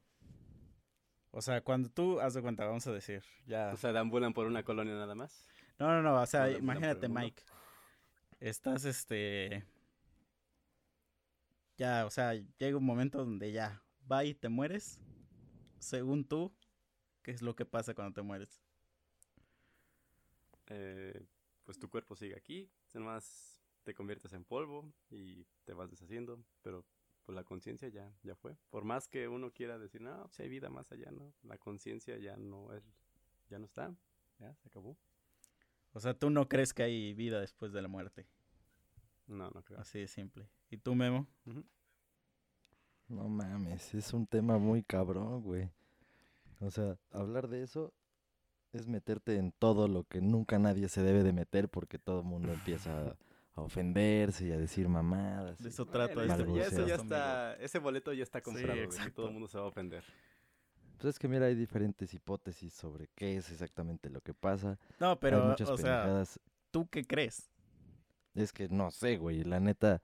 O 1.31 1.41
sea, 1.41 1.61
cuando 1.61 1.89
tú, 1.89 2.19
haz 2.21 2.33
de 2.33 2.41
cuenta, 2.41 2.65
vamos 2.65 2.87
a 2.87 2.93
decir, 2.93 3.23
ya. 3.45 3.71
O 3.73 3.77
sea, 3.77 3.91
deambulan 3.91 4.33
por 4.33 4.47
una 4.47 4.63
colonia 4.63 4.93
nada 4.95 5.13
más. 5.13 5.45
No, 5.77 5.87
no, 5.87 6.01
no, 6.01 6.21
o 6.21 6.25
sea, 6.25 6.47
No 6.47 6.57
imagínate. 6.57 7.09
Mike. 7.09 7.43
Estás, 8.39 8.85
este... 8.85 9.65
Ya, 11.77 12.05
o 12.05 12.09
sea, 12.09 12.33
llega 12.33 12.77
un 12.77 12.85
momento 12.85 13.19
donde 13.19 13.51
ya, 13.51 13.83
va 14.11 14.25
y 14.25 14.33
te 14.33 14.49
mueres. 14.49 14.99
Según 15.79 16.25
tú, 16.25 16.53
¿qué 17.23 17.31
es 17.31 17.41
lo 17.41 17.55
que 17.55 17.65
pasa 17.65 17.93
cuando 17.93 18.13
te 18.13 18.21
mueres? 18.21 18.61
Eh, 20.67 21.25
pues 21.63 21.77
tu 21.79 21.89
cuerpo 21.89 22.15
sigue 22.15 22.35
aquí. 22.35 22.69
Nomás 22.93 23.61
te 23.83 23.93
conviertes 23.93 24.33
en 24.33 24.43
polvo 24.43 24.91
y 25.09 25.45
te 25.65 25.73
vas 25.73 25.89
deshaciendo. 25.89 26.43
Pero 26.61 26.85
pues 27.25 27.35
la 27.35 27.43
conciencia 27.43 27.89
ya, 27.89 28.11
ya 28.23 28.35
fue. 28.35 28.57
Por 28.69 28.85
más 28.85 29.07
que 29.07 29.27
uno 29.27 29.51
quiera 29.51 29.77
decir, 29.77 30.01
no, 30.01 30.23
pues 30.23 30.39
hay 30.39 30.49
vida 30.49 30.69
más 30.69 30.91
allá, 30.91 31.11
¿no? 31.11 31.33
La 31.43 31.57
conciencia 31.57 32.17
ya 32.17 32.37
no 32.37 32.73
es, 32.73 32.83
ya 33.49 33.59
no 33.59 33.65
está. 33.65 33.93
Ya, 34.39 34.55
se 34.55 34.67
acabó. 34.67 34.97
O 35.93 35.99
sea, 35.99 36.13
tú 36.13 36.29
no 36.29 36.47
crees 36.47 36.73
que 36.73 36.83
hay 36.83 37.13
vida 37.13 37.41
después 37.41 37.73
de 37.73 37.81
la 37.81 37.87
muerte. 37.87 38.27
No, 39.25 39.49
no 39.49 39.63
creo. 39.63 39.79
Así 39.79 39.99
de 39.99 40.07
simple. 40.07 40.49
¿Y 40.69 40.77
tú, 40.77 40.95
Memo? 40.95 41.27
No 43.07 43.27
mames, 43.29 43.93
es 43.93 44.13
un 44.13 44.27
tema 44.27 44.57
muy 44.57 44.83
cabrón, 44.83 45.41
güey. 45.41 45.69
O 46.59 46.69
sea, 46.71 46.97
hablar 47.11 47.47
de 47.47 47.63
eso 47.63 47.93
es 48.73 48.87
meterte 48.87 49.37
en 49.37 49.51
todo 49.53 49.87
lo 49.87 50.03
que 50.03 50.19
nunca 50.21 50.59
nadie 50.59 50.89
se 50.89 51.01
debe 51.01 51.23
de 51.23 51.31
meter 51.31 51.69
porque 51.69 51.97
todo 51.99 52.19
el 52.19 52.25
mundo 52.25 52.51
empieza 52.51 52.91
a, 53.11 53.15
a 53.55 53.61
ofenderse 53.61 54.47
y 54.47 54.51
a 54.51 54.57
decir 54.57 54.89
mamadas. 54.89 55.59
De 55.59 55.69
eso 55.69 55.85
trata 55.85 56.13
Bueno, 56.15 56.33
este 56.57 56.75
eso- 56.75 56.87
ya, 56.87 56.95
está, 56.95 57.53
ese 57.55 57.79
boleto 57.79 58.11
ya 58.13 58.23
está 58.23 58.39
Sí, 58.39 58.43
comprado, 58.45 58.81
exacto. 58.81 59.13
todo 59.13 59.27
el 59.27 59.33
mundo 59.33 59.47
se 59.47 59.57
va 59.57 59.63
a 59.63 59.67
ofender. 59.67 60.03
Pues 60.97 61.13
es 61.13 61.19
que 61.19 61.27
mira, 61.27 61.45
hay 61.45 61.55
diferentes 61.55 62.13
hipótesis 62.13 62.73
sobre 62.73 63.07
qué 63.15 63.37
es 63.37 63.51
exactamente 63.51 64.09
lo 64.09 64.19
que 64.21 64.33
pasa. 64.33 64.77
No, 64.99 65.11
hay 65.11 65.17
pero, 65.21 65.45
muchas 65.45 65.69
o 65.69 65.77
sea, 65.77 66.01
pendejadas. 66.01 66.39
¿tú 66.71 66.87
qué 66.89 67.05
crees? 67.05 67.49
Es 68.33 68.51
que 68.51 68.67
no 68.67 68.89
sé, 68.91 69.17
güey, 69.17 69.43
la 69.43 69.59
neta, 69.59 70.01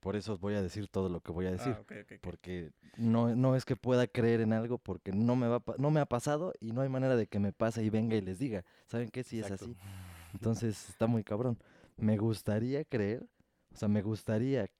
por 0.00 0.16
eso 0.16 0.36
voy 0.38 0.54
a 0.54 0.62
decir 0.62 0.88
todo 0.88 1.08
lo 1.08 1.20
que 1.20 1.32
voy 1.32 1.46
a 1.46 1.50
decir. 1.52 1.74
Ah. 1.78 1.84
Porque 2.20 2.72
no, 2.96 3.34
no 3.34 3.56
es 3.56 3.64
que 3.64 3.76
pueda 3.76 4.06
creer 4.06 4.40
en 4.40 4.52
algo 4.52 4.78
porque 4.78 5.12
no 5.12 5.36
me, 5.36 5.48
va, 5.48 5.56
a 5.56 5.60
pa- 5.60 5.74
no 5.78 5.90
me 5.90 6.00
ha 6.00 6.06
pasado 6.06 6.52
y 6.60 6.72
no 6.72 6.80
hay 6.80 6.88
manera 6.88 7.16
de 7.16 7.26
que 7.26 7.38
me 7.38 7.52
pase 7.52 7.82
y 7.84 7.90
venga 7.90 8.16
y 8.16 8.20
les 8.20 8.38
diga. 8.38 8.64
¿Saben 8.86 9.10
qué? 9.10 9.22
Si 9.24 9.38
es 9.40 9.50
así. 9.50 9.76
Entonces 10.34 10.88
está 10.88 11.06
muy 11.06 11.24
cabrón. 11.24 11.58
Me 11.96 12.16
gustaría 12.16 12.84
creer, 12.84 13.26
o 13.72 13.76
sea, 13.76 13.88
me 13.88 14.02
gustaría 14.02 14.70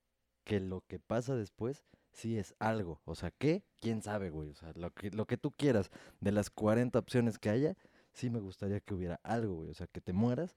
que 0.44 0.60
lo 0.60 0.80
que 0.82 0.98
pasa 0.98 1.36
después 1.36 1.84
sí 2.10 2.38
es 2.38 2.54
algo. 2.58 3.00
O 3.04 3.14
sea, 3.14 3.30
¿qué? 3.30 3.64
¿Quién 3.80 4.02
sabe, 4.02 4.30
güey? 4.30 4.50
O 4.50 4.54
sea, 4.54 4.72
lo 4.74 4.90
que, 4.90 5.10
lo 5.10 5.26
que 5.26 5.36
tú 5.36 5.50
quieras 5.52 5.90
de 6.20 6.32
las 6.32 6.50
40 6.50 6.98
opciones 6.98 7.38
que 7.38 7.50
haya, 7.50 7.76
sí 8.12 8.28
me 8.30 8.40
gustaría 8.40 8.80
que 8.80 8.94
hubiera 8.94 9.20
algo, 9.22 9.54
güey. 9.56 9.70
O 9.70 9.74
sea, 9.74 9.86
que 9.86 10.00
te 10.00 10.12
mueras 10.12 10.56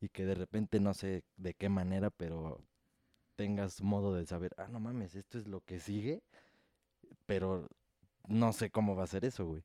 y 0.00 0.08
que 0.08 0.26
de 0.26 0.34
repente 0.34 0.80
no 0.80 0.92
sé 0.94 1.24
de 1.36 1.54
qué 1.54 1.68
manera, 1.68 2.10
pero 2.10 2.60
tengas 3.36 3.82
modo 3.82 4.14
de 4.14 4.26
saber, 4.26 4.52
ah, 4.58 4.68
no 4.68 4.80
mames, 4.80 5.14
esto 5.14 5.38
es 5.38 5.46
lo 5.48 5.60
que 5.60 5.80
sigue, 5.80 6.22
pero 7.26 7.68
no 8.28 8.52
sé 8.52 8.70
cómo 8.70 8.96
va 8.96 9.04
a 9.04 9.08
ser 9.08 9.24
eso, 9.24 9.46
güey. 9.46 9.62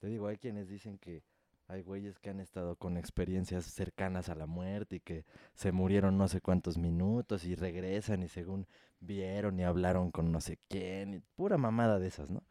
Te 0.00 0.08
digo, 0.08 0.28
hay 0.28 0.38
quienes 0.38 0.68
dicen 0.68 0.98
que 0.98 1.22
hay 1.68 1.82
güeyes 1.82 2.18
que 2.18 2.30
han 2.30 2.40
estado 2.40 2.76
con 2.76 2.96
experiencias 2.96 3.66
cercanas 3.66 4.30
a 4.30 4.34
la 4.34 4.46
muerte 4.46 4.96
y 4.96 5.00
que 5.00 5.24
se 5.54 5.70
murieron 5.70 6.16
no 6.16 6.26
sé 6.28 6.40
cuántos 6.40 6.78
minutos 6.78 7.44
y 7.44 7.54
regresan 7.54 8.22
y 8.22 8.28
según 8.28 8.66
vieron 9.00 9.58
y 9.60 9.64
hablaron 9.64 10.10
con 10.10 10.32
no 10.32 10.40
sé 10.40 10.58
quién, 10.68 11.14
y 11.14 11.20
pura 11.36 11.58
mamada 11.58 11.98
de 11.98 12.08
esas, 12.08 12.30
¿no? 12.30 12.42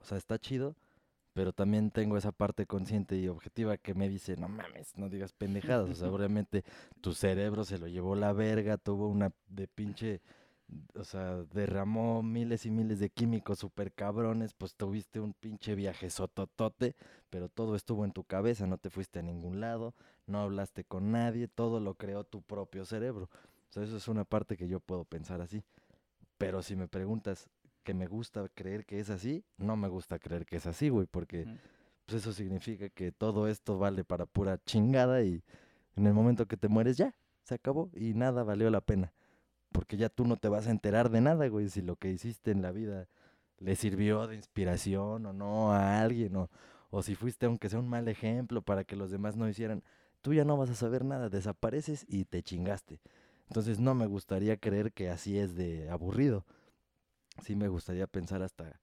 O 0.00 0.04
sea, 0.04 0.18
está 0.18 0.38
chido, 0.38 0.76
pero 1.32 1.52
también 1.52 1.90
tengo 1.90 2.16
esa 2.16 2.32
parte 2.32 2.66
consciente 2.66 3.16
y 3.16 3.28
objetiva 3.28 3.76
que 3.78 3.94
me 3.94 4.08
dice, 4.08 4.36
no 4.36 4.48
mames, 4.48 4.96
no 4.96 5.08
digas 5.08 5.32
pendejadas, 5.32 5.90
o 5.90 5.94
sea, 5.94 6.08
obviamente 6.12 6.64
tu 7.00 7.14
cerebro 7.14 7.64
se 7.64 7.78
lo 7.78 7.88
llevó 7.88 8.14
la 8.14 8.32
verga, 8.32 8.76
tuvo 8.76 9.08
una 9.08 9.32
de 9.48 9.66
pinche, 9.66 10.20
o 10.94 11.04
sea, 11.04 11.42
derramó 11.54 12.22
miles 12.22 12.66
y 12.66 12.70
miles 12.70 12.98
de 12.98 13.10
químicos 13.10 13.60
super 13.60 13.92
cabrones, 13.92 14.52
pues 14.54 14.74
tuviste 14.74 15.20
un 15.20 15.32
pinche 15.32 15.74
viaje 15.74 16.10
sototote, 16.10 16.94
pero 17.30 17.48
todo 17.48 17.76
estuvo 17.76 18.04
en 18.04 18.12
tu 18.12 18.24
cabeza, 18.24 18.66
no 18.66 18.78
te 18.78 18.90
fuiste 18.90 19.20
a 19.20 19.22
ningún 19.22 19.60
lado, 19.60 19.94
no 20.26 20.40
hablaste 20.40 20.84
con 20.84 21.12
nadie, 21.12 21.48
todo 21.48 21.80
lo 21.80 21.94
creó 21.94 22.24
tu 22.24 22.42
propio 22.42 22.84
cerebro. 22.84 23.30
O 23.70 23.72
sea, 23.72 23.84
eso 23.84 23.96
es 23.96 24.06
una 24.06 24.24
parte 24.24 24.58
que 24.58 24.68
yo 24.68 24.80
puedo 24.80 25.04
pensar 25.04 25.40
así. 25.40 25.62
Pero 26.36 26.62
si 26.62 26.76
me 26.76 26.88
preguntas 26.88 27.48
que 27.82 27.94
me 27.94 28.06
gusta 28.06 28.48
creer 28.54 28.84
que 28.84 29.00
es 29.00 29.10
así, 29.10 29.44
no 29.56 29.76
me 29.76 29.88
gusta 29.88 30.18
creer 30.18 30.46
que 30.46 30.56
es 30.56 30.66
así, 30.66 30.88
güey, 30.88 31.06
porque 31.06 31.46
pues 32.06 32.22
eso 32.22 32.32
significa 32.32 32.88
que 32.88 33.12
todo 33.12 33.48
esto 33.48 33.78
vale 33.78 34.04
para 34.04 34.26
pura 34.26 34.58
chingada 34.64 35.22
y 35.22 35.42
en 35.96 36.06
el 36.06 36.14
momento 36.14 36.46
que 36.46 36.56
te 36.56 36.68
mueres 36.68 36.96
ya, 36.96 37.14
se 37.42 37.54
acabó 37.54 37.90
y 37.94 38.14
nada 38.14 38.42
valió 38.42 38.70
la 38.70 38.80
pena. 38.80 39.12
Porque 39.72 39.96
ya 39.96 40.08
tú 40.08 40.26
no 40.26 40.36
te 40.36 40.48
vas 40.48 40.66
a 40.66 40.70
enterar 40.70 41.10
de 41.10 41.20
nada, 41.20 41.48
güey, 41.48 41.68
si 41.68 41.80
lo 41.82 41.96
que 41.96 42.10
hiciste 42.10 42.50
en 42.50 42.62
la 42.62 42.72
vida 42.72 43.08
le 43.58 43.76
sirvió 43.76 44.26
de 44.26 44.36
inspiración 44.36 45.24
o 45.26 45.32
no 45.32 45.72
a 45.72 46.00
alguien, 46.00 46.36
o, 46.36 46.50
o 46.90 47.02
si 47.02 47.14
fuiste 47.14 47.46
aunque 47.46 47.68
sea 47.68 47.78
un 47.78 47.88
mal 47.88 48.08
ejemplo 48.08 48.62
para 48.62 48.84
que 48.84 48.96
los 48.96 49.10
demás 49.10 49.36
no 49.36 49.48
hicieran, 49.48 49.82
tú 50.20 50.34
ya 50.34 50.44
no 50.44 50.56
vas 50.56 50.70
a 50.70 50.74
saber 50.74 51.04
nada, 51.04 51.28
desapareces 51.28 52.04
y 52.08 52.24
te 52.24 52.42
chingaste. 52.42 53.00
Entonces 53.48 53.80
no 53.80 53.94
me 53.94 54.06
gustaría 54.06 54.56
creer 54.56 54.92
que 54.92 55.10
así 55.10 55.38
es 55.38 55.54
de 55.54 55.88
aburrido. 55.90 56.44
Sí 57.40 57.56
me 57.56 57.68
gustaría 57.68 58.06
pensar 58.06 58.42
hasta 58.42 58.80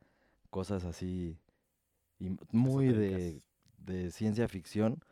cosas 0.49 0.85
así 0.85 1.37
y 2.19 2.37
muy 2.51 2.89
de, 2.89 3.41
de 3.77 4.11
ciencia 4.11 4.47
ficción, 4.47 5.03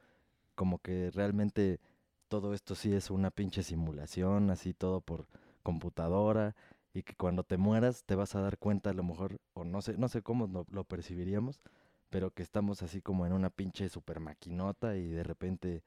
como 0.56 0.80
que 0.80 1.12
realmente 1.12 1.80
todo 2.28 2.54
esto 2.54 2.76
sí 2.76 2.94
es 2.94 3.10
una 3.10 3.32
pinche 3.32 3.64
simulación, 3.64 4.50
así 4.50 4.74
todo 4.74 5.02
por 5.02 5.28
computadora, 5.64 6.56
y 6.94 7.04
que 7.04 7.16
cuando 7.16 7.44
te 7.44 7.58
mueras 7.58 8.04
te 8.06 8.16
vas 8.16 8.36
a 8.36 8.42
dar 8.42 8.58
cuenta 8.58 8.90
a 8.90 8.94
lo 8.94 9.04
mejor, 9.04 9.40
o 9.54 9.64
no 9.64 9.82
sé, 9.82 9.98
no 9.98 10.10
sé 10.10 10.22
cómo 10.22 10.48
lo, 10.48 10.66
lo 10.72 10.84
percibiríamos, 10.84 11.62
pero 12.10 12.32
que 12.32 12.44
estamos 12.44 12.82
así 12.82 13.02
como 13.02 13.26
en 13.26 13.34
una 13.34 13.50
pinche 13.50 13.90
super 13.90 14.20
maquinota 14.20 14.98
y 14.98 15.10
de 15.10 15.24
repente 15.24 15.84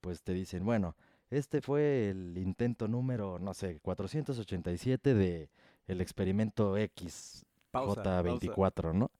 pues 0.00 0.22
te 0.22 0.34
dicen, 0.34 0.64
bueno, 0.64 0.96
este 1.30 1.60
fue 1.62 2.10
el 2.10 2.38
intento 2.38 2.88
número, 2.88 3.38
no 3.38 3.54
sé, 3.54 3.80
487 3.80 5.14
de 5.14 5.50
el 5.86 6.00
experimento 6.00 6.76
X 6.76 7.44
Pausa, 7.70 8.02
pausa. 8.02 8.22
J24, 8.22 8.94
¿no? 8.94 9.10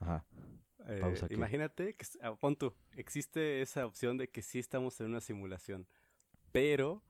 Ajá. 0.00 0.24
Eh, 0.86 1.14
imagínate 1.30 1.94
que, 1.94 2.06
ah, 2.22 2.34
pon 2.34 2.56
tú, 2.56 2.72
existe 2.92 3.60
esa 3.60 3.84
opción 3.84 4.16
de 4.16 4.28
que 4.28 4.40
sí 4.40 4.58
estamos 4.58 4.98
en 5.00 5.08
una 5.08 5.20
simulación, 5.20 5.86
pero 6.50 7.02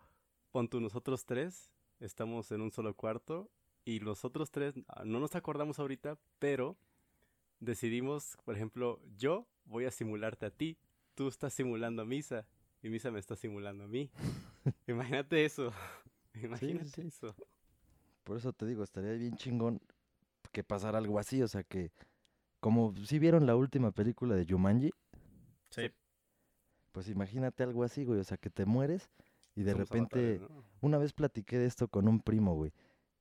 pon 0.51 0.69
tú, 0.69 0.81
nosotros 0.81 1.25
tres 1.25 1.71
estamos 2.01 2.51
en 2.51 2.61
un 2.61 2.73
solo 2.73 2.95
cuarto 2.95 3.51
y 3.85 4.01
los 4.01 4.25
otros 4.25 4.51
tres 4.51 4.75
ah, 4.89 5.05
no 5.05 5.21
nos 5.21 5.37
acordamos 5.37 5.79
ahorita, 5.79 6.19
pero 6.41 6.77
decidimos, 7.61 8.37
por 8.45 8.57
ejemplo, 8.57 9.01
yo 9.17 9.47
voy 9.65 9.85
a 9.85 9.93
simularte 9.93 10.47
a 10.47 10.51
ti, 10.51 10.77
tú 11.15 11.29
estás 11.29 11.53
simulando 11.53 12.03
a 12.03 12.05
Misa 12.05 12.49
y 12.83 12.89
Misa 12.89 13.13
me 13.13 13.21
está 13.21 13.37
simulando 13.37 13.85
a 13.85 13.89
mí. 13.89 14.11
Imagínate 14.89 15.45
eso, 15.45 15.73
imagínate 16.35 16.89
sí. 16.89 17.03
eso. 17.07 17.35
Por 18.29 18.37
eso 18.37 18.53
te 18.53 18.67
digo, 18.67 18.85
estaría 18.85 19.13
bien 19.13 19.37
chingón 19.37 19.81
que 20.53 20.63
pasara 20.63 20.99
algo 20.99 21.19
así, 21.19 21.43
o 21.43 21.49
sea 21.49 21.63
que 21.63 21.93
como 22.61 22.95
si 23.07 23.19
vieron 23.19 23.47
la 23.47 23.57
última 23.57 23.91
película 23.91 24.35
de 24.35 24.45
Jumanji, 24.45 24.91
Sí. 25.71 25.91
pues 26.93 27.09
imagínate 27.09 27.63
algo 27.63 27.85
así, 27.85 28.05
güey, 28.05 28.21
o 28.21 28.25
sea 28.25 28.37
que 28.37 28.51
te 28.51 28.67
mueres 28.67 29.09
y 29.55 29.63
de 29.63 29.73
repente 29.73 30.43
una 30.83 30.99
vez 30.99 31.15
platiqué 31.15 31.57
de 31.57 31.65
esto 31.65 31.89
con 31.89 32.07
un 32.07 32.21
primo, 32.21 32.55
güey. 32.55 32.71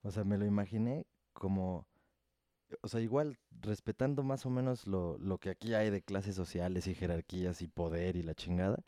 O 0.03 0.11
sea, 0.11 0.25
me 0.25 0.37
lo 0.37 0.45
imaginé 0.45 1.05
como, 1.31 1.87
o 2.81 2.89
sea, 2.89 2.99
igual 2.99 3.37
respetando 3.61 4.23
más 4.23 4.45
o 4.45 4.49
menos 4.49 4.87
lo, 4.87 5.17
lo 5.19 5.37
que 5.37 5.51
aquí 5.51 5.73
hay 5.73 5.89
de 5.89 6.01
clases 6.01 6.35
sociales 6.35 6.85
y 6.85 6.95
jerarquías 6.95 7.61
y 7.61 7.69
poder 7.69 8.17
y 8.17 8.23
la 8.23 8.35
chingada. 8.35 8.83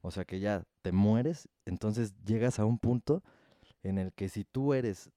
O 0.00 0.10
sea, 0.10 0.24
que 0.24 0.40
ya 0.40 0.64
te 0.80 0.92
mueres, 0.92 1.46
entonces 1.66 2.14
llegas 2.24 2.58
a 2.58 2.64
un 2.64 2.78
punto 2.78 3.22
en 3.82 3.98
el 3.98 4.14
que 4.14 4.30
si 4.30 4.44
tú 4.44 4.72
eres 4.72 5.10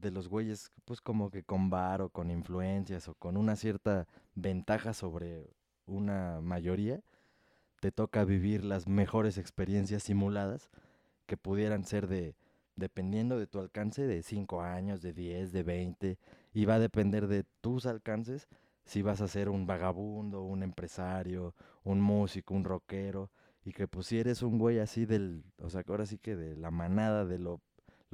de 0.00 0.10
los 0.10 0.28
güeyes, 0.28 0.70
pues 0.84 1.00
como 1.00 1.30
que 1.30 1.42
con 1.42 1.70
bar 1.70 2.02
o 2.02 2.10
con 2.10 2.30
influencias 2.30 3.08
o 3.08 3.14
con 3.14 3.36
una 3.36 3.56
cierta 3.56 4.06
ventaja 4.34 4.92
sobre 4.92 5.50
una 5.86 6.40
mayoría, 6.40 7.02
te 7.80 7.92
toca 7.92 8.24
vivir 8.24 8.64
las 8.64 8.86
mejores 8.86 9.38
experiencias 9.38 10.02
simuladas 10.02 10.70
que 11.26 11.36
pudieran 11.36 11.84
ser 11.84 12.06
de, 12.06 12.34
dependiendo 12.76 13.38
de 13.38 13.46
tu 13.46 13.60
alcance, 13.60 14.06
de 14.06 14.22
5 14.22 14.62
años, 14.62 15.02
de 15.02 15.12
10, 15.12 15.52
de 15.52 15.62
20, 15.62 16.18
y 16.52 16.64
va 16.64 16.74
a 16.74 16.78
depender 16.78 17.26
de 17.26 17.44
tus 17.60 17.86
alcances 17.86 18.48
si 18.84 19.02
vas 19.02 19.20
a 19.20 19.28
ser 19.28 19.48
un 19.48 19.66
vagabundo, 19.66 20.42
un 20.42 20.62
empresario, 20.62 21.54
un 21.84 22.00
músico, 22.00 22.54
un 22.54 22.64
rockero, 22.64 23.30
y 23.64 23.72
que 23.72 23.88
pues 23.88 24.06
si 24.06 24.18
eres 24.18 24.42
un 24.42 24.58
güey 24.58 24.78
así 24.78 25.06
del, 25.06 25.44
o 25.58 25.70
sea, 25.70 25.82
ahora 25.86 26.04
sí 26.04 26.18
que 26.18 26.36
de 26.36 26.54
la 26.56 26.70
manada, 26.70 27.24
de 27.24 27.38
lo, 27.38 27.60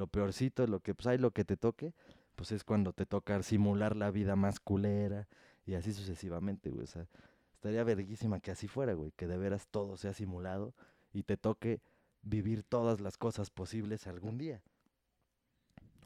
lo 0.01 0.09
peorcito, 0.09 0.67
lo 0.67 0.81
que 0.81 0.95
pues 0.95 1.07
hay 1.07 1.19
lo 1.19 1.31
que 1.31 1.45
te 1.45 1.57
toque, 1.57 1.95
pues 2.35 2.51
es 2.53 2.65
cuando 2.65 2.93
te 2.93 3.07
toca 3.07 3.41
simular 3.43 3.95
la 3.95 4.11
vida 4.11 4.35
más 4.35 4.59
culera, 4.59 5.29
y 5.67 5.75
así 5.75 5.93
sucesivamente, 5.93 6.71
güey, 6.71 6.85
o 6.85 6.87
sea, 6.87 7.07
estaría 7.53 7.85
verguísima 7.85 8.41
que 8.41 8.51
así 8.51 8.67
fuera, 8.67 8.95
güey, 8.95 9.13
que 9.13 9.27
de 9.27 9.37
veras 9.37 9.69
todo 9.71 9.97
sea 9.99 10.15
simulado 10.15 10.75
y 11.13 11.25
te 11.25 11.37
toque 11.37 11.83
vivir 12.23 12.63
todas 12.63 13.01
las 13.01 13.19
cosas 13.19 13.51
posibles 13.51 14.07
algún 14.07 14.39
día. 14.39 14.63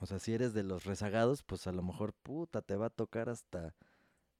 O 0.00 0.06
sea, 0.06 0.18
si 0.18 0.34
eres 0.34 0.52
de 0.52 0.64
los 0.64 0.84
rezagados, 0.84 1.44
pues 1.44 1.66
a 1.68 1.72
lo 1.72 1.82
mejor, 1.82 2.12
puta, 2.12 2.62
te 2.62 2.76
va 2.76 2.86
a 2.86 2.90
tocar 2.90 3.28
hasta 3.28 3.74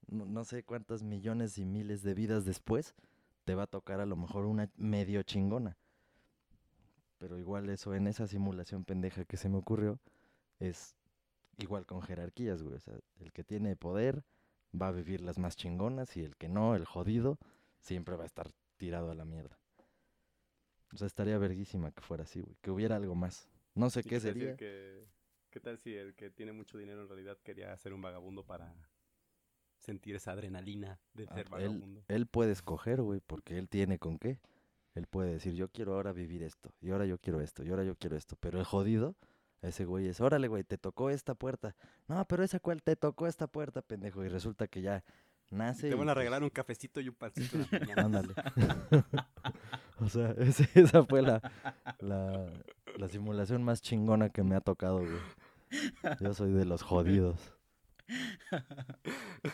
no, 0.09 0.27
no 0.27 0.45
sé 0.45 0.65
cuántas 0.65 1.03
millones 1.03 1.59
y 1.59 1.65
miles 1.65 2.03
de 2.03 2.15
vidas 2.15 2.45
después, 2.45 2.95
te 3.45 3.55
va 3.55 3.63
a 3.63 3.69
tocar 3.69 4.01
a 4.01 4.07
lo 4.07 4.17
mejor 4.17 4.47
una 4.47 4.69
medio 4.77 5.23
chingona. 5.23 5.79
Pero 7.19 7.39
igual 7.39 7.69
eso 7.71 7.95
en 7.95 8.07
esa 8.07 8.27
simulación 8.27 8.85
pendeja 8.85 9.25
que 9.25 9.37
se 9.37 9.49
me 9.49 9.57
ocurrió 9.59 9.99
es 10.59 10.97
igual 11.59 11.87
con 11.87 12.03
jerarquías, 12.03 12.63
güey. 12.63 12.77
O 12.77 12.81
sea, 12.81 12.95
el 13.21 13.33
que 13.33 13.45
tiene 13.45 13.77
poder 13.77 14.25
va 14.81 14.89
a 14.89 14.93
vivir 14.93 15.21
las 15.21 15.39
más 15.39 15.57
chingonas 15.57 16.17
y 16.17 16.23
el 16.23 16.37
que 16.37 16.49
no, 16.49 16.75
el 16.75 16.85
jodido, 16.85 17.39
siempre 17.81 18.17
va 18.17 18.25
a 18.25 18.27
estar 18.27 18.51
tirado 18.77 19.11
a 19.11 19.15
la 19.15 19.25
mierda. 19.25 19.59
O 20.93 20.97
sea, 20.97 21.07
estaría 21.07 21.39
verguísima 21.39 21.91
que 21.93 22.03
fuera 22.03 22.25
así, 22.25 22.41
güey. 22.41 22.57
Que 22.61 22.71
hubiera 22.71 22.97
algo 22.97 23.15
más. 23.15 23.49
No 23.75 23.91
sé 23.91 24.01
¿Y 24.01 24.05
qué 24.05 24.21
sería. 24.21 24.57
que- 24.57 25.07
¿Qué 25.51 25.61
tal 25.61 25.79
si 25.79 25.95
el 25.95 26.15
que 26.17 26.31
tiene 26.31 26.53
mucho 26.53 26.79
dinero 26.79 27.03
en 27.03 27.09
realidad 27.09 27.39
quería 27.45 27.77
ser 27.77 27.93
un 27.93 28.03
vagabundo 28.03 28.45
para 28.45 28.75
sentir 29.79 30.17
esa 30.17 30.33
adrenalina 30.33 30.99
de 31.13 31.27
Ah, 31.29 31.35
ser 31.35 31.47
él, 31.47 31.51
vagabundo? 31.53 32.05
él 32.09 32.27
puede 32.27 32.51
escoger, 32.51 33.01
güey, 33.03 33.21
porque 33.25 33.57
él 33.59 33.69
tiene 33.69 34.01
con 34.01 34.19
qué. 34.19 34.41
Él 34.95 35.07
puede 35.07 35.33
decir, 35.33 35.55
yo 35.55 35.69
quiero 35.69 35.95
ahora 35.95 36.13
vivir 36.13 36.43
esto, 36.43 36.73
y 36.81 36.91
ahora 36.91 37.05
yo 37.07 37.19
quiero 37.19 37.41
esto, 37.41 37.65
y 37.65 37.71
ahora 37.71 37.85
yo 37.85 37.97
quiero 37.97 38.17
esto. 38.17 38.37
Pero 38.41 38.59
el 38.59 38.65
jodido, 38.65 39.17
ese 39.61 39.85
güey 39.85 40.07
es, 40.09 40.21
órale, 40.21 40.47
güey, 40.49 40.63
te 40.65 40.79
tocó 40.79 41.11
esta 41.11 41.35
puerta. 41.35 41.75
No, 42.07 42.25
pero 42.27 42.45
esa 42.45 42.61
cual 42.61 42.83
te 42.83 42.95
tocó 42.97 43.27
esta 43.27 43.47
puerta, 43.47 43.83
pendejo. 43.83 44.25
Y 44.25 44.29
resulta 44.29 44.69
que 44.69 44.83
ya 44.83 45.03
nace. 45.51 45.89
Te 45.89 45.95
y, 45.95 45.99
van 45.99 46.09
a 46.09 46.15
pues, 46.15 46.19
regalar 46.19 46.43
un 46.43 46.51
cafecito 46.51 47.01
y 47.01 47.09
un 47.09 47.15
pancito 47.17 47.59
la 47.59 47.79
mañana. 47.81 48.03
Ándale. 48.05 48.35
o 50.01 50.09
sea, 50.09 50.31
ese- 50.39 50.69
esa 50.75 51.05
fue 51.05 51.23
la, 51.23 51.41
la, 51.99 52.47
la 52.97 53.09
simulación 53.09 53.63
más 53.65 53.83
chingona 53.83 54.29
que 54.29 54.43
me 54.45 54.55
ha 54.55 54.61
tocado, 54.61 54.99
güey. 54.99 55.19
Yo 56.21 56.35
soy 56.35 56.53
de 56.53 56.65
los 56.67 56.83
jodidos. 56.83 57.37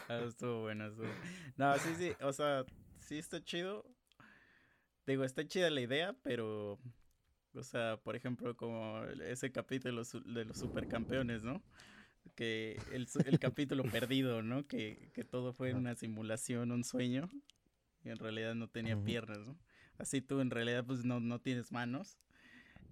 Ah, 0.08 0.20
estuvo 0.26 0.62
bueno, 0.62 0.86
estuvo. 0.86 1.06
No, 1.56 1.78
sí, 1.78 1.94
sí, 1.96 2.12
o 2.20 2.32
sea, 2.32 2.64
sí 2.98 3.18
está 3.18 3.42
chido. 3.42 3.84
Digo, 5.10 5.24
está 5.24 5.44
chida 5.44 5.70
la 5.70 5.80
idea, 5.80 6.14
pero, 6.22 6.78
o 7.54 7.62
sea, 7.64 7.96
por 7.96 8.14
ejemplo, 8.14 8.56
como 8.56 9.02
ese 9.26 9.50
capítulo 9.50 10.04
de 10.04 10.44
los 10.44 10.56
supercampeones, 10.56 11.42
¿no? 11.42 11.64
Que 12.36 12.80
el, 12.92 13.08
el 13.24 13.38
capítulo 13.40 13.82
perdido, 14.08 14.42
¿no? 14.42 14.68
Que, 14.68 15.10
que 15.12 15.24
todo 15.24 15.52
fue 15.52 15.74
una 15.74 15.96
simulación, 15.96 16.70
un 16.70 16.84
sueño, 16.84 17.28
y 18.04 18.10
en 18.10 18.18
realidad 18.18 18.54
no 18.54 18.68
tenía 18.68 19.02
piernas, 19.02 19.40
¿no? 19.40 19.58
Así 19.98 20.20
tú 20.20 20.40
en 20.40 20.50
realidad 20.50 20.84
pues 20.86 21.04
no, 21.04 21.18
no 21.18 21.40
tienes 21.40 21.72
manos. 21.72 22.16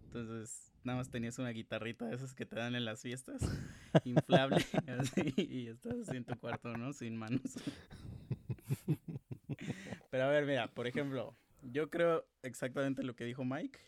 Entonces, 0.02 0.72
nada 0.82 0.98
más 0.98 1.10
tenías 1.10 1.38
una 1.38 1.50
guitarrita 1.50 2.06
de 2.06 2.16
esas 2.16 2.34
que 2.34 2.46
te 2.46 2.56
dan 2.56 2.74
en 2.74 2.84
las 2.84 3.02
fiestas, 3.02 3.42
inflable, 4.04 4.66
así, 4.98 5.34
y 5.36 5.68
estás 5.68 6.08
así 6.08 6.16
en 6.16 6.24
tu 6.24 6.36
cuarto, 6.36 6.76
¿no? 6.76 6.92
Sin 6.92 7.16
manos. 7.16 7.42
Pero 10.10 10.24
a 10.24 10.28
ver, 10.28 10.46
mira, 10.46 10.74
por 10.74 10.88
ejemplo, 10.88 11.36
yo 11.62 11.90
creo 11.90 12.26
exactamente 12.42 13.02
lo 13.02 13.14
que 13.14 13.24
dijo 13.24 13.44
Mike, 13.44 13.78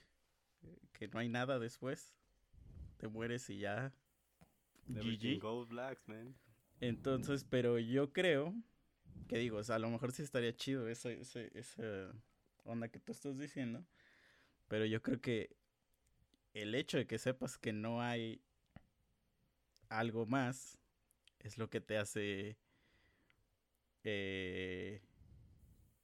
eh, 0.62 0.78
que 0.92 1.08
no 1.08 1.18
hay 1.18 1.28
nada 1.28 1.58
después. 1.58 2.14
Te 2.98 3.08
mueres 3.08 3.48
y 3.50 3.58
ya. 3.58 3.92
GG. 4.86 5.40
goes 5.40 5.68
blacks, 5.68 6.06
man. 6.08 6.34
Entonces, 6.80 7.44
pero 7.44 7.78
yo 7.78 8.12
creo 8.12 8.54
que 9.28 9.38
digo, 9.38 9.58
o 9.58 9.62
sea, 9.62 9.76
a 9.76 9.78
lo 9.78 9.90
mejor 9.90 10.12
sí 10.12 10.22
estaría 10.22 10.54
chido 10.54 10.88
esa, 10.88 11.10
esa, 11.10 11.40
esa 11.40 12.12
onda 12.64 12.88
que 12.88 12.98
tú 12.98 13.12
estás 13.12 13.38
diciendo. 13.38 13.84
Pero 14.68 14.84
yo 14.86 15.02
creo 15.02 15.20
que 15.20 15.56
el 16.54 16.74
hecho 16.74 16.98
de 16.98 17.06
que 17.06 17.18
sepas 17.18 17.58
que 17.58 17.72
no 17.72 18.02
hay 18.02 18.42
algo 19.88 20.26
más 20.26 20.78
es 21.38 21.58
lo 21.58 21.68
que 21.70 21.80
te 21.80 21.98
hace 21.98 22.56
eh, 24.04 25.02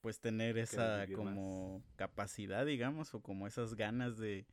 pues 0.01 0.19
tener 0.19 0.57
esa 0.57 1.05
más. 1.07 1.09
como 1.15 1.83
capacidad, 1.95 2.65
digamos, 2.65 3.13
o 3.13 3.21
como 3.21 3.47
esas 3.47 3.75
ganas 3.75 4.17
de 4.17 4.45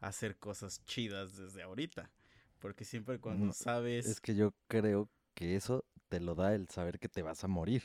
hacer 0.00 0.38
cosas 0.38 0.84
chidas 0.84 1.36
desde 1.36 1.62
ahorita. 1.62 2.10
Porque 2.58 2.84
siempre 2.84 3.18
cuando 3.20 3.46
No, 3.46 3.52
sabes... 3.52 4.06
Es 4.06 4.20
que 4.20 4.34
yo 4.34 4.54
creo 4.68 5.10
que 5.34 5.56
eso 5.56 5.84
te 6.08 6.20
lo 6.20 6.34
da 6.34 6.54
el 6.54 6.68
saber 6.68 6.98
que 6.98 7.08
te 7.08 7.22
vas 7.22 7.42
a 7.44 7.48
morir. 7.48 7.82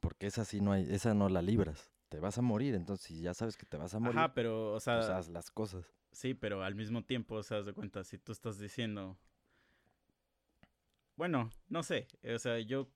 Porque 0.00 0.26
esa 0.26 0.44
sí 0.44 0.60
no 0.60 0.72
hay, 0.72 0.86
esa 0.92 1.14
no 1.14 1.28
la 1.28 1.42
libras. 1.42 1.90
Te 2.08 2.18
vas 2.20 2.38
a 2.38 2.42
morir, 2.42 2.74
entonces 2.74 3.06
si 3.06 3.20
ya 3.22 3.34
sabes 3.34 3.56
que 3.56 3.66
te 3.66 3.76
vas 3.76 3.94
a 3.94 3.98
morir, 4.00 4.18
Ajá, 4.18 4.34
pero, 4.34 4.72
o 4.74 4.80
sea, 4.80 4.96
pues 4.96 5.08
haz 5.08 5.28
las 5.28 5.50
cosas. 5.50 5.86
sí, 6.12 6.34
pero 6.34 6.62
al 6.64 6.74
mismo 6.74 7.04
tiempo, 7.04 7.36
o 7.36 7.42
sea, 7.42 7.58
haz 7.58 7.66
de 7.66 7.72
cuenta, 7.72 8.02
si 8.04 8.18
tú 8.18 8.32
estás 8.32 8.58
diciendo, 8.58 9.16
bueno, 11.16 11.50
no 11.68 11.82
sé, 11.82 12.08
o 12.34 12.38
sea, 12.38 12.58
yo 12.60 12.88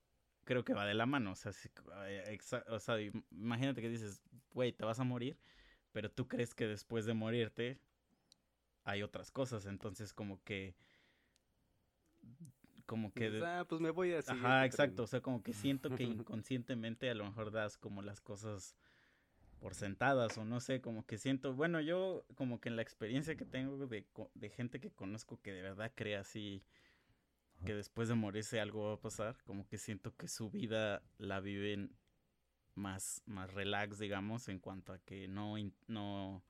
creo 0.44 0.64
que 0.64 0.74
va 0.74 0.87
de 0.87 0.94
la 0.94 1.07
mano, 1.07 1.33
o 1.33 1.37
sea, 1.37 1.52
si- 1.52 1.68
eh, 2.07 2.38
o 2.68 2.78
sea, 2.80 3.00
imagínate 3.30 3.80
que 3.83 3.88
dices, 3.88 4.22
güey, 4.52 4.72
te 4.72 4.85
vas 4.85 5.00
a 5.00 5.04
morir, 5.04 5.37
pero 5.92 6.11
tú 6.11 6.28
crees 6.28 6.54
que 6.54 6.66
después 6.66 7.07
de 7.07 7.14
morirte 7.14 7.78
hay 8.85 9.02
otras 9.02 9.30
cosas, 9.30 9.66
entonces 9.66 10.12
como 10.12 10.42
que, 10.44 10.74
como 12.87 13.12
que, 13.12 13.40
ah, 13.42 13.64
pues 13.68 13.80
me 13.80 13.90
voy 13.90 14.12
a 14.12 14.22
Ajá, 14.26 14.66
exacto. 14.66 15.02
tren". 15.02 15.04
O 15.04 15.07
sea, 15.07 15.20
como 15.20 15.42
que 15.42 15.52
siento 15.52 15.94
que 15.94 16.02
inconscientemente 16.04 17.09
a 17.11 17.14
lo 17.14 17.24
mejor 17.24 17.50
das 17.50 17.76
como 17.78 18.02
las 18.02 18.20
cosas 18.20 18.76
por 19.61 19.74
sentadas 19.74 20.37
o 20.38 20.44
no 20.44 20.61
sé, 20.61 20.80
como 20.80 21.07
que 21.07 21.18
siento, 21.18 21.54
bueno, 21.54 21.80
yo 21.80 22.26
como 22.35 22.61
que 22.61 22.68
en 22.68 22.76
la 22.76 22.83
experiencia 22.83 23.37
que 23.37 23.46
tengo 23.46 23.87
de, 23.87 24.07
de 24.35 24.50
gente 24.50 24.80
que 24.80 24.90
conozco 24.90 25.40
que 25.40 25.52
de 25.52 25.62
verdad 25.62 25.92
cree 25.94 26.16
así, 26.16 26.62
que 27.64 27.74
después 27.74 28.09
de 28.09 28.14
morirse 28.14 28.61
algo 28.61 28.88
va 28.88 28.94
a 28.94 29.00
pasar, 29.00 29.37
como 29.44 29.66
que 29.68 29.79
siento 29.79 30.14
que 30.16 30.29
su 30.29 30.50
vida 30.50 31.03
la 31.18 31.40
viven 31.40 31.96
más, 32.74 33.22
más 33.27 33.53
relax, 33.55 33.98
digamos, 33.98 34.48
en 34.48 34.59
cuanto 34.61 34.92
a 34.92 34.98
que 35.00 35.29
no, 35.29 35.57
no, 35.88 36.44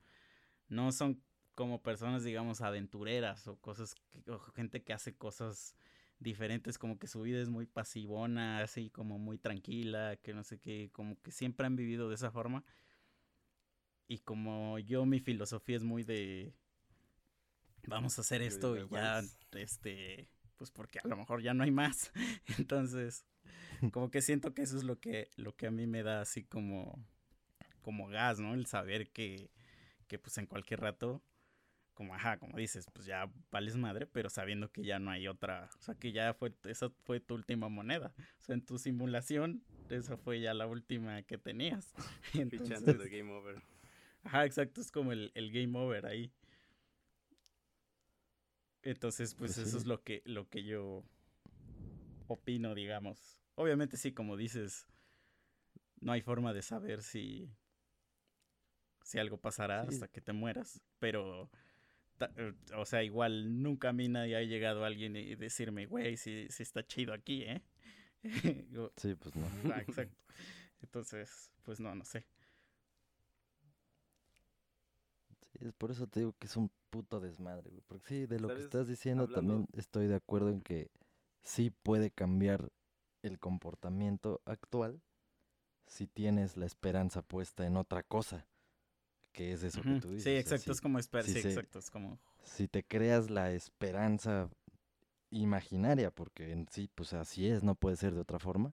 no 0.68 0.92
son 0.92 1.22
como 1.54 1.82
personas, 1.82 2.24
digamos, 2.24 2.60
aventureras 2.62 3.46
o 3.48 3.56
cosas, 3.60 3.94
que- 3.94 4.30
o 4.30 4.38
gente 4.40 4.82
que 4.82 4.92
hace 4.92 5.16
cosas 5.16 5.76
diferentes, 6.20 6.78
como 6.78 6.98
que 6.98 7.08
su 7.08 7.22
vida 7.22 7.40
es 7.42 7.48
muy 7.50 7.66
pasivona, 7.66 8.60
así 8.60 8.90
como 8.90 9.18
muy 9.18 9.38
tranquila, 9.38 10.16
que 10.16 10.34
no 10.34 10.44
sé 10.44 10.58
qué, 10.60 10.90
como 10.92 11.20
que 11.22 11.32
siempre 11.32 11.66
han 11.66 11.76
vivido 11.76 12.08
de 12.08 12.16
esa 12.16 12.30
forma. 12.32 12.64
Y 14.08 14.18
como 14.20 14.78
yo, 14.78 15.04
mi 15.06 15.20
filosofía 15.20 15.76
es 15.76 15.82
muy 15.84 16.04
de, 16.04 16.54
vamos 17.86 18.18
a 18.18 18.22
hacer 18.22 18.42
esto 18.42 18.76
y 18.76 18.88
ya, 18.88 19.22
este, 19.52 20.28
pues 20.56 20.70
porque 20.70 20.98
a 21.02 21.08
lo 21.08 21.16
mejor 21.16 21.42
ya 21.42 21.54
no 21.54 21.64
hay 21.64 21.70
más. 21.70 22.12
Entonces, 22.58 23.24
como 23.92 24.10
que 24.10 24.22
siento 24.22 24.54
que 24.54 24.62
eso 24.62 24.76
es 24.76 24.84
lo 24.84 24.98
que, 25.00 25.30
lo 25.36 25.56
que 25.56 25.66
a 25.66 25.70
mí 25.70 25.86
me 25.86 26.02
da 26.02 26.20
así 26.20 26.44
como, 26.44 27.04
como 27.82 28.08
gas, 28.08 28.40
¿no? 28.40 28.54
El 28.54 28.66
saber 28.66 29.10
que, 29.10 29.50
que 30.06 30.18
pues 30.18 30.38
en 30.38 30.46
cualquier 30.46 30.80
rato, 30.80 31.22
como 31.94 32.14
ajá, 32.14 32.38
como 32.38 32.58
dices, 32.58 32.86
pues 32.92 33.06
ya 33.06 33.30
vales 33.50 33.76
madre, 33.76 34.06
pero 34.06 34.28
sabiendo 34.28 34.70
que 34.70 34.82
ya 34.82 34.98
no 34.98 35.10
hay 35.10 35.28
otra, 35.28 35.70
o 35.78 35.82
sea 35.82 35.94
que 35.94 36.12
ya 36.12 36.34
fue, 36.34 36.52
esa 36.64 36.90
fue 37.04 37.20
tu 37.20 37.34
última 37.34 37.68
moneda. 37.68 38.12
O 38.40 38.44
sea, 38.44 38.54
en 38.54 38.64
tu 38.64 38.78
simulación, 38.78 39.62
esa 39.88 40.16
fue 40.16 40.40
ya 40.40 40.54
la 40.54 40.66
última 40.66 41.22
que 41.22 41.38
tenías. 41.38 41.94
Fichando 42.32 42.56
Entonces, 42.56 42.98
de 42.98 43.08
game 43.08 43.32
over. 43.32 43.62
Ajá, 44.24 44.44
exacto, 44.46 44.80
es 44.80 44.90
como 44.90 45.12
el, 45.12 45.30
el 45.34 45.52
game 45.52 45.78
over 45.78 46.06
ahí. 46.06 46.32
Entonces, 48.84 49.34
pues 49.34 49.54
Pues 49.54 49.66
eso 49.66 49.70
sí. 49.78 49.82
es 49.82 49.86
lo 49.86 50.02
que, 50.02 50.22
lo 50.26 50.48
que 50.48 50.62
yo 50.62 51.02
opino, 52.28 52.74
digamos. 52.74 53.40
Obviamente 53.56 53.96
sí, 53.96 54.12
como 54.12 54.36
dices, 54.36 54.86
no 56.00 56.12
hay 56.12 56.20
forma 56.20 56.52
de 56.52 56.62
saber 56.62 57.02
si, 57.02 57.50
si 59.02 59.18
algo 59.18 59.38
pasará 59.38 59.82
Sí. 59.82 59.88
hasta 59.94 60.08
que 60.08 60.20
te 60.20 60.32
mueras, 60.32 60.82
pero, 60.98 61.50
eh, 62.36 62.52
o 62.76 62.84
sea, 62.84 63.02
igual 63.02 63.62
nunca 63.62 63.88
a 63.88 63.92
mí 63.92 64.08
nadie 64.08 64.36
ha 64.36 64.42
llegado 64.42 64.84
alguien 64.84 65.16
y 65.16 65.34
decirme, 65.34 65.86
güey, 65.86 66.16
si, 66.16 66.46
si 66.50 66.62
está 66.62 66.86
chido 66.86 67.12
aquí, 67.14 67.42
¿eh? 67.42 67.62
Sí, 68.96 69.14
pues 69.14 69.34
no. 69.36 69.46
ah, 69.72 69.80
exacto. 69.80 70.16
Entonces, 70.82 71.50
pues 71.62 71.80
no, 71.80 71.94
no 71.94 72.04
sé. 72.04 72.24
Sí, 75.40 75.43
es 75.60 75.72
por 75.72 75.90
eso 75.90 76.06
te 76.06 76.20
digo 76.20 76.34
que 76.38 76.46
es 76.46 76.56
un 76.56 76.70
puto 76.90 77.20
desmadre, 77.20 77.70
güey. 77.70 77.82
Porque 77.86 78.06
sí, 78.08 78.26
de 78.26 78.40
lo 78.40 78.48
que 78.48 78.54
estás 78.64 78.86
diciendo 78.88 79.24
Hablando- 79.24 79.52
también 79.54 79.68
estoy 79.72 80.06
de 80.06 80.16
acuerdo 80.16 80.50
en 80.50 80.60
que 80.60 80.90
sí 81.42 81.70
puede 81.70 82.10
cambiar 82.10 82.70
el 83.22 83.38
comportamiento 83.38 84.40
actual 84.44 85.00
si 85.86 86.06
tienes 86.06 86.56
la 86.56 86.66
esperanza 86.66 87.22
puesta 87.22 87.66
en 87.66 87.76
otra 87.76 88.02
cosa, 88.02 88.46
que 89.32 89.52
es 89.52 89.62
eso 89.62 89.82
que 89.82 90.00
tú 90.00 90.08
dices. 90.10 90.24
Sí, 90.24 90.30
o 90.30 90.32
sea, 90.32 90.40
exacto, 90.40 90.64
si- 90.64 90.70
es 90.72 90.80
como 90.80 90.98
esperar, 90.98 91.26
sí 91.26 91.32
sí, 91.34 91.42
se- 91.42 91.48
exacto, 91.50 91.78
es 91.78 91.90
como... 91.90 92.18
si 92.42 92.68
te 92.68 92.82
creas 92.84 93.30
la 93.30 93.52
esperanza 93.52 94.50
imaginaria, 95.30 96.10
porque 96.10 96.52
en 96.52 96.68
sí, 96.70 96.88
pues 96.94 97.12
así 97.12 97.48
es, 97.48 97.62
no 97.64 97.74
puede 97.74 97.96
ser 97.96 98.14
de 98.14 98.20
otra 98.20 98.38
forma, 98.38 98.72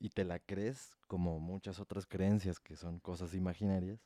y 0.00 0.10
te 0.10 0.24
la 0.24 0.38
crees 0.38 0.96
como 1.06 1.38
muchas 1.40 1.78
otras 1.80 2.06
creencias 2.06 2.58
que 2.60 2.76
son 2.76 2.98
cosas 3.00 3.34
imaginarias, 3.34 4.00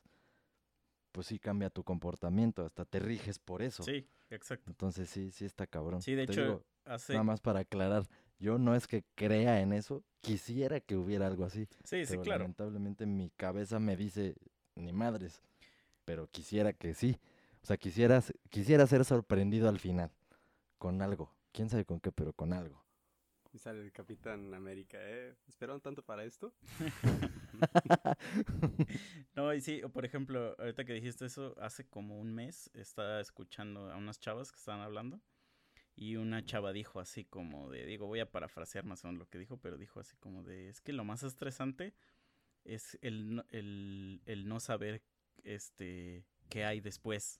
pues 1.11 1.27
sí 1.27 1.39
cambia 1.39 1.69
tu 1.69 1.83
comportamiento, 1.83 2.65
hasta 2.65 2.85
te 2.85 2.99
riges 2.99 3.39
por 3.39 3.61
eso. 3.61 3.83
Sí, 3.83 4.07
exacto. 4.29 4.69
Entonces 4.69 5.09
sí, 5.09 5.31
sí 5.31 5.45
está 5.45 5.67
cabrón. 5.67 6.01
Sí, 6.01 6.15
de 6.15 6.25
Te 6.25 6.33
hecho, 6.33 6.41
digo, 6.41 6.65
hace... 6.85 7.13
nada 7.13 7.23
más 7.23 7.41
para 7.41 7.61
aclarar, 7.61 8.07
yo 8.39 8.57
no 8.57 8.75
es 8.75 8.87
que 8.87 9.03
crea 9.15 9.61
en 9.61 9.73
eso, 9.73 10.03
quisiera 10.21 10.79
que 10.79 10.95
hubiera 10.95 11.27
algo 11.27 11.45
así, 11.45 11.67
Sí, 11.83 12.05
sí, 12.05 12.17
claro. 12.17 12.39
lamentablemente 12.39 13.05
mi 13.05 13.29
cabeza 13.31 13.79
me 13.79 13.95
dice 13.97 14.35
ni 14.75 14.93
madres, 14.93 15.41
pero 16.05 16.27
quisiera 16.27 16.73
que 16.73 16.93
sí. 16.93 17.19
O 17.61 17.65
sea, 17.65 17.77
quisiera, 17.77 18.23
quisiera 18.49 18.87
ser 18.87 19.03
sorprendido 19.03 19.67
al 19.67 19.79
final 19.79 20.11
con 20.77 21.01
algo. 21.01 21.33
Quién 21.51 21.69
sabe 21.69 21.83
con 21.85 21.99
qué, 21.99 22.11
pero 22.11 22.31
con 22.33 22.53
algo. 22.53 22.81
Y 23.51 23.57
sale 23.57 23.81
el 23.81 23.91
Capitán 23.91 24.53
América, 24.53 24.97
¿eh? 25.01 25.35
¿Esperaron 25.47 25.81
tanto 25.81 26.03
para 26.03 26.23
esto? 26.23 26.53
No, 29.35 29.53
y 29.53 29.61
sí, 29.61 29.81
por 29.93 30.05
ejemplo, 30.05 30.55
ahorita 30.59 30.85
que 30.85 30.93
dijiste 30.93 31.25
eso, 31.25 31.55
hace 31.61 31.85
como 31.87 32.19
un 32.19 32.33
mes 32.33 32.69
estaba 32.73 33.19
escuchando 33.21 33.91
a 33.91 33.97
unas 33.97 34.19
chavas 34.19 34.51
que 34.51 34.57
estaban 34.57 34.81
hablando 34.81 35.21
y 35.95 36.15
una 36.17 36.43
chava 36.45 36.73
dijo 36.73 36.99
así 36.99 37.25
como 37.25 37.69
de, 37.69 37.85
digo, 37.85 38.07
voy 38.07 38.19
a 38.21 38.31
parafrasear 38.31 38.85
más 38.85 39.03
o 39.03 39.07
menos 39.07 39.19
lo 39.19 39.29
que 39.29 39.39
dijo, 39.39 39.57
pero 39.57 39.77
dijo 39.77 39.99
así 39.99 40.15
como 40.17 40.43
de, 40.43 40.69
es 40.69 40.81
que 40.81 40.93
lo 40.93 41.03
más 41.05 41.23
estresante 41.23 41.93
es 42.65 42.97
el, 43.01 43.35
no- 43.35 43.45
el, 43.51 44.21
el 44.25 44.47
no 44.47 44.59
saber 44.59 45.01
este 45.43 46.25
qué 46.49 46.65
hay 46.65 46.81
después. 46.81 47.39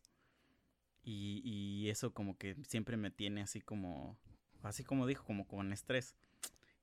Y, 1.04 1.41
y 1.43 1.89
eso 1.89 2.13
como 2.13 2.38
que 2.38 2.56
siempre 2.67 2.98
me 2.98 3.10
tiene 3.12 3.41
así 3.41 3.62
como, 3.62 4.17
así 4.63 4.84
como 4.84 5.08
dijo, 5.08 5.24
como 5.24 5.48
con 5.48 5.74
estrés. 5.74 6.15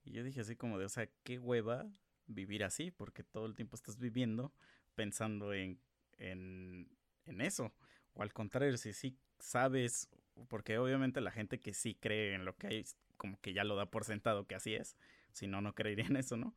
Y 0.04 0.12
yo 0.12 0.22
dije 0.22 0.40
así 0.40 0.56
como 0.56 0.78
de, 0.78 0.84
o 0.84 0.88
sea, 0.88 1.08
qué 1.24 1.38
hueva 1.38 1.86
vivir 2.26 2.64
así, 2.64 2.90
porque 2.90 3.22
todo 3.22 3.46
el 3.46 3.54
tiempo 3.54 3.76
estás 3.76 3.98
viviendo 3.98 4.52
pensando 4.94 5.52
en, 5.52 5.80
en, 6.18 6.88
en 7.24 7.40
eso. 7.40 7.72
O 8.14 8.22
al 8.22 8.32
contrario, 8.32 8.76
si 8.76 8.92
sí 8.92 9.18
sabes 9.38 10.08
porque 10.48 10.78
obviamente 10.78 11.20
la 11.20 11.30
gente 11.30 11.60
que 11.60 11.72
sí 11.72 11.94
cree 11.94 12.34
en 12.34 12.44
lo 12.44 12.56
que 12.56 12.66
hay, 12.66 12.84
como 13.16 13.40
que 13.40 13.52
ya 13.52 13.64
lo 13.64 13.76
da 13.76 13.86
por 13.86 14.04
sentado 14.04 14.46
que 14.46 14.54
así 14.54 14.74
es, 14.74 14.96
si 15.32 15.46
no, 15.46 15.60
no 15.60 15.74
creería 15.74 16.06
en 16.06 16.16
eso, 16.16 16.36
¿no? 16.36 16.54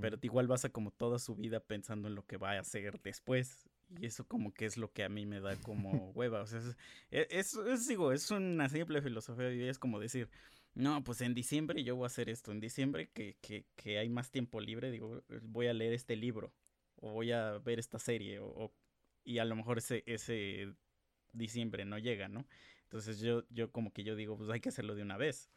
Pero 0.00 0.18
igual 0.22 0.46
basa 0.46 0.68
como 0.68 0.90
toda 0.90 1.18
su 1.18 1.34
vida 1.34 1.60
pensando 1.60 2.08
en 2.08 2.14
lo 2.14 2.24
que 2.24 2.36
va 2.36 2.52
a 2.52 2.60
hacer 2.60 3.00
después. 3.02 3.68
Y 3.96 4.06
eso 4.06 4.26
como 4.26 4.52
que 4.52 4.66
es 4.66 4.76
lo 4.76 4.92
que 4.92 5.02
a 5.04 5.08
mí 5.08 5.24
me 5.26 5.40
da 5.40 5.56
como 5.56 6.10
hueva. 6.14 6.42
O 6.42 6.46
sea, 6.46 6.58
es, 6.58 6.76
e, 7.10 7.26
es, 7.30 7.54
es- 7.54 7.86
digo, 7.88 8.12
es 8.12 8.30
una 8.30 8.68
simple 8.68 9.00
filosofía 9.02 9.46
de 9.46 9.54
vida. 9.56 9.70
Es 9.70 9.78
como 9.78 9.98
decir, 9.98 10.28
no, 10.74 11.02
pues 11.02 11.20
en 11.22 11.34
diciembre 11.34 11.82
yo 11.82 11.96
voy 11.96 12.04
a 12.04 12.08
hacer 12.08 12.28
esto. 12.28 12.52
En 12.52 12.60
diciembre 12.60 13.08
que, 13.14 13.36
que, 13.40 13.64
que 13.76 13.98
hay 13.98 14.08
más 14.10 14.30
tiempo 14.30 14.60
libre, 14.60 14.90
digo, 14.90 15.22
voy 15.42 15.68
a 15.68 15.72
leer 15.74 15.94
este 15.94 16.16
libro. 16.16 16.52
O 16.96 17.12
voy 17.12 17.32
a 17.32 17.58
ver 17.58 17.78
esta 17.78 17.98
serie. 17.98 18.40
O, 18.40 18.46
o- 18.48 18.74
y 19.24 19.38
a 19.38 19.44
lo 19.44 19.56
mejor 19.56 19.78
ese, 19.78 20.02
ese 20.06 20.74
diciembre 21.32 21.84
no 21.84 21.98
llega, 21.98 22.28
¿no? 22.28 22.46
Entonces 22.84 23.20
yo, 23.20 23.44
yo 23.50 23.70
como 23.70 23.92
que 23.92 24.02
yo 24.04 24.16
digo, 24.16 24.36
pues 24.36 24.48
hay 24.50 24.60
que 24.60 24.70
hacerlo 24.70 24.94
de 24.94 25.02
una 25.02 25.16
vez. 25.16 25.50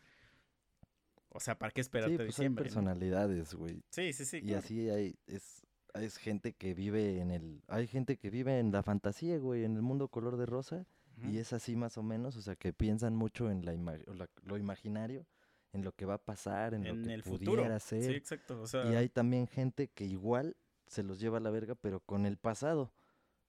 O 1.30 1.40
sea, 1.40 1.58
¿para 1.58 1.72
qué 1.72 1.80
esperarte 1.82 2.12
Sí, 2.12 2.18
pues 2.18 2.22
hay 2.22 2.28
diciembre? 2.28 2.64
no? 2.64 2.66
personalidades, 2.66 3.54
güey. 3.54 3.82
Sí, 3.90 4.12
sí, 4.14 4.26
sí. 4.26 4.38
Y 4.38 4.42
claro. 4.42 4.60
así 4.60 4.90
hay, 4.90 5.16
es, 5.28 5.66
es 6.04 6.18
gente 6.18 6.54
que 6.54 6.74
vive 6.74 7.20
en 7.20 7.32
el, 7.32 7.62
hay 7.68 7.88
gente 7.88 8.18
que 8.18 8.30
vive 8.30 8.60
en 8.60 8.72
la 8.72 8.84
fantasía, 8.84 9.38
güey, 9.38 9.64
en 9.64 9.76
el 9.76 9.82
mundo 9.82 10.08
color 10.08 10.38
de 10.38 10.46
rosa, 10.46 10.86
y 11.24 11.38
es 11.38 11.54
así 11.54 11.76
más 11.76 11.98
o 12.00 12.04
menos, 12.04 12.36
o 12.36 12.42
sea, 12.42 12.56
que 12.56 12.74
piensan 12.74 13.16
mucho 13.16 13.52
en 13.52 13.64
la, 13.64 13.74
ima- 13.76 14.00
o 14.08 14.14
la- 14.14 14.30
lo 14.44 14.58
imaginario, 14.58 15.28
en 15.72 15.84
lo 15.84 15.92
que 15.92 16.06
va 16.06 16.16
a 16.16 16.18
pasar, 16.18 16.74
en, 16.74 16.86
en 16.86 16.98
lo 17.02 17.08
que 17.08 17.14
el 17.14 17.24
pudiera 17.24 17.40
futuro. 17.40 17.80
ser. 17.80 18.04
Sí, 18.04 18.12
exacto. 18.18 18.62
O 18.62 18.68
sea, 18.68 18.90
Y 18.92 18.96
hay 18.96 19.08
también 19.10 19.46
gente 19.48 19.88
que 19.88 20.06
igual 20.06 20.56
se 20.88 21.04
los 21.04 21.20
lleva 21.20 21.38
a 21.38 21.42
la 21.42 21.52
verga, 21.52 21.76
pero 21.76 22.00
con 22.00 22.26
el 22.26 22.38
pasado, 22.38 22.92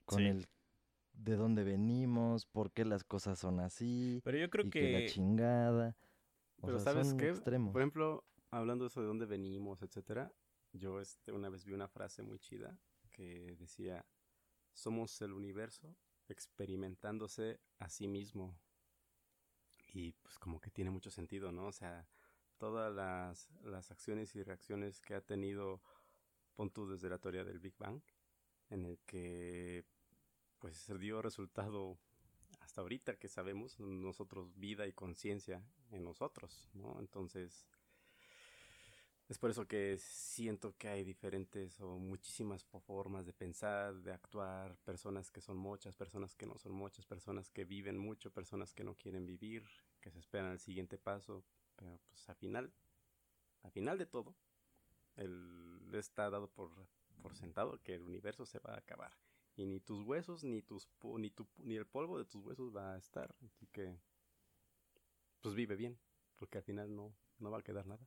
con 0.05 0.21
Sí. 0.21 0.27
el 0.29 0.47
de 1.15 1.37
dónde 1.37 1.65
venimos, 1.65 2.47
por 2.47 2.71
qué 2.73 2.85
las 2.85 3.05
cosas 3.05 3.39
son 3.39 3.61
así, 3.61 4.21
pero 4.25 4.39
yo 4.39 4.51
creo 4.51 4.67
y 4.67 4.71
que, 4.71 4.93
la 4.93 5.07
chingada. 5.07 5.97
O 6.61 6.67
Pero 6.67 6.79
sea, 6.79 6.93
¿sabes 6.93 7.09
son 7.09 7.19
qué? 7.19 7.31
extremos. 7.31 7.73
Por 7.73 7.81
ejemplo, 7.83 8.25
hablando 8.51 8.85
de 8.85 8.89
eso 8.89 9.01
de 9.01 9.07
dónde 9.07 9.27
venimos, 9.27 9.83
etcétera, 9.83 10.31
yo 10.73 11.01
este, 11.01 11.33
una 11.33 11.49
vez 11.49 11.65
vi 11.65 11.73
una 11.73 11.89
frase 11.89 12.23
muy 12.23 12.39
chida 12.39 12.79
que 13.11 13.57
decía, 13.59 14.05
somos 14.73 15.21
el 15.21 15.33
universo 15.33 15.97
experimentándose 16.29 17.61
a 17.79 17.89
sí 17.89 18.09
mismo. 18.09 18.59
Y 19.93 20.13
pues 20.13 20.39
como 20.39 20.61
que 20.61 20.71
tiene 20.71 20.91
mucho 20.91 21.11
sentido, 21.11 21.53
¿no? 21.53 21.67
O 21.67 21.73
sea, 21.73 22.09
todas 22.57 22.93
las, 22.95 23.51
las 23.63 23.91
acciones 23.91 24.35
y 24.35 24.43
reacciones 24.43 25.01
que 25.01 25.15
ha 25.15 25.21
tenido, 25.21 25.83
pon 26.55 26.71
tú 26.71 26.89
desde 26.89 27.11
la 27.11 27.19
teoría 27.19 27.45
del 27.45 27.59
Big 27.59 27.77
Bang, 27.77 28.01
en 28.71 28.85
el 28.87 28.99
que 29.01 29.85
pues 30.59 30.91
dio 30.99 31.21
resultado 31.21 31.99
hasta 32.61 32.81
ahorita 32.81 33.19
que 33.19 33.29
sabemos 33.29 33.79
nosotros 33.81 34.57
vida 34.57 34.87
y 34.87 34.93
conciencia 34.93 35.63
en 35.91 36.05
nosotros, 36.05 36.71
¿no? 36.73 36.99
Entonces, 37.01 37.67
es 39.33 39.39
por 39.39 39.51
eso 39.51 39.67
que 39.67 39.97
siento 39.99 40.77
que 40.77 40.89
hay 40.89 41.05
diferentes 41.05 41.81
o 41.81 41.99
muchísimas 41.99 42.65
fo- 42.71 42.81
formas 42.83 43.27
de 43.27 43.33
pensar, 43.33 43.95
de 44.03 44.13
actuar, 44.13 44.77
personas 44.85 45.31
que 45.31 45.41
son 45.41 45.57
muchas, 45.57 45.97
personas 45.97 46.37
que 46.37 46.47
no 46.47 46.59
son 46.59 46.73
muchas, 46.73 47.07
personas 47.07 47.51
que 47.51 47.65
viven 47.65 47.99
mucho, 47.99 48.31
personas 48.33 48.75
que 48.75 48.85
no 48.85 48.95
quieren 48.95 49.27
vivir, 49.27 49.65
que 50.01 50.11
se 50.11 50.19
esperan 50.19 50.53
el 50.53 50.59
siguiente 50.61 50.99
paso, 50.99 51.45
pero 51.77 51.99
pues 52.09 52.29
al 52.29 52.37
final, 52.37 52.73
al 53.63 53.73
final 53.73 53.99
de 53.99 54.07
todo, 54.07 54.35
el, 55.17 55.91
está 55.95 56.31
dado 56.31 56.49
por, 56.51 56.71
por 57.23 57.35
sentado 57.35 57.83
que 57.83 57.95
el 57.95 58.03
universo 58.03 58.47
se 58.47 58.59
va 58.61 58.75
a 58.75 58.79
acabar. 58.79 59.13
Y 59.57 59.67
ni 59.67 59.81
tus 59.81 60.03
huesos 60.03 60.45
ni 60.45 60.63
tus 60.63 60.89
ni 61.19 61.31
tu 61.31 61.47
ni 61.59 61.77
el 61.77 61.87
polvo 61.87 62.19
de 62.19 62.25
tus 62.25 62.43
huesos 62.45 62.75
va 62.75 62.95
a 62.95 62.99
estar. 62.99 63.35
Así 63.45 63.67
que 63.69 63.95
pues 65.43 65.55
vive 65.55 65.77
bien 65.77 65.99
porque 66.39 66.59
al 66.59 66.65
final 66.65 66.95
no 66.95 67.15
no 67.39 67.51
va 67.51 67.59
a 67.59 67.63
quedar 67.63 67.87
nada 67.87 68.07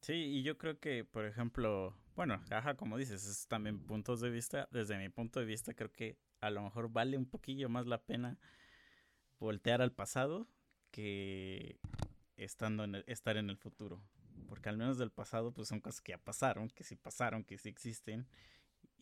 sí, 0.00 0.12
y 0.14 0.42
yo 0.42 0.58
creo 0.58 0.78
que, 0.78 1.04
por 1.04 1.24
ejemplo, 1.26 1.94
bueno, 2.16 2.40
ajá, 2.50 2.74
como 2.76 2.96
dices, 2.98 3.24
es 3.26 3.46
también 3.48 3.80
puntos 3.80 4.20
de 4.20 4.30
vista. 4.30 4.68
Desde 4.72 4.98
mi 4.98 5.08
punto 5.08 5.40
de 5.40 5.46
vista, 5.46 5.74
creo 5.74 5.92
que 5.92 6.18
a 6.40 6.50
lo 6.50 6.62
mejor 6.62 6.90
vale 6.90 7.16
un 7.18 7.26
poquillo 7.26 7.68
más 7.68 7.86
la 7.86 8.02
pena 8.02 8.38
voltear 9.38 9.82
al 9.82 9.92
pasado 9.92 10.48
que 10.90 11.78
estando 12.36 12.84
en 12.84 12.96
el- 12.96 13.04
estar 13.06 13.36
en 13.36 13.50
el 13.50 13.56
futuro. 13.56 14.02
Porque 14.48 14.68
al 14.68 14.78
menos 14.78 14.98
del 14.98 15.10
pasado, 15.10 15.52
pues 15.52 15.68
son 15.68 15.80
cosas 15.80 16.00
que 16.00 16.12
ya 16.12 16.18
pasaron, 16.18 16.68
que 16.70 16.84
sí 16.84 16.96
pasaron, 16.96 17.44
que 17.44 17.58
sí 17.58 17.68
existen. 17.68 18.26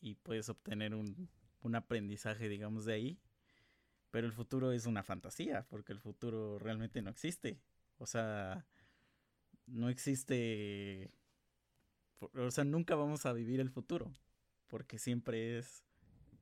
Y 0.01 0.17
puedes 0.17 0.49
obtener 0.49 0.95
un, 0.95 1.31
un 1.63 1.77
aprendizaje, 1.77 2.49
digamos, 2.49 2.87
de 2.87 2.95
ahí. 2.95 3.21
Pero 4.11 4.27
el 4.27 4.33
futuro 4.33 4.73
es 4.73 4.87
una 4.87 5.03
fantasía, 5.03 5.67
porque 5.69 5.93
el 5.93 6.01
futuro 6.01 6.59
realmente 6.59 7.03
no 7.03 7.11
existe. 7.11 7.61
O 7.99 8.07
sea, 8.07 8.67
no 9.67 9.89
existe... 9.89 11.11
O 12.35 12.51
sea, 12.51 12.65
nunca 12.65 12.95
vamos 12.97 13.27
a 13.27 13.33
vivir 13.33 13.61
el 13.61 13.71
futuro, 13.71 14.11
porque 14.69 14.99
siempre 14.99 15.59
es 15.59 15.85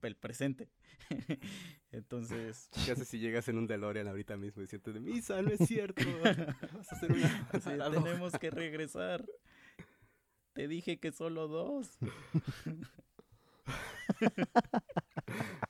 el 0.02 0.16
presente. 0.16 0.68
Entonces, 1.90 2.68
¿Qué 2.84 2.92
haces 2.92 3.08
si 3.08 3.18
llegas 3.18 3.48
en 3.48 3.56
un 3.58 3.66
DeLorean 3.66 4.06
ahorita 4.06 4.36
mismo 4.36 4.62
y 4.62 4.66
sientes 4.66 4.92
de 4.94 5.00
misa? 5.00 5.40
No 5.42 5.50
es 5.50 5.66
cierto. 5.66 6.02
Vas 6.74 6.92
a 6.92 6.96
hacer 6.96 7.10
una 7.12 7.48
así, 7.52 7.60
paradoja". 7.70 8.04
tenemos 8.04 8.32
que 8.38 8.50
regresar. 8.50 9.24
Te 10.52 10.68
dije 10.68 11.00
que 11.00 11.10
solo 11.10 11.48
dos. 11.48 11.98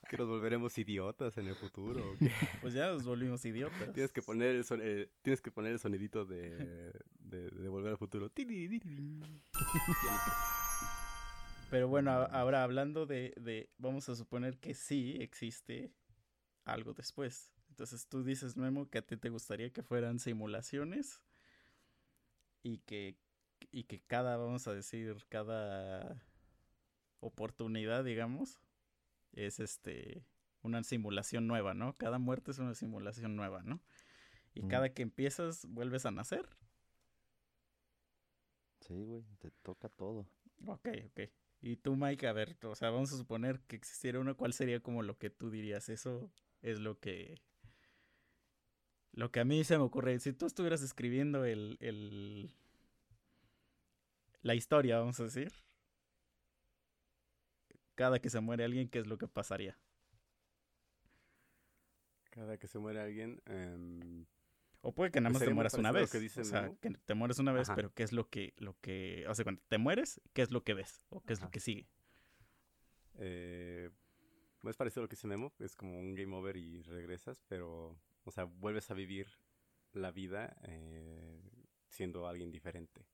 que 0.09 0.17
nos 0.19 0.29
volveremos 0.29 0.77
idiotas 0.79 1.37
en 1.39 1.47
el 1.49 1.55
futuro. 1.55 2.03
Pues 2.61 2.75
ya 2.75 2.89
nos 2.89 3.05
volvimos 3.05 3.45
idiotas. 3.45 3.93
Tienes 3.93 4.13
que 4.13 4.23
poner 4.23 4.55
el, 4.57 4.65
son- 4.65 4.81
eh, 4.83 5.09
tienes 5.23 5.41
que 5.41 5.51
poner 5.51 5.73
el 5.73 5.79
sonidito 5.79 6.25
de, 6.25 6.93
de, 7.35 7.51
de 7.51 7.69
volver 7.69 7.93
al 7.93 7.99
futuro. 7.99 8.31
Pero 11.71 11.89
bueno, 11.89 12.11
ahora 12.13 12.63
hablando 12.63 13.07
de, 13.07 13.35
de, 13.37 13.71
vamos 13.79 14.09
a 14.09 14.15
suponer 14.15 14.59
que 14.59 14.75
sí 14.75 15.17
existe 15.21 15.93
algo 16.65 16.95
después. 16.95 17.53
Entonces 17.71 18.07
tú 18.07 18.23
dices, 18.23 18.57
Memo, 18.57 18.89
que 18.89 18.99
a 18.99 19.03
ti 19.03 19.17
te 19.17 19.29
gustaría 19.31 19.73
que 19.73 19.83
fueran 19.83 20.19
simulaciones 20.21 21.21
y 22.63 22.79
que, 22.79 23.17
y 23.73 23.85
que 23.85 24.01
cada, 24.01 24.37
vamos 24.37 24.69
a 24.69 24.75
decir, 24.75 25.17
cada 25.29 26.23
oportunidad, 27.21 28.05
digamos, 28.05 28.61
es 29.33 29.59
este 29.59 30.25
una 30.63 30.83
simulación 30.83 31.47
nueva, 31.47 31.75
¿no? 31.75 31.95
Cada 31.95 32.19
muerte 32.19 32.53
es 32.53 32.59
una 32.59 32.75
simulación 32.75 33.37
nueva, 33.37 33.63
¿no? 33.65 33.83
Y 34.55 34.63
Mm. 34.63 34.69
cada 34.69 34.89
que 34.95 35.03
empiezas 35.03 35.67
vuelves 35.67 36.07
a 36.07 36.11
nacer. 36.11 36.49
Sí, 38.87 39.03
güey, 39.03 39.25
te 39.39 39.51
toca 39.63 39.89
todo. 39.89 40.27
Ok, 40.67 40.89
ok. 41.07 41.21
Y 41.63 41.77
tú, 41.77 41.97
Mike, 41.97 42.27
a 42.27 42.33
ver, 42.35 42.59
o 42.65 42.75
sea, 42.75 42.91
vamos 42.91 43.13
a 43.13 43.17
suponer 43.17 43.61
que 43.61 43.77
existiera 43.77 44.21
uno, 44.21 44.37
¿cuál 44.37 44.53
sería 44.53 44.81
como 44.81 45.03
lo 45.03 45.17
que 45.17 45.31
tú 45.31 45.51
dirías? 45.51 45.89
Eso 45.89 46.31
es 46.61 46.79
lo 46.81 46.99
que... 47.01 47.41
Lo 49.13 49.31
que 49.31 49.41
a 49.41 49.45
mí 49.45 49.65
se 49.65 49.79
me 49.79 49.85
ocurre. 49.85 50.19
Si 50.19 50.33
tú 50.33 50.45
estuvieras 50.45 50.83
escribiendo 50.83 51.45
el... 51.45 51.79
el 51.81 52.53
la 54.43 54.55
historia, 54.55 54.99
vamos 54.99 55.19
a 55.21 55.25
decir. 55.25 55.51
Cada 57.95 58.19
que 58.19 58.29
se 58.29 58.41
muere 58.41 58.65
alguien, 58.65 58.91
¿qué 58.91 58.99
es 58.99 59.07
lo 59.07 59.17
que 59.17 59.29
pasaría? 59.29 59.79
Cada 62.31 62.59
que 62.59 62.69
se 62.69 62.79
muere 62.79 63.01
alguien, 63.01 63.41
em, 63.47 64.27
O 64.87 64.93
puede 64.93 65.11
que 65.11 65.21
nada 65.21 65.33
Pues 65.33 65.41
más 65.43 65.49
te 65.49 65.55
mueras 65.55 65.75
una 65.75 65.93
vez. 65.93 66.11
que 66.13 66.19
dice 66.21 66.43
o 66.43 66.45
sea, 66.45 66.63
Memo. 66.63 66.79
que 66.81 66.91
te 66.91 67.15
mueres 67.15 67.39
una 67.39 67.53
vez, 67.53 67.69
Ajá. 67.69 67.77
pero 67.77 67.93
¿qué 67.95 68.03
es 68.03 68.13
lo 68.13 68.29
que... 68.29 68.53
lo 68.59 68.79
que 68.81 69.25
O 69.29 69.35
sea, 69.35 69.45
cuando 69.45 69.63
te 69.69 69.79
mueres, 69.79 70.21
¿qué 70.35 70.43
es 70.43 70.51
lo 70.51 70.63
que 70.63 70.75
ves? 70.75 71.03
¿O 71.09 71.23
qué 71.23 71.33
es 71.33 71.41
lo 71.41 71.51
que 71.51 71.61
sigue? 71.61 71.89
eh, 73.15 73.91
es 74.65 74.77
parecido 74.77 75.03
a 75.03 75.05
lo 75.05 75.09
que 75.09 75.17
dice 75.17 75.27
Memo, 75.27 75.53
es 75.59 75.77
como 75.77 75.99
un 75.99 76.15
game 76.15 76.35
over 76.35 76.57
y 76.57 76.83
regresas, 76.83 77.43
pero, 77.49 77.99
o 78.25 78.31
sea, 78.31 78.45
vuelves 78.45 78.91
a 78.91 78.95
vivir 78.95 79.29
la 79.93 80.11
vida 80.11 80.57
eh, 80.65 81.41
siendo 81.89 82.27
alguien 82.27 82.51
diferente, 82.51 83.07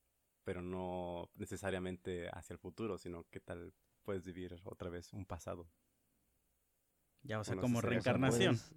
pero 0.45 0.63
no 0.63 1.29
necesariamente 1.35 2.29
hacia 2.33 2.55
el 2.55 2.59
futuro, 2.59 2.99
sino 2.99 3.25
que 3.31 3.41
tal 3.41 3.75
puedes 4.05 4.25
vivir 4.25 4.61
otra 4.65 4.91
vez 4.91 5.13
un 5.13 5.27
pasado. 5.27 5.69
Ya, 7.23 7.39
o 7.41 7.45
sea, 7.45 7.55
Bueno, 7.57 7.63
como 7.63 7.81
reencarnación. 7.81 8.57
Puedes- 8.57 8.75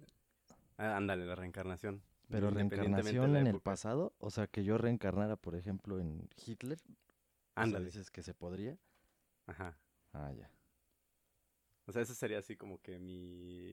Ah, 0.76 0.96
ándale, 0.96 1.24
la 1.24 1.36
reencarnación. 1.36 2.02
Pero 2.28 2.50
reencarnación 2.50 3.36
en 3.36 3.46
el 3.46 3.60
pasado, 3.60 4.14
o 4.18 4.30
sea, 4.30 4.46
que 4.48 4.64
yo 4.64 4.78
reencarnara, 4.78 5.36
por 5.36 5.54
ejemplo, 5.56 5.98
en 6.00 6.28
Hitler. 6.36 6.78
O 7.56 7.66
sea, 7.66 7.78
Ándale. 7.78 7.86
dices 7.86 8.10
que 8.10 8.22
se 8.22 8.34
podría. 8.34 8.78
Ajá. 9.46 9.78
Ah, 10.12 10.32
ya. 10.32 10.50
O 11.86 11.92
sea, 11.92 12.02
ese 12.02 12.14
sería 12.14 12.38
así 12.38 12.56
como 12.56 12.80
que 12.80 12.98
mi... 12.98 13.72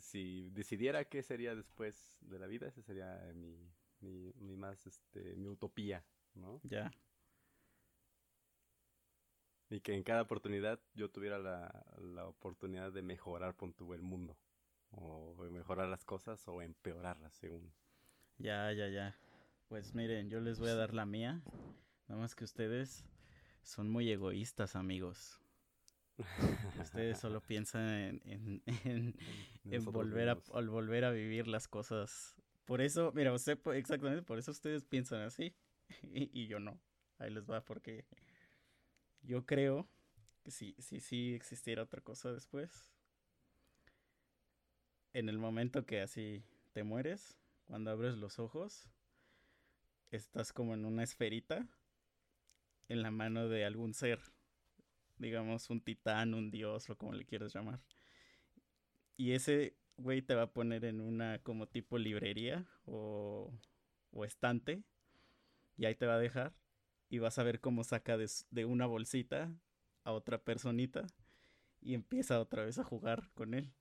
Si 0.00 0.50
decidiera 0.50 1.04
qué 1.04 1.22
sería 1.22 1.54
después 1.54 2.18
de 2.22 2.38
la 2.38 2.46
vida, 2.46 2.66
ese 2.68 2.82
sería 2.82 3.30
mi, 3.34 3.72
mi, 4.00 4.32
mi 4.36 4.56
más, 4.56 4.86
este, 4.86 5.36
mi 5.36 5.48
utopía, 5.48 6.04
¿no? 6.34 6.60
Ya. 6.64 6.90
Y 9.70 9.80
que 9.80 9.94
en 9.94 10.02
cada 10.04 10.22
oportunidad 10.22 10.80
yo 10.94 11.10
tuviera 11.10 11.38
la, 11.38 11.84
la 11.98 12.26
oportunidad 12.28 12.92
de 12.92 13.02
mejorar, 13.02 13.56
pon 13.56 13.72
tú, 13.74 13.92
el 13.94 14.02
mundo. 14.02 14.38
o 14.90 15.34
mejorar 15.50 15.88
las 15.88 16.04
cosas 16.04 16.46
o 16.48 16.62
empeorarlas 16.62 17.34
según. 17.34 17.72
Ya, 18.42 18.72
ya, 18.72 18.88
ya. 18.88 19.16
Pues 19.68 19.94
miren, 19.94 20.28
yo 20.28 20.40
les 20.40 20.58
voy 20.58 20.70
a 20.70 20.74
dar 20.74 20.94
la 20.94 21.06
mía. 21.06 21.40
Nada 22.08 22.20
más 22.20 22.34
que 22.34 22.42
ustedes 22.42 23.04
son 23.62 23.88
muy 23.88 24.10
egoístas, 24.10 24.74
amigos. 24.74 25.40
Ustedes 26.80 27.18
solo 27.18 27.40
piensan 27.40 27.88
en, 27.88 28.20
en, 28.24 28.62
en, 28.84 29.16
en 29.70 29.84
volver, 29.84 30.28
a, 30.28 30.38
al 30.54 30.68
volver 30.68 31.04
a 31.04 31.12
vivir 31.12 31.46
las 31.46 31.68
cosas. 31.68 32.34
Por 32.64 32.80
eso, 32.80 33.12
mira, 33.14 33.32
usted, 33.32 33.58
exactamente, 33.74 34.22
por 34.24 34.38
eso 34.38 34.50
ustedes 34.50 34.82
piensan 34.84 35.22
así 35.22 35.54
y, 36.02 36.28
y 36.32 36.48
yo 36.48 36.58
no. 36.58 36.80
Ahí 37.18 37.30
les 37.30 37.48
va, 37.48 37.64
porque 37.64 38.04
yo 39.22 39.46
creo 39.46 39.88
que 40.42 40.50
si, 40.50 40.74
si, 40.80 40.98
si 40.98 41.34
existiera 41.34 41.84
otra 41.84 42.00
cosa 42.00 42.32
después, 42.32 42.92
en 45.12 45.28
el 45.28 45.38
momento 45.38 45.86
que 45.86 46.00
así 46.00 46.42
te 46.72 46.82
mueres, 46.82 47.38
cuando 47.72 47.90
abres 47.90 48.18
los 48.18 48.38
ojos, 48.38 48.86
estás 50.10 50.52
como 50.52 50.74
en 50.74 50.84
una 50.84 51.04
esferita 51.04 51.66
en 52.90 53.00
la 53.00 53.10
mano 53.10 53.48
de 53.48 53.64
algún 53.64 53.94
ser, 53.94 54.20
digamos 55.16 55.70
un 55.70 55.80
titán, 55.80 56.34
un 56.34 56.50
dios 56.50 56.90
o 56.90 56.98
como 56.98 57.14
le 57.14 57.24
quieras 57.24 57.54
llamar. 57.54 57.80
Y 59.16 59.32
ese 59.32 59.74
güey 59.96 60.20
te 60.20 60.34
va 60.34 60.42
a 60.42 60.52
poner 60.52 60.84
en 60.84 61.00
una 61.00 61.38
como 61.38 61.66
tipo 61.66 61.96
librería 61.96 62.66
o, 62.84 63.58
o 64.10 64.24
estante 64.26 64.82
y 65.78 65.86
ahí 65.86 65.94
te 65.94 66.04
va 66.04 66.16
a 66.16 66.18
dejar 66.18 66.52
y 67.08 67.20
vas 67.20 67.38
a 67.38 67.42
ver 67.42 67.58
cómo 67.58 67.84
saca 67.84 68.18
de, 68.18 68.30
de 68.50 68.66
una 68.66 68.84
bolsita 68.84 69.50
a 70.04 70.12
otra 70.12 70.44
personita 70.44 71.06
y 71.80 71.94
empieza 71.94 72.38
otra 72.38 72.66
vez 72.66 72.78
a 72.78 72.84
jugar 72.84 73.30
con 73.32 73.54
él. 73.54 73.72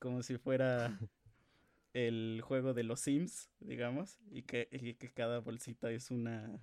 Como 0.00 0.24
si 0.24 0.36
fuera 0.36 0.98
el 1.92 2.40
juego 2.44 2.74
de 2.74 2.84
los 2.84 3.00
Sims, 3.00 3.50
digamos, 3.60 4.18
y 4.30 4.42
que, 4.42 4.68
y 4.70 4.94
que 4.94 5.10
cada 5.10 5.40
bolsita 5.40 5.90
es 5.90 6.10
una, 6.10 6.60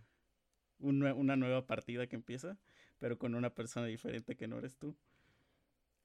una, 0.80 1.13
una 1.13 1.36
nueva 1.36 1.67
partida 1.67 2.07
que 2.07 2.15
empieza, 2.15 2.57
pero 2.99 3.17
con 3.17 3.36
una 3.36 3.53
persona 3.53 3.86
diferente 3.88 4.36
que 4.36 4.47
no 4.47 4.57
eres 4.57 4.78
tú. 4.78 4.97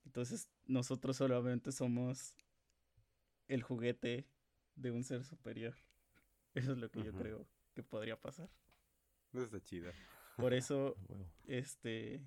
Entonces 0.04 0.48
nosotros 0.66 1.16
solamente 1.16 1.72
somos 1.72 2.36
el 3.48 3.62
juguete 3.62 4.26
de 4.74 4.90
un 4.90 5.04
ser 5.04 5.24
superior. 5.24 5.74
Eso 6.54 6.72
es 6.72 6.78
lo 6.78 6.90
que 6.90 6.98
uh 6.98 7.02
-huh. 7.02 7.06
yo 7.06 7.12
creo 7.12 7.46
que 7.74 7.82
podría 7.82 8.20
pasar. 8.20 8.50
Eso 9.32 9.44
está 9.44 9.60
chido. 9.60 9.92
Por 10.36 10.52
eso, 10.54 10.96
este, 11.46 12.20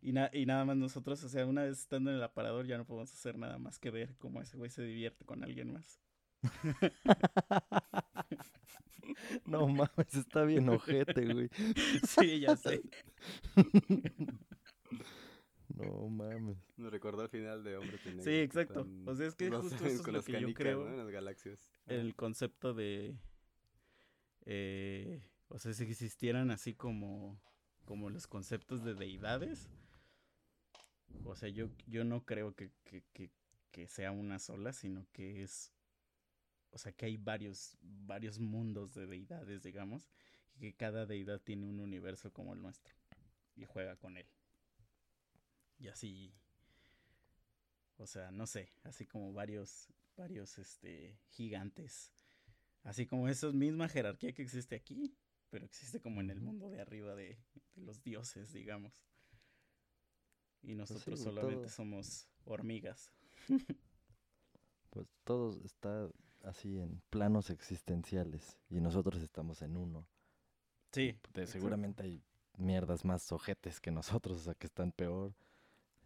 y, 0.00 0.12
na 0.12 0.30
y 0.32 0.46
nada 0.46 0.64
más 0.64 0.76
nosotros, 0.76 1.22
o 1.24 1.28
sea, 1.28 1.46
una 1.46 1.62
vez 1.62 1.80
estando 1.80 2.10
en 2.10 2.16
el 2.16 2.22
aparador 2.22 2.66
ya 2.66 2.78
no 2.78 2.86
podemos 2.86 3.12
hacer 3.12 3.38
nada 3.38 3.58
más 3.58 3.78
que 3.78 3.90
ver 3.90 4.16
cómo 4.18 4.40
ese 4.40 4.56
güey 4.56 4.70
se 4.70 4.82
divierte 4.82 5.24
con 5.24 5.44
alguien 5.44 5.72
más. 5.72 6.00
no 9.46 9.68
mames, 9.68 10.14
está 10.14 10.44
bien 10.44 10.68
ojete, 10.68 11.32
güey. 11.32 11.50
Sí, 12.06 12.40
ya 12.40 12.56
sé. 12.56 12.82
no 15.74 16.08
mames. 16.08 16.56
Me 16.76 16.90
recordó 16.90 17.22
al 17.22 17.28
final 17.28 17.64
de 17.64 17.76
Hombre 17.76 17.98
Tenegro. 17.98 18.24
Sí, 18.24 18.38
exacto. 18.38 18.84
Tan... 18.84 19.08
O 19.08 19.14
sea, 19.14 19.26
es 19.26 19.34
que 19.34 19.50
justo 19.50 19.86
eso 19.86 19.86
es 19.86 20.06
lo 20.06 20.22
que 20.22 20.32
canicas, 20.32 20.48
yo 20.48 20.54
creo. 20.54 20.84
¿no? 20.84 20.90
En 20.90 20.98
las 20.98 21.10
galaxias. 21.10 21.72
El 21.86 22.14
concepto 22.14 22.74
de... 22.74 23.16
Eh, 24.46 25.20
o 25.48 25.58
sea, 25.58 25.72
si 25.72 25.84
existieran 25.84 26.50
así 26.50 26.74
como, 26.74 27.40
como 27.84 28.10
los 28.10 28.26
conceptos 28.26 28.84
de 28.84 28.94
deidades, 28.94 29.68
o 31.24 31.36
sea, 31.36 31.48
yo, 31.48 31.70
yo 31.86 32.04
no 32.04 32.24
creo 32.24 32.54
que, 32.54 32.70
que, 32.84 33.02
que, 33.12 33.30
que, 33.70 33.86
sea 33.86 34.12
una 34.12 34.38
sola, 34.38 34.72
sino 34.72 35.06
que 35.12 35.42
es, 35.42 35.72
o 36.70 36.78
sea, 36.78 36.92
que 36.92 37.06
hay 37.06 37.16
varios, 37.16 37.76
varios 37.80 38.38
mundos 38.38 38.94
de 38.94 39.06
deidades, 39.06 39.62
digamos, 39.62 40.08
y 40.56 40.60
que 40.60 40.74
cada 40.74 41.06
deidad 41.06 41.40
tiene 41.40 41.66
un 41.66 41.80
universo 41.80 42.32
como 42.32 42.54
el 42.54 42.62
nuestro 42.62 42.94
y 43.56 43.64
juega 43.64 43.96
con 43.96 44.16
él. 44.16 44.26
Y 45.78 45.88
así, 45.88 46.34
o 47.96 48.06
sea, 48.06 48.30
no 48.30 48.46
sé, 48.46 48.72
así 48.84 49.06
como 49.06 49.32
varios, 49.32 49.88
varios, 50.16 50.58
este, 50.58 51.18
gigantes, 51.30 52.12
así 52.82 53.06
como 53.06 53.28
esa 53.28 53.50
misma 53.52 53.88
jerarquía 53.88 54.32
que 54.32 54.42
existe 54.42 54.74
aquí, 54.76 55.16
pero 55.50 55.64
existe 55.64 56.00
como 56.00 56.20
en 56.20 56.30
el 56.30 56.40
mundo 56.40 56.70
de 56.70 56.80
arriba 56.80 57.14
de, 57.14 57.38
de 57.74 57.82
los 57.82 58.02
dioses, 58.02 58.52
digamos. 58.52 59.02
Y 60.68 60.74
nosotros 60.74 61.04
pues 61.06 61.20
sí, 61.20 61.24
solamente 61.24 61.56
todo... 61.62 61.68
somos 61.70 62.28
hormigas. 62.44 63.10
pues 64.90 65.08
todo 65.24 65.58
está 65.64 66.10
así 66.44 66.78
en 66.78 67.00
planos 67.08 67.48
existenciales 67.48 68.58
y 68.68 68.80
nosotros 68.80 69.22
estamos 69.22 69.62
en 69.62 69.78
uno. 69.78 70.06
Sí. 70.92 71.18
De, 71.32 71.46
seguramente 71.46 72.02
hay 72.02 72.22
mierdas 72.58 73.06
más 73.06 73.32
ojetes 73.32 73.80
que 73.80 73.90
nosotros, 73.90 74.36
o 74.36 74.40
sea, 74.40 74.54
que 74.54 74.66
están 74.66 74.92
peor 74.92 75.34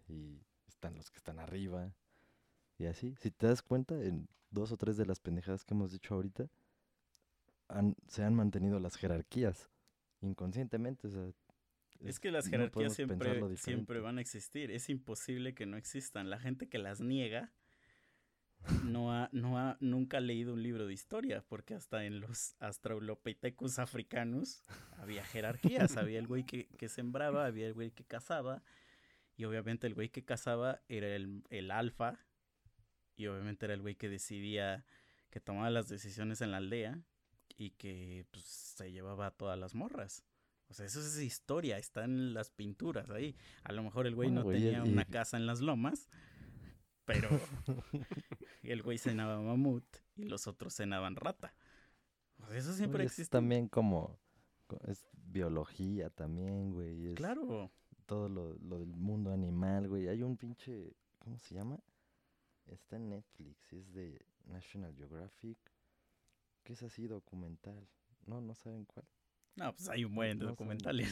y 0.06 0.40
están 0.68 0.94
los 0.94 1.10
que 1.10 1.18
están 1.18 1.40
arriba. 1.40 1.92
Y 2.78 2.86
así, 2.86 3.16
si 3.16 3.32
te 3.32 3.48
das 3.48 3.62
cuenta, 3.62 4.00
en 4.00 4.28
dos 4.50 4.70
o 4.70 4.76
tres 4.76 4.96
de 4.96 5.06
las 5.06 5.18
pendejadas 5.18 5.64
que 5.64 5.74
hemos 5.74 5.90
dicho 5.90 6.14
ahorita, 6.14 6.48
han, 7.66 7.96
se 8.06 8.22
han 8.22 8.34
mantenido 8.34 8.78
las 8.78 8.94
jerarquías 8.94 9.68
inconscientemente. 10.20 11.08
O 11.08 11.10
sea, 11.10 11.32
es 12.04 12.20
que 12.20 12.30
las 12.30 12.48
jerarquías 12.48 12.90
no 12.90 12.94
siempre, 12.94 13.56
siempre 13.56 14.00
van 14.00 14.18
a 14.18 14.20
existir. 14.20 14.70
Es 14.70 14.88
imposible 14.88 15.54
que 15.54 15.66
no 15.66 15.76
existan. 15.76 16.30
La 16.30 16.38
gente 16.38 16.68
que 16.68 16.78
las 16.78 17.00
niega 17.00 17.52
no 18.84 19.12
ha, 19.12 19.28
no 19.32 19.58
ha 19.58 19.76
nunca 19.80 20.18
ha 20.18 20.20
leído 20.20 20.54
un 20.54 20.62
libro 20.62 20.86
de 20.86 20.92
historia, 20.92 21.44
porque 21.48 21.74
hasta 21.74 22.04
en 22.04 22.20
los 22.20 22.54
Australopithecus 22.60 23.78
africanos 23.78 24.64
había 24.98 25.24
jerarquías. 25.24 25.96
había 25.96 26.18
el 26.18 26.26
güey 26.26 26.44
que, 26.44 26.68
que, 26.78 26.88
sembraba, 26.88 27.46
había 27.46 27.66
el 27.66 27.74
güey 27.74 27.90
que 27.90 28.04
cazaba, 28.04 28.62
y 29.36 29.44
obviamente 29.44 29.86
el 29.86 29.94
güey 29.94 30.10
que 30.10 30.24
cazaba 30.24 30.82
era 30.88 31.08
el, 31.14 31.42
el 31.50 31.70
alfa, 31.70 32.18
y 33.16 33.26
obviamente 33.26 33.66
era 33.66 33.74
el 33.74 33.82
güey 33.82 33.96
que 33.96 34.08
decidía, 34.08 34.84
que 35.30 35.40
tomaba 35.40 35.70
las 35.70 35.88
decisiones 35.88 36.40
en 36.40 36.52
la 36.52 36.58
aldea, 36.58 37.00
y 37.56 37.70
que 37.70 38.26
pues, 38.30 38.44
se 38.44 38.92
llevaba 38.92 39.26
a 39.26 39.30
todas 39.32 39.58
las 39.58 39.74
morras. 39.74 40.24
O 40.72 40.74
sea, 40.74 40.86
eso 40.86 41.00
es 41.00 41.18
historia, 41.18 41.76
está 41.76 42.04
en 42.04 42.32
las 42.32 42.48
pinturas 42.48 43.10
ahí. 43.10 43.36
A 43.62 43.72
lo 43.72 43.82
mejor 43.82 44.06
el 44.06 44.14
güey 44.14 44.30
no 44.30 44.42
tenía 44.42 44.82
una 44.82 45.04
casa 45.04 45.36
en 45.36 45.44
las 45.44 45.60
lomas, 45.60 46.08
pero 47.04 47.28
el 48.62 48.82
güey 48.82 48.96
cenaba 48.96 49.38
mamut 49.38 49.84
y 50.16 50.24
los 50.24 50.46
otros 50.46 50.74
cenaban 50.74 51.16
rata. 51.16 51.54
O 52.38 52.46
sea, 52.46 52.56
eso 52.56 52.72
siempre 52.72 53.04
existe. 53.04 53.24
Es 53.24 53.28
también 53.28 53.68
como, 53.68 54.18
es 54.88 55.06
biología 55.12 56.08
también, 56.08 56.72
güey. 56.72 57.08
Es 57.08 57.16
claro. 57.16 57.70
Todo 58.06 58.30
lo, 58.30 58.54
lo 58.54 58.78
del 58.78 58.96
mundo 58.96 59.30
animal, 59.30 59.90
güey. 59.90 60.08
Hay 60.08 60.22
un 60.22 60.38
pinche, 60.38 60.96
¿cómo 61.18 61.38
se 61.38 61.54
llama? 61.54 61.80
Está 62.64 62.96
en 62.96 63.10
Netflix, 63.10 63.74
es 63.74 63.92
de 63.92 64.24
National 64.46 64.94
Geographic. 64.96 65.58
¿Qué 66.62 66.72
es 66.72 66.82
así 66.82 67.06
documental? 67.08 67.86
No, 68.24 68.40
no 68.40 68.54
saben 68.54 68.86
cuál. 68.86 69.06
No, 69.56 69.72
pues 69.74 69.88
hay 69.88 70.04
un 70.04 70.14
buen 70.14 70.38
de 70.38 70.44
no 70.44 70.50
documentales. 70.50 71.08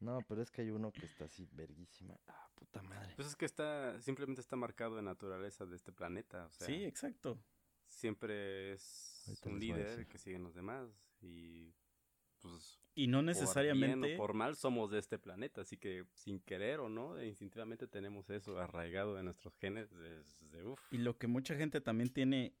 no, 0.00 0.20
pero 0.26 0.42
es 0.42 0.50
que 0.50 0.62
hay 0.62 0.70
uno 0.70 0.90
que 0.92 1.04
está 1.04 1.26
así 1.26 1.46
verguísima. 1.52 2.18
Ah, 2.26 2.48
puta 2.54 2.82
madre. 2.82 3.12
Pues 3.16 3.28
es 3.28 3.36
que 3.36 3.44
está, 3.44 4.00
simplemente 4.00 4.40
está 4.40 4.56
marcado 4.56 4.98
en 4.98 5.04
naturaleza 5.04 5.66
de 5.66 5.76
este 5.76 5.92
planeta. 5.92 6.46
O 6.46 6.50
sea, 6.50 6.66
sí, 6.66 6.84
exacto. 6.84 7.38
Siempre 7.86 8.72
es 8.72 9.40
un 9.44 9.58
líder 9.58 10.06
que 10.06 10.18
siguen 10.18 10.42
los 10.42 10.54
demás. 10.54 10.88
Y 11.20 11.74
pues. 12.40 12.80
Y 12.94 13.06
no 13.06 13.22
necesariamente. 13.22 13.96
Por, 13.96 14.06
bien 14.06 14.14
o 14.14 14.18
por 14.18 14.34
mal 14.34 14.56
somos 14.56 14.90
de 14.90 14.98
este 14.98 15.18
planeta. 15.18 15.60
Así 15.60 15.76
que 15.76 16.06
sin 16.14 16.40
querer 16.40 16.80
o 16.80 16.88
no, 16.88 17.22
instintivamente 17.22 17.86
tenemos 17.86 18.30
eso 18.30 18.58
arraigado 18.58 19.18
en 19.18 19.26
nuestros 19.26 19.56
genes. 19.58 19.90
Desde, 19.90 20.64
uf. 20.64 20.80
Y 20.90 20.98
lo 20.98 21.18
que 21.18 21.26
mucha 21.26 21.54
gente 21.54 21.80
también 21.80 22.08
tiene 22.08 22.54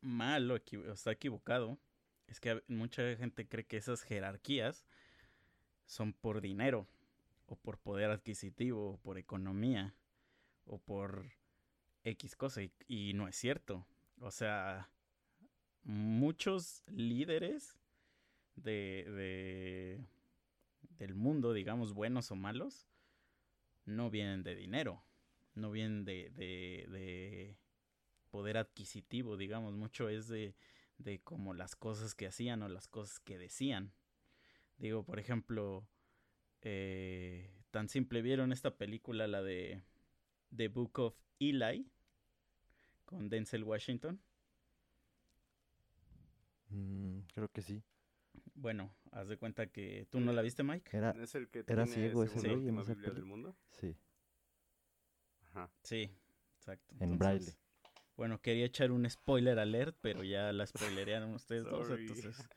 mal 0.00 0.50
o, 0.50 0.56
equiv 0.56 0.86
o 0.86 0.92
está 0.92 1.10
equivocado 1.10 1.78
es 2.26 2.40
que 2.40 2.62
mucha 2.68 3.16
gente 3.16 3.46
cree 3.46 3.64
que 3.64 3.76
esas 3.76 4.02
jerarquías 4.02 4.84
son 5.86 6.12
por 6.12 6.40
dinero, 6.40 6.86
o 7.46 7.56
por 7.56 7.78
poder 7.78 8.10
adquisitivo, 8.10 8.92
o 8.92 8.96
por 8.98 9.18
economía, 9.18 9.94
o 10.66 10.78
por 10.78 11.30
X 12.04 12.36
cosa, 12.36 12.62
y, 12.88 13.12
no 13.14 13.28
es 13.28 13.36
cierto. 13.36 13.86
O 14.20 14.30
sea, 14.30 14.90
muchos 15.82 16.82
líderes 16.86 17.78
de, 18.56 19.04
de, 19.10 20.04
del 20.98 21.14
mundo, 21.14 21.52
digamos, 21.52 21.92
buenos 21.92 22.30
o 22.30 22.36
malos, 22.36 22.86
no 23.84 24.10
vienen 24.10 24.42
de 24.42 24.54
dinero, 24.54 25.02
no 25.54 25.70
vienen 25.70 26.04
de, 26.04 26.30
de, 26.30 26.86
de 26.90 27.56
poder 28.30 28.56
adquisitivo, 28.56 29.36
digamos, 29.36 29.74
mucho 29.74 30.08
es 30.08 30.28
de 30.28 30.54
de 30.98 31.20
como 31.20 31.54
las 31.54 31.76
cosas 31.76 32.14
que 32.14 32.26
hacían 32.26 32.62
o 32.62 32.68
las 32.68 32.88
cosas 32.88 33.20
que 33.20 33.38
decían. 33.38 33.92
Digo, 34.78 35.04
por 35.04 35.18
ejemplo, 35.18 35.86
eh, 36.62 37.50
tan 37.70 37.88
simple, 37.88 38.22
¿vieron 38.22 38.52
esta 38.52 38.76
película, 38.76 39.26
la 39.26 39.42
de 39.42 39.82
The 40.54 40.68
Book 40.68 40.98
of 40.98 41.16
Eli? 41.38 41.88
con 43.04 43.28
Denzel 43.28 43.64
Washington. 43.64 44.20
Mm, 46.70 47.20
creo 47.34 47.48
que 47.48 47.62
sí. 47.62 47.82
Bueno, 48.54 48.94
haz 49.12 49.28
de 49.28 49.36
cuenta 49.36 49.66
que 49.66 50.06
tú 50.10 50.20
no 50.20 50.32
la 50.32 50.42
viste, 50.42 50.62
Mike. 50.62 50.96
Era, 50.96 51.10
¿Es 51.10 51.34
el 51.34 51.48
que 51.48 51.64
era 51.66 51.86
ciego 51.86 52.24
ese 52.24 52.38
esa 52.38 52.54
Biblia 52.54 53.12
del 53.12 53.24
mundo? 53.24 53.56
sí, 53.70 53.96
Ajá. 55.50 55.70
Sí, 55.82 56.10
exacto. 56.56 56.94
en 56.98 57.18
braille. 57.18 57.52
Bueno, 58.16 58.40
quería 58.40 58.66
echar 58.66 58.92
un 58.92 59.08
spoiler 59.10 59.58
alert, 59.58 59.96
pero 60.00 60.22
ya 60.22 60.52
la 60.52 60.66
spoilerearon 60.66 61.34
ustedes 61.34 61.64
dos, 61.64 61.90
entonces 61.90 62.48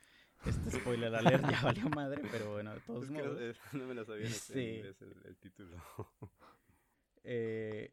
este 0.45 0.71
spoiler 0.79 1.13
alert 1.15 1.49
ya 1.49 1.61
valió 1.63 1.89
madre, 1.89 2.21
pero 2.31 2.51
bueno, 2.53 2.73
de 2.75 2.79
todos 2.81 3.05
Es 3.05 3.09
que 3.11 3.23
modos. 3.23 3.57
no, 3.73 3.79
no 3.79 3.87
me 3.87 3.93
lo 3.95 4.05
sabía 4.05 4.27
Sí. 4.29 4.81
el, 4.81 4.95
el 5.25 5.37
título. 5.37 5.75
eh, 7.23 7.91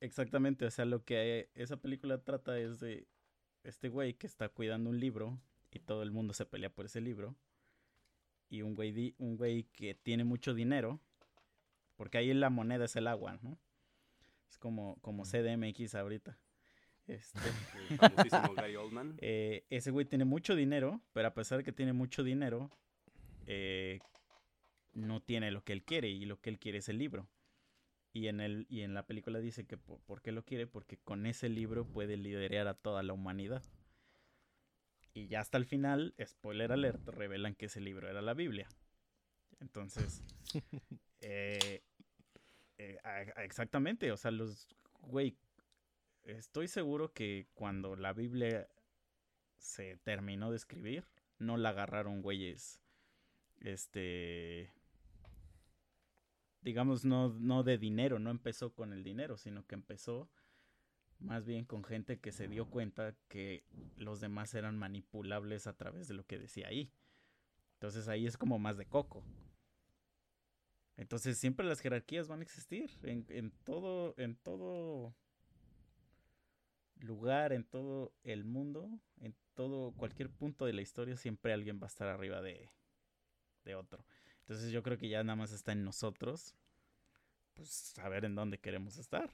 exactamente, 0.00 0.66
o 0.66 0.70
sea, 0.70 0.84
lo 0.84 1.04
que 1.04 1.50
esa 1.54 1.76
película 1.78 2.22
trata 2.22 2.58
es 2.58 2.78
de 2.80 3.08
este 3.64 3.88
güey 3.88 4.14
que 4.14 4.26
está 4.26 4.48
cuidando 4.48 4.90
un 4.90 5.00
libro 5.00 5.40
y 5.72 5.80
todo 5.80 6.02
el 6.02 6.12
mundo 6.12 6.32
se 6.32 6.46
pelea 6.46 6.70
por 6.70 6.86
ese 6.86 7.00
libro. 7.00 7.34
Y 8.48 8.62
un 8.62 8.74
güey, 8.76 8.92
di- 8.92 9.14
un 9.18 9.36
güey 9.36 9.64
que 9.72 9.94
tiene 9.94 10.22
mucho 10.22 10.54
dinero, 10.54 11.00
porque 11.96 12.18
ahí 12.18 12.32
la 12.34 12.50
moneda 12.50 12.84
es 12.84 12.94
el 12.94 13.08
agua, 13.08 13.38
¿no? 13.42 13.58
Es 14.48 14.58
como, 14.58 14.96
como 15.00 15.24
CDMX 15.24 15.94
ahorita. 15.96 16.38
Este, 17.06 17.38
El 17.90 17.96
famosísimo 17.98 18.54
Gary 18.54 18.76
Oldman. 18.76 19.14
eh, 19.20 19.64
ese 19.70 19.90
güey 19.90 20.06
tiene 20.06 20.24
mucho 20.24 20.54
dinero, 20.56 21.00
pero 21.12 21.28
a 21.28 21.34
pesar 21.34 21.58
de 21.58 21.64
que 21.64 21.72
tiene 21.72 21.92
mucho 21.92 22.22
dinero, 22.22 22.70
eh, 23.46 24.00
no 24.94 25.20
tiene 25.20 25.50
lo 25.50 25.62
que 25.64 25.72
él 25.72 25.82
quiere 25.82 26.08
y 26.08 26.24
lo 26.24 26.40
que 26.40 26.50
él 26.50 26.58
quiere 26.58 26.78
es 26.78 26.88
el 26.88 26.98
libro. 26.98 27.28
Y 28.12 28.28
en, 28.28 28.40
el, 28.40 28.66
y 28.70 28.82
en 28.82 28.94
la 28.94 29.06
película 29.06 29.40
dice 29.40 29.66
que 29.66 29.76
por, 29.76 29.98
¿por 30.00 30.22
qué 30.22 30.30
lo 30.30 30.44
quiere? 30.44 30.66
Porque 30.68 30.98
con 30.98 31.26
ese 31.26 31.48
libro 31.48 31.84
puede 31.84 32.16
liderar 32.16 32.68
a 32.68 32.74
toda 32.74 33.02
la 33.02 33.12
humanidad. 33.12 33.62
Y 35.14 35.26
ya 35.28 35.40
hasta 35.40 35.58
el 35.58 35.64
final, 35.66 36.14
spoiler 36.24 36.72
alert, 36.72 37.06
revelan 37.08 37.54
que 37.54 37.66
ese 37.66 37.80
libro 37.80 38.08
era 38.08 38.22
la 38.22 38.34
Biblia. 38.34 38.68
Entonces, 39.60 40.22
eh, 41.20 41.82
eh, 42.78 42.98
a- 43.04 43.40
a- 43.40 43.44
exactamente, 43.44 44.10
o 44.12 44.16
sea, 44.16 44.30
los, 44.30 44.68
güey, 45.02 45.36
estoy 46.24 46.68
seguro 46.68 47.12
que 47.12 47.48
cuando 47.54 47.96
la 47.96 48.12
Biblia 48.12 48.68
se 49.58 49.96
terminó 49.98 50.50
de 50.50 50.56
escribir, 50.56 51.04
no 51.38 51.56
la 51.56 51.70
agarraron 51.70 52.22
güeyes, 52.22 52.82
este, 53.60 54.72
digamos, 56.60 57.04
no, 57.04 57.28
no 57.28 57.62
de 57.62 57.78
dinero, 57.78 58.18
no 58.18 58.30
empezó 58.30 58.74
con 58.74 58.92
el 58.92 59.04
dinero, 59.04 59.36
sino 59.36 59.66
que 59.66 59.74
empezó 59.74 60.28
más 61.18 61.46
bien 61.46 61.64
con 61.64 61.84
gente 61.84 62.18
que 62.18 62.32
se 62.32 62.48
dio 62.48 62.68
cuenta 62.68 63.14
que 63.28 63.64
los 63.96 64.20
demás 64.20 64.54
eran 64.54 64.78
manipulables 64.78 65.66
a 65.66 65.76
través 65.76 66.08
de 66.08 66.14
lo 66.14 66.24
que 66.26 66.38
decía 66.38 66.68
ahí. 66.68 66.90
Entonces 67.74 68.08
ahí 68.08 68.26
es 68.26 68.36
como 68.36 68.58
más 68.58 68.76
de 68.76 68.86
coco. 68.86 69.22
Entonces 70.96 71.38
siempre 71.38 71.66
las 71.66 71.80
jerarquías 71.80 72.28
van 72.28 72.40
a 72.40 72.44
existir 72.44 72.90
en, 73.02 73.26
en 73.28 73.50
todo, 73.64 74.14
en 74.16 74.36
todo 74.36 75.14
lugar, 77.04 77.52
en 77.52 77.64
todo 77.64 78.12
el 78.22 78.44
mundo, 78.44 78.90
en 79.20 79.34
todo 79.54 79.92
cualquier 79.92 80.30
punto 80.30 80.66
de 80.66 80.72
la 80.72 80.82
historia, 80.82 81.16
siempre 81.16 81.52
alguien 81.52 81.78
va 81.80 81.86
a 81.86 81.88
estar 81.88 82.08
arriba 82.08 82.42
de, 82.42 82.70
de 83.64 83.74
otro. 83.74 84.04
Entonces 84.40 84.70
yo 84.72 84.82
creo 84.82 84.98
que 84.98 85.08
ya 85.08 85.22
nada 85.22 85.36
más 85.36 85.52
está 85.52 85.72
en 85.72 85.84
nosotros, 85.84 86.54
pues 87.54 87.68
saber 87.68 88.24
en 88.24 88.34
dónde 88.34 88.58
queremos 88.58 88.98
estar. 88.98 89.30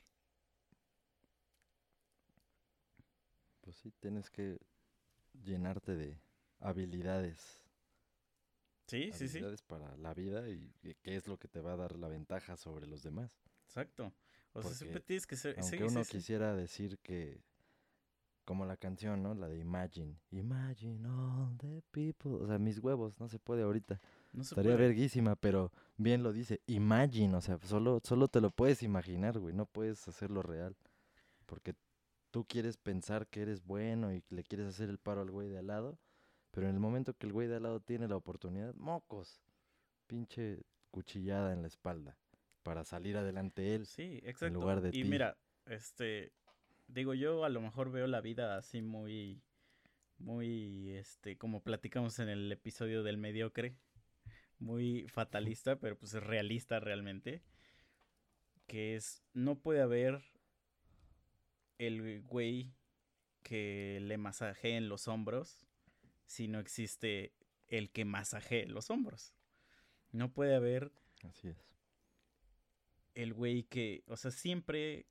Pues 3.61 3.77
sí, 3.77 3.93
tienes 4.01 4.31
que 4.31 4.59
llenarte 5.33 5.97
de 5.97 6.21
habilidades. 6.59 7.65
Sí, 8.87 9.11
sí, 9.13 9.29
sí. 9.29 9.39
habilidades 9.39 9.63
para 9.63 9.97
la 9.97 10.15
vida 10.15 10.49
y, 10.49 10.73
y 10.83 10.95
qué 10.95 11.17
es 11.17 11.29
lo 11.29 11.39
que 11.39 11.49
te 11.49 11.61
va 11.61 11.73
a 11.75 11.77
dar 11.77 11.97
la 11.97 12.09
ventaja 12.09 12.57
sobre 12.57 12.87
los 12.87 13.03
demás. 13.03 13.33
Exacto. 13.65 14.13
O 14.53 14.63
sea, 14.63 14.73
siempre 14.73 15.01
tienes 15.01 15.27
que 15.27 15.37
ser... 15.37 15.55
sí, 15.55 15.61
Aunque 15.61 15.89
sí, 15.89 15.95
uno 15.95 16.05
sí. 16.05 16.11
quisiera 16.11 16.55
decir 16.55 16.99
que, 16.99 17.41
como 18.51 18.67
la 18.67 18.77
canción, 18.77 19.23
¿no? 19.23 19.33
La 19.33 19.47
de 19.49 19.61
Imagine. 19.61 20.17
Imagine 20.33 21.09
all 21.09 21.57
the 21.59 21.85
people. 21.93 22.33
O 22.33 22.49
sea, 22.49 22.59
mis 22.59 22.81
huevos, 22.81 23.21
no 23.21 23.29
se 23.29 23.39
puede 23.39 23.63
ahorita. 23.63 24.01
No 24.33 24.43
se 24.43 24.49
Estaría 24.49 24.73
puede. 24.73 24.89
verguísima, 24.89 25.37
pero 25.37 25.71
bien 25.97 26.25
lo 26.25 26.33
dice. 26.33 26.61
Imagine, 26.67 27.37
o 27.37 27.41
sea, 27.41 27.61
solo, 27.63 28.01
solo 28.03 28.27
te 28.27 28.41
lo 28.41 28.51
puedes 28.51 28.83
imaginar, 28.83 29.39
güey. 29.39 29.55
No 29.55 29.67
puedes 29.67 30.09
hacerlo 30.09 30.43
real. 30.43 30.77
Porque 31.47 31.77
tú 32.33 32.45
quieres 32.45 32.77
pensar 32.77 33.29
que 33.29 33.43
eres 33.43 33.65
bueno 33.65 34.13
y 34.13 34.25
le 34.31 34.43
quieres 34.43 34.67
hacer 34.67 34.89
el 34.91 34.99
paro 34.99 35.21
al 35.21 35.31
güey 35.31 35.49
de 35.49 35.59
al 35.59 35.69
lado. 35.69 36.01
Pero 36.51 36.67
en 36.69 36.75
el 36.75 36.81
momento 36.81 37.15
que 37.15 37.29
el 37.29 37.33
güey 37.33 37.47
de 37.47 37.55
al 37.55 37.63
lado 37.63 37.79
tiene 37.79 38.09
la 38.09 38.17
oportunidad, 38.17 38.75
mocos. 38.75 39.41
Pinche 40.09 40.65
cuchillada 40.91 41.53
en 41.53 41.63
la 41.63 41.69
espalda. 41.69 42.17
Para 42.65 42.83
salir 42.83 43.17
adelante 43.17 43.77
él. 43.77 43.87
Sí, 43.87 44.19
exacto. 44.25 44.59
lugar 44.59 44.81
de 44.81 44.89
y 44.89 45.03
ti. 45.03 45.05
mira, 45.05 45.37
este, 45.67 46.33
digo 46.93 47.15
yo 47.15 47.45
a 47.45 47.49
lo 47.49 47.61
mejor 47.61 47.91
veo 47.91 48.07
la 48.07 48.21
vida 48.21 48.57
así 48.57 48.83
muy, 48.83 49.43
muy, 50.19 50.91
este, 50.93 51.37
como 51.39 51.63
platicamos 51.63 52.19
en 52.19 52.29
el 52.29 52.51
episodio 52.53 53.03
del 53.03 53.17
mediocre, 53.17 53.77
muy 54.59 55.07
fatalista, 55.09 55.77
pero 55.77 55.97
pues 55.99 56.15
es 56.15 56.23
realista 56.23 56.81
realmente, 56.81 57.43
que 58.67 58.97
es, 58.97 59.23
no 59.33 59.59
puede 59.59 59.81
haber 59.81 60.23
el 61.79 62.23
güey 62.23 62.75
que 63.43 63.99
le 64.03 64.19
masajeen 64.19 64.89
los 64.89 65.09
hombros 65.09 65.67
si 66.27 66.47
no 66.47 66.61
existe 66.61 67.33
el 67.69 67.91
que 67.91 68.05
masajee 68.05 68.67
los 68.67 68.91
hombros. 68.91 69.35
No 70.13 70.33
puede 70.33 70.55
haber 70.55 70.93
Así 71.23 71.49
es. 71.49 71.57
el 73.15 73.33
güey 73.33 73.65
que, 73.65 74.03
o 74.07 74.17
sea, 74.17 74.31
siempre, 74.31 75.07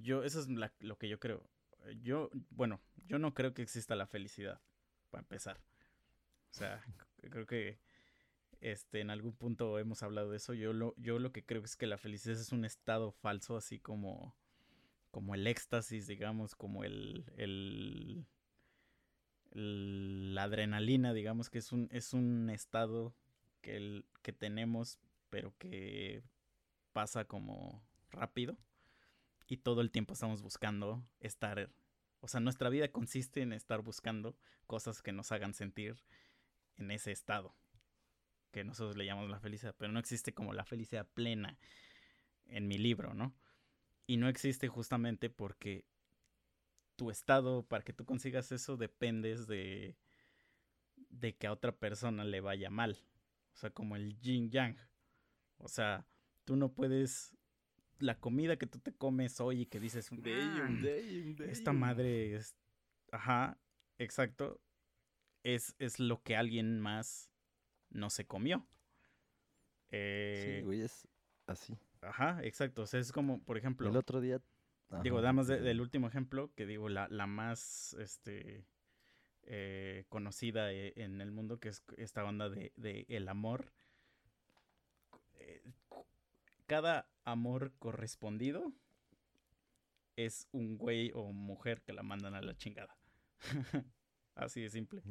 yo, 0.00 0.24
eso 0.24 0.40
es 0.40 0.48
lo 0.80 0.98
que 0.98 1.08
yo 1.08 1.18
creo. 1.20 1.42
Yo, 2.02 2.30
bueno, 2.50 2.80
yo 3.06 3.18
no 3.18 3.34
creo 3.34 3.54
que 3.54 3.62
exista 3.62 3.96
la 3.96 4.06
felicidad, 4.06 4.60
para 5.10 5.22
empezar. 5.22 5.58
O 6.52 6.54
sea, 6.54 6.82
creo 7.30 7.46
que, 7.46 7.78
este, 8.60 9.00
en 9.00 9.10
algún 9.10 9.34
punto 9.34 9.78
hemos 9.78 10.02
hablado 10.02 10.30
de 10.30 10.38
eso. 10.38 10.54
Yo 10.54 10.72
lo, 10.72 10.94
yo 10.98 11.18
lo 11.18 11.32
que 11.32 11.44
creo 11.44 11.64
es 11.64 11.76
que 11.76 11.86
la 11.86 11.98
felicidad 11.98 12.38
es 12.40 12.52
un 12.52 12.64
estado 12.64 13.12
falso, 13.12 13.56
así 13.56 13.78
como, 13.80 14.36
como 15.10 15.34
el 15.34 15.46
éxtasis, 15.46 16.06
digamos, 16.08 16.54
como 16.56 16.84
el, 16.84 17.24
el, 17.36 18.26
el- 19.52 20.34
la 20.34 20.44
adrenalina, 20.44 21.12
digamos, 21.12 21.50
que 21.50 21.58
es 21.58 21.72
un, 21.72 21.88
es 21.92 22.12
un 22.14 22.50
estado 22.50 23.14
que, 23.60 23.76
el, 23.76 24.04
que 24.22 24.32
tenemos, 24.32 24.98
pero 25.30 25.54
que 25.58 26.22
pasa 26.92 27.24
como 27.26 27.82
rápido 28.10 28.58
y 29.52 29.58
todo 29.58 29.82
el 29.82 29.90
tiempo 29.90 30.14
estamos 30.14 30.40
buscando 30.40 31.06
estar, 31.20 31.68
o 32.20 32.26
sea, 32.26 32.40
nuestra 32.40 32.70
vida 32.70 32.90
consiste 32.90 33.42
en 33.42 33.52
estar 33.52 33.82
buscando 33.82 34.34
cosas 34.66 35.02
que 35.02 35.12
nos 35.12 35.30
hagan 35.30 35.52
sentir 35.52 36.02
en 36.78 36.90
ese 36.90 37.12
estado, 37.12 37.54
que 38.50 38.64
nosotros 38.64 38.96
le 38.96 39.04
llamamos 39.04 39.28
la 39.28 39.40
felicidad, 39.40 39.74
pero 39.76 39.92
no 39.92 40.00
existe 40.00 40.32
como 40.32 40.54
la 40.54 40.64
felicidad 40.64 41.06
plena 41.06 41.58
en 42.46 42.66
mi 42.66 42.78
libro, 42.78 43.12
¿no? 43.12 43.34
Y 44.06 44.16
no 44.16 44.30
existe 44.30 44.68
justamente 44.68 45.28
porque 45.28 45.84
tu 46.96 47.10
estado, 47.10 47.62
para 47.62 47.84
que 47.84 47.92
tú 47.92 48.06
consigas 48.06 48.52
eso, 48.52 48.78
dependes 48.78 49.46
de, 49.48 49.98
de 51.10 51.36
que 51.36 51.46
a 51.46 51.52
otra 51.52 51.72
persona 51.72 52.24
le 52.24 52.40
vaya 52.40 52.70
mal. 52.70 53.04
O 53.52 53.56
sea, 53.58 53.68
como 53.68 53.96
el 53.96 54.18
yin 54.18 54.50
yang. 54.50 54.78
O 55.58 55.68
sea, 55.68 56.06
tú 56.46 56.56
no 56.56 56.72
puedes. 56.72 57.36
La 58.02 58.18
comida 58.18 58.56
que 58.56 58.66
tú 58.66 58.78
te 58.78 58.92
comes 58.92 59.40
hoy 59.40 59.62
y 59.62 59.66
que 59.66 59.78
dices, 59.80 60.08
Damn, 60.10 60.80
"Mm, 60.80 60.82
damn, 61.36 61.48
esta 61.50 61.70
damn". 61.70 61.80
madre 61.80 62.34
es. 62.34 62.56
Ajá, 63.10 63.58
exacto. 63.98 64.60
Es, 65.44 65.74
es 65.78 65.98
lo 65.98 66.22
que 66.22 66.36
alguien 66.36 66.80
más 66.80 67.30
no 67.90 68.10
se 68.10 68.26
comió. 68.26 68.66
Eh, 69.90 70.56
Sí, 70.58 70.64
güey, 70.64 70.80
es 70.82 71.08
así. 71.46 71.76
Ajá, 72.00 72.42
exacto. 72.42 72.82
O 72.82 72.86
sea, 72.86 73.00
es 73.00 73.12
como, 73.12 73.42
por 73.44 73.56
ejemplo. 73.58 73.88
El 73.88 73.96
otro 73.96 74.20
día... 74.20 74.40
Digo, 75.02 75.16
nada 75.18 75.32
más 75.32 75.46
de- 75.46 75.60
del 75.60 75.80
último 75.80 76.06
ejemplo, 76.06 76.52
que 76.54 76.66
digo, 76.66 76.90
la, 76.90 77.08
la 77.08 77.26
más 77.26 77.94
este, 77.94 78.66
eh, 79.44 80.04
conocida 80.10 80.70
eh, 80.72 80.92
en 80.96 81.20
el 81.22 81.30
mundo, 81.32 81.58
que 81.60 81.68
es 81.70 81.82
esta 81.96 82.24
onda 82.24 82.50
de, 82.50 82.72
de 82.76 83.06
el 83.08 83.28
amor. 83.28 83.72
Eh, 85.34 85.62
cada 86.72 87.06
amor 87.24 87.74
correspondido 87.78 88.72
es 90.16 90.48
un 90.52 90.78
güey 90.78 91.12
o 91.14 91.30
mujer 91.30 91.82
que 91.82 91.92
la 91.92 92.02
mandan 92.02 92.34
a 92.34 92.40
la 92.40 92.56
chingada. 92.56 92.96
Así 94.34 94.62
de 94.62 94.70
simple. 94.70 95.02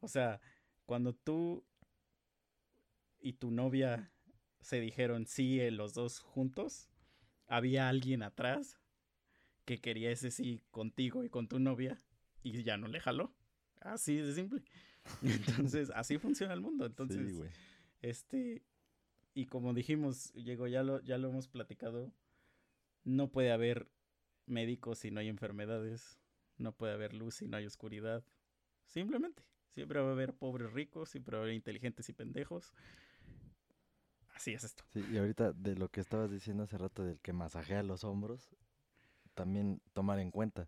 O 0.00 0.08
sea, 0.08 0.38
cuando 0.84 1.14
tú 1.14 1.64
y 3.18 3.32
tu 3.32 3.50
novia 3.50 4.12
se 4.60 4.78
dijeron 4.78 5.24
sí 5.24 5.62
eh, 5.62 5.70
los 5.70 5.94
dos 5.94 6.18
juntos, 6.18 6.90
había 7.46 7.88
alguien 7.88 8.22
atrás 8.22 8.78
que 9.64 9.80
quería 9.80 10.10
ese 10.10 10.30
sí 10.30 10.62
contigo 10.70 11.24
y 11.24 11.30
con 11.30 11.48
tu 11.48 11.58
novia 11.58 11.96
y 12.42 12.62
ya 12.64 12.76
no 12.76 12.86
le 12.86 13.00
jaló. 13.00 13.34
Así 13.80 14.16
de 14.16 14.34
simple. 14.34 14.62
Entonces, 15.22 15.90
así 15.94 16.18
funciona 16.18 16.52
el 16.52 16.60
mundo. 16.60 16.84
Entonces, 16.84 17.28
sí, 17.28 17.32
güey. 17.32 17.50
este, 18.02 18.62
y 19.36 19.44
como 19.44 19.74
dijimos, 19.74 20.32
llegó, 20.32 20.66
ya 20.66 20.82
lo, 20.82 21.02
ya 21.02 21.18
lo 21.18 21.28
hemos 21.28 21.46
platicado, 21.46 22.10
no 23.04 23.28
puede 23.28 23.52
haber 23.52 23.86
médicos 24.46 25.00
si 25.00 25.10
no 25.10 25.20
hay 25.20 25.28
enfermedades, 25.28 26.18
no 26.56 26.72
puede 26.72 26.94
haber 26.94 27.12
luz 27.12 27.34
si 27.34 27.46
no 27.46 27.58
hay 27.58 27.66
oscuridad. 27.66 28.24
Simplemente, 28.86 29.42
siempre 29.74 30.00
va 30.00 30.08
a 30.08 30.12
haber 30.12 30.32
pobres 30.32 30.72
ricos, 30.72 31.10
siempre 31.10 31.36
va 31.36 31.42
a 31.42 31.44
haber 31.44 31.54
inteligentes 31.54 32.08
y 32.08 32.14
pendejos. 32.14 32.72
Así 34.34 34.54
es 34.54 34.64
esto. 34.64 34.84
Sí, 34.94 35.04
y 35.12 35.18
ahorita 35.18 35.52
de 35.52 35.76
lo 35.76 35.90
que 35.90 36.00
estabas 36.00 36.30
diciendo 36.30 36.62
hace 36.62 36.78
rato 36.78 37.04
del 37.04 37.20
que 37.20 37.34
masajea 37.34 37.82
los 37.82 38.04
hombros, 38.04 38.48
también 39.34 39.82
tomar 39.92 40.18
en 40.18 40.30
cuenta, 40.30 40.66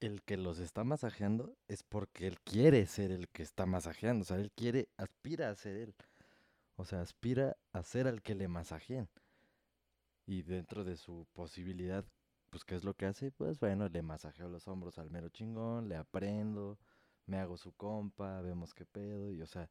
el 0.00 0.20
que 0.20 0.36
los 0.36 0.58
está 0.58 0.84
masajeando 0.84 1.56
es 1.66 1.82
porque 1.82 2.26
él 2.26 2.38
quiere 2.40 2.84
ser 2.84 3.10
el 3.10 3.30
que 3.30 3.42
está 3.42 3.64
masajeando, 3.64 4.20
o 4.20 4.26
sea, 4.26 4.36
él 4.36 4.52
quiere, 4.54 4.90
aspira 4.98 5.48
a 5.48 5.54
ser 5.54 5.76
él. 5.76 5.94
O 6.76 6.84
sea, 6.84 7.00
aspira 7.00 7.56
a 7.72 7.82
ser 7.82 8.06
al 8.06 8.22
que 8.22 8.34
le 8.34 8.48
masajeen. 8.48 9.08
Y 10.26 10.42
dentro 10.42 10.84
de 10.84 10.96
su 10.96 11.26
posibilidad, 11.32 12.04
pues, 12.50 12.64
¿qué 12.64 12.74
es 12.74 12.84
lo 12.84 12.94
que 12.94 13.06
hace? 13.06 13.32
Pues 13.32 13.58
bueno, 13.58 13.88
le 13.88 14.02
masajeo 14.02 14.48
los 14.48 14.68
hombros 14.68 14.98
al 14.98 15.10
mero 15.10 15.28
chingón, 15.30 15.88
le 15.88 15.96
aprendo, 15.96 16.78
me 17.26 17.38
hago 17.38 17.56
su 17.56 17.72
compa, 17.72 18.40
vemos 18.42 18.74
qué 18.74 18.84
pedo, 18.84 19.32
y 19.32 19.40
o 19.42 19.46
sea, 19.46 19.70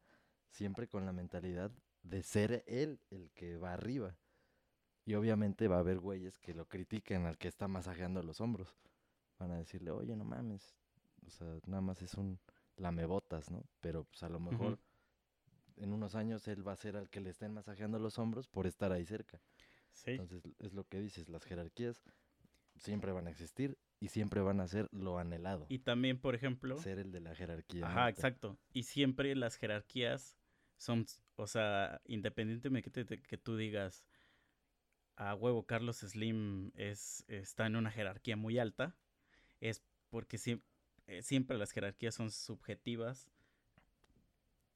siempre 0.49 0.87
con 0.87 1.05
la 1.05 1.13
mentalidad 1.13 1.71
de 2.03 2.23
ser 2.23 2.63
él 2.67 2.99
el 3.09 3.31
que 3.31 3.57
va 3.57 3.73
arriba. 3.73 4.17
Y 5.05 5.15
obviamente 5.15 5.67
va 5.67 5.77
a 5.77 5.79
haber 5.79 5.99
güeyes 5.99 6.37
que 6.37 6.53
lo 6.53 6.67
critiquen 6.67 7.25
al 7.25 7.37
que 7.37 7.47
está 7.47 7.67
masajeando 7.67 8.21
los 8.23 8.39
hombros. 8.39 8.75
Van 9.39 9.51
a 9.51 9.57
decirle, 9.57 9.91
oye, 9.91 10.15
no 10.15 10.23
mames. 10.23 10.75
O 11.25 11.29
sea, 11.29 11.47
nada 11.65 11.81
más 11.81 12.01
es 12.01 12.13
un 12.15 12.39
lamebotas, 12.77 13.49
¿no? 13.49 13.63
Pero 13.79 14.03
pues 14.05 14.21
a 14.23 14.29
lo 14.29 14.39
mejor 14.39 14.79
en 15.81 15.93
unos 15.93 16.15
años 16.15 16.47
él 16.47 16.65
va 16.65 16.73
a 16.73 16.77
ser 16.77 16.95
al 16.95 17.09
que 17.09 17.19
le 17.19 17.31
estén 17.31 17.53
masajeando 17.53 17.99
los 17.99 18.17
hombros 18.19 18.47
por 18.47 18.67
estar 18.67 18.91
ahí 18.91 19.05
cerca. 19.05 19.41
Sí. 19.91 20.11
Entonces 20.11 20.43
es 20.59 20.73
lo 20.73 20.85
que 20.85 20.99
dices, 20.99 21.27
las 21.27 21.43
jerarquías 21.43 22.01
siempre 22.77 23.11
van 23.11 23.27
a 23.27 23.31
existir 23.31 23.77
y 23.99 24.07
siempre 24.07 24.41
van 24.41 24.61
a 24.61 24.67
ser 24.67 24.87
lo 24.91 25.17
anhelado. 25.17 25.65
Y 25.69 25.79
también, 25.79 26.19
por 26.19 26.35
ejemplo, 26.35 26.77
ser 26.77 26.99
el 26.99 27.11
de 27.11 27.19
la 27.19 27.35
jerarquía. 27.35 27.87
Ajá, 27.87 28.09
exacto. 28.09 28.57
Y 28.73 28.83
siempre 28.83 29.35
las 29.35 29.57
jerarquías 29.57 30.37
son, 30.77 31.05
o 31.35 31.47
sea, 31.47 32.01
independientemente 32.05 33.03
de 33.03 33.05
que, 33.05 33.21
que 33.21 33.37
tú 33.37 33.57
digas, 33.57 34.05
a 35.15 35.35
huevo, 35.35 35.65
Carlos 35.65 35.97
Slim 35.97 36.71
es, 36.75 37.25
está 37.27 37.67
en 37.67 37.75
una 37.75 37.91
jerarquía 37.91 38.35
muy 38.35 38.57
alta, 38.57 38.95
es 39.59 39.83
porque 40.09 40.39
eh, 41.07 41.21
siempre 41.21 41.57
las 41.57 41.71
jerarquías 41.71 42.15
son 42.15 42.31
subjetivas, 42.31 43.29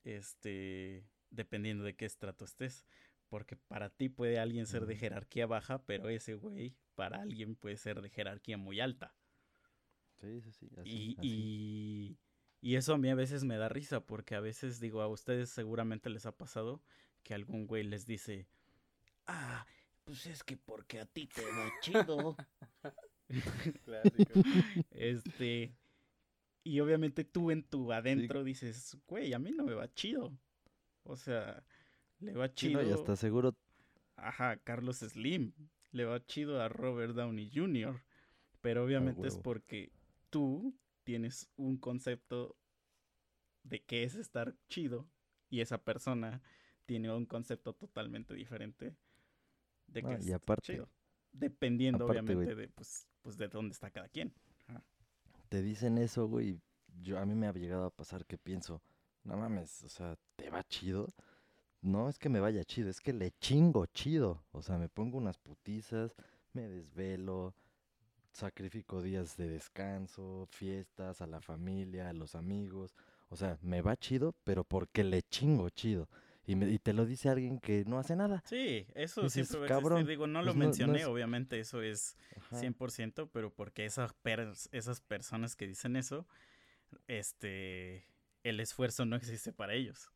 este, 0.05 1.05
dependiendo 1.29 1.83
de 1.83 1.95
qué 1.95 2.05
estrato 2.05 2.45
estés. 2.45 2.85
Porque 3.27 3.57
para 3.57 3.89
ti 3.89 4.07
puede 4.07 4.39
alguien 4.39 4.67
ser 4.67 4.85
de 4.85 4.95
jerarquía 4.95 5.47
baja, 5.47 5.83
pero 5.85 6.07
ese 6.09 6.35
güey 6.35 6.77
para 6.95 7.21
alguien 7.21 7.55
puede 7.55 7.75
ser 7.75 8.01
de 8.01 8.09
jerarquía 8.09 8.57
muy 8.57 8.79
alta. 8.79 9.13
Sí, 10.21 10.41
sí, 10.41 10.51
sí. 10.53 10.69
así, 10.77 10.89
Y, 10.89 11.19
así. 11.19 11.27
y, 11.27 12.17
y 12.61 12.75
eso 12.75 12.93
a 12.93 12.97
mí 12.97 13.09
a 13.09 13.15
veces 13.15 13.43
me 13.43 13.57
da 13.57 13.67
risa 13.67 14.05
porque 14.05 14.35
a 14.35 14.39
veces 14.39 14.79
digo, 14.79 15.01
a 15.01 15.07
ustedes 15.07 15.49
seguramente 15.49 16.09
les 16.09 16.25
ha 16.25 16.37
pasado 16.37 16.81
que 17.23 17.33
algún 17.33 17.67
güey 17.67 17.83
les 17.83 18.05
dice, 18.05 18.47
ah, 19.27 19.65
pues 20.03 20.27
es 20.27 20.43
que 20.43 20.55
porque 20.55 20.99
a 20.99 21.05
ti 21.05 21.27
te 21.27 21.43
va 21.43 21.71
chido. 21.81 22.37
Clásico. 23.85 24.41
este, 24.91 25.75
y 26.65 26.79
obviamente 26.81 27.23
tú 27.23 27.51
en 27.51 27.63
tu 27.63 27.93
adentro 27.93 28.43
dices, 28.43 28.97
güey, 29.07 29.33
a 29.33 29.39
mí 29.39 29.51
no 29.51 29.63
me 29.63 29.73
va 29.75 29.87
chido. 29.93 30.37
O 31.03 31.15
sea, 31.15 31.63
le 32.19 32.33
va 32.33 32.47
Sí, 32.47 32.73
no, 32.73 32.81
chido. 32.81 32.83
y 32.89 32.91
hasta 32.91 33.15
seguro 33.15 33.55
Ajá, 34.17 34.57
Carlos 34.57 34.97
Slim. 34.97 35.53
Le 35.91 36.05
va 36.05 36.25
chido 36.25 36.61
a 36.61 36.67
Robert 36.67 37.13
Downey 37.13 37.49
Jr. 37.53 38.01
Pero 38.61 38.83
obviamente 38.83 39.27
es 39.27 39.37
porque 39.37 39.91
tú 40.31 40.75
tienes 41.03 41.47
un 41.55 41.77
concepto 41.77 42.57
de 43.63 43.83
qué 43.83 44.03
es 44.03 44.15
estar 44.15 44.55
chido 44.67 45.07
y 45.49 45.61
esa 45.61 45.77
persona 45.83 46.41
tiene 46.87 47.11
un 47.11 47.25
concepto 47.25 47.73
totalmente 47.73 48.33
diferente 48.33 48.95
de 49.87 50.01
No, 50.01 50.09
qué 50.09 50.15
y 50.23 50.27
es 50.29 50.33
aparte- 50.33 50.73
chido. 50.73 50.89
Dependiendo, 51.31 52.05
aparte, 52.05 52.21
obviamente, 52.21 52.55
de 52.55 52.69
pues, 52.69 53.07
pues 53.21 53.37
de 53.37 53.47
dónde 53.49 53.73
está 53.73 53.91
cada 53.91 54.07
quien. 54.09 54.33
Te 55.45 55.61
dicen 55.61 55.97
eso, 55.97 56.27
güey. 56.27 56.59
Yo, 57.01 57.19
a 57.19 57.25
mí 57.25 57.35
me 57.35 57.47
ha 57.47 57.53
llegado 57.53 57.85
a 57.85 57.89
pasar 57.89 58.25
que 58.25 58.37
pienso, 58.37 58.81
no 59.23 59.37
mames, 59.37 59.83
o 59.83 59.89
sea, 59.89 60.15
¿te 60.35 60.49
va 60.49 60.63
chido? 60.63 61.07
No 61.81 62.09
es 62.09 62.17
que 62.17 62.29
me 62.29 62.39
vaya 62.39 62.63
chido, 62.63 62.89
es 62.89 63.01
que 63.01 63.13
le 63.13 63.31
chingo 63.39 63.85
chido. 63.87 64.43
O 64.51 64.61
sea, 64.61 64.77
me 64.77 64.89
pongo 64.89 65.17
unas 65.17 65.37
putizas, 65.37 66.15
me 66.53 66.67
desvelo, 66.67 67.53
sacrifico 68.31 69.01
días 69.01 69.37
de 69.37 69.49
descanso, 69.49 70.47
fiestas, 70.49 71.21
a 71.21 71.27
la 71.27 71.41
familia, 71.41 72.09
a 72.09 72.13
los 72.13 72.35
amigos. 72.35 72.95
O 73.29 73.35
sea, 73.35 73.57
me 73.61 73.81
va 73.81 73.95
chido, 73.97 74.33
pero 74.43 74.63
porque 74.63 75.03
le 75.03 75.21
chingo 75.23 75.69
chido. 75.69 76.07
Y, 76.47 76.55
me- 76.55 76.69
y 76.69 76.77
te 76.79 76.93
lo 76.93 77.05
dice 77.05 77.29
alguien 77.29 77.59
que 77.59 77.85
no 77.85 77.97
hace 77.97 78.15
nada. 78.15 78.43
Sí, 78.45 78.85
eso 78.93 79.23
Dices, 79.23 79.47
siempre. 79.47 79.67
"Cabrón, 79.67 80.05
Digo, 80.05 80.27
no 80.27 80.39
pues 80.41 80.45
lo 80.47 80.53
no- 80.53 80.59
no 80.59 80.65
mencioné, 80.67 80.99
es- 81.01 81.05
obviamente 81.07 81.59
eso 81.59 81.81
es 81.81 82.17
Ajá. 82.37 82.59
100%, 82.59 83.29
pero 83.31 83.51
porque 83.53 83.85
esas, 83.85 84.13
pers- 84.23 84.69
esas 84.71 85.01
personas 85.01 85.55
que 85.55 85.67
dicen 85.67 85.95
eso, 85.95 86.27
este, 87.07 88.07
el 88.43 88.59
esfuerzo 88.59 89.05
no 89.05 89.15
existe 89.15 89.53
para 89.53 89.73
ellos. 89.73 90.11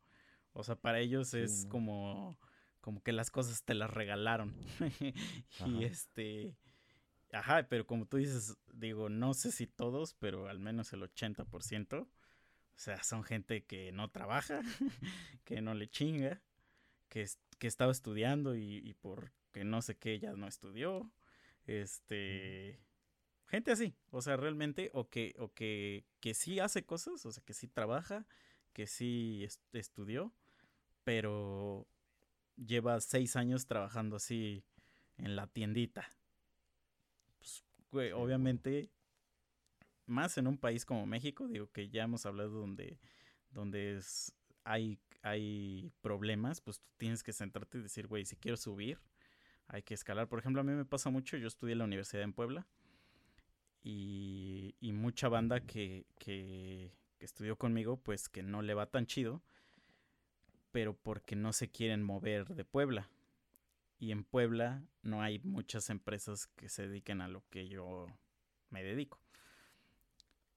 O 0.52 0.64
sea, 0.64 0.76
para 0.76 1.00
ellos 1.00 1.28
Sí, 1.30 1.38
es 1.38 1.64
no. 1.64 1.70
como, 1.70 2.38
como 2.80 3.02
que 3.02 3.12
las 3.12 3.30
cosas 3.30 3.62
te 3.64 3.74
las 3.74 3.90
regalaron. 3.90 4.54
y 5.66 5.84
este, 5.84 6.56
ajá, 7.32 7.66
pero 7.68 7.86
como 7.86 8.06
tú 8.06 8.16
dices, 8.18 8.56
digo, 8.72 9.08
no 9.08 9.34
sé 9.34 9.52
si 9.52 9.66
todos, 9.66 10.14
pero 10.14 10.48
al 10.48 10.58
menos 10.58 10.92
el 10.92 11.02
80%, 11.02 12.02
o 12.02 12.08
sea, 12.80 13.02
son 13.02 13.24
gente 13.24 13.64
que 13.64 13.92
no 13.92 14.10
trabaja, 14.10 14.62
que 15.44 15.60
no 15.62 15.74
le 15.74 15.88
chinga, 15.88 16.42
que, 17.08 17.28
que 17.58 17.66
estaba 17.68 17.92
estudiando 17.92 18.56
y, 18.56 18.78
y 18.78 18.94
porque 18.94 19.64
no 19.64 19.82
sé 19.82 19.96
qué 19.98 20.18
ya 20.18 20.32
no 20.34 20.46
estudió. 20.48 21.10
Este. 21.66 22.80
Gente 23.46 23.72
así. 23.72 23.94
O 24.10 24.22
sea, 24.22 24.36
realmente. 24.36 24.90
O 24.94 25.08
que, 25.10 25.34
o 25.38 25.52
que, 25.54 26.04
que 26.20 26.34
sí 26.34 26.60
hace 26.60 26.84
cosas. 26.84 27.26
O 27.26 27.32
sea, 27.32 27.42
que 27.44 27.54
sí 27.54 27.68
trabaja. 27.68 28.26
Que 28.72 28.86
sí 28.86 29.44
est- 29.44 29.62
estudió. 29.74 30.32
Pero 31.04 31.86
lleva 32.56 33.00
seis 33.00 33.36
años 33.36 33.66
trabajando 33.66 34.16
así 34.16 34.64
en 35.18 35.36
la 35.36 35.46
tiendita. 35.48 36.08
Pues, 37.38 37.64
güey. 37.90 38.12
obviamente. 38.12 38.90
Más 40.10 40.36
en 40.38 40.48
un 40.48 40.58
país 40.58 40.84
como 40.84 41.06
México, 41.06 41.46
digo 41.46 41.70
que 41.70 41.88
ya 41.88 42.02
hemos 42.02 42.26
hablado 42.26 42.50
donde, 42.50 42.98
donde 43.52 43.96
es, 43.96 44.34
hay, 44.64 44.98
hay 45.22 45.92
problemas, 46.00 46.60
pues 46.60 46.80
tú 46.80 46.86
tienes 46.96 47.22
que 47.22 47.32
sentarte 47.32 47.78
y 47.78 47.82
decir, 47.82 48.08
güey, 48.08 48.24
si 48.24 48.34
quiero 48.34 48.56
subir, 48.56 48.98
hay 49.68 49.82
que 49.82 49.94
escalar. 49.94 50.28
Por 50.28 50.40
ejemplo, 50.40 50.62
a 50.62 50.64
mí 50.64 50.72
me 50.72 50.84
pasa 50.84 51.10
mucho, 51.10 51.36
yo 51.36 51.46
estudié 51.46 51.74
en 51.74 51.78
la 51.78 51.84
universidad 51.84 52.24
en 52.24 52.32
Puebla 52.32 52.66
y, 53.84 54.74
y 54.80 54.92
mucha 54.92 55.28
banda 55.28 55.60
que, 55.60 56.06
que, 56.18 56.92
que 57.16 57.24
estudió 57.24 57.56
conmigo, 57.56 57.96
pues 57.96 58.28
que 58.28 58.42
no 58.42 58.62
le 58.62 58.74
va 58.74 58.86
tan 58.86 59.06
chido, 59.06 59.42
pero 60.72 60.92
porque 60.94 61.36
no 61.36 61.52
se 61.52 61.70
quieren 61.70 62.02
mover 62.02 62.48
de 62.48 62.64
Puebla. 62.64 63.08
Y 64.00 64.10
en 64.10 64.24
Puebla 64.24 64.82
no 65.02 65.22
hay 65.22 65.38
muchas 65.40 65.88
empresas 65.88 66.48
que 66.56 66.68
se 66.68 66.88
dediquen 66.88 67.20
a 67.20 67.28
lo 67.28 67.44
que 67.50 67.68
yo 67.68 68.06
me 68.70 68.82
dedico. 68.82 69.20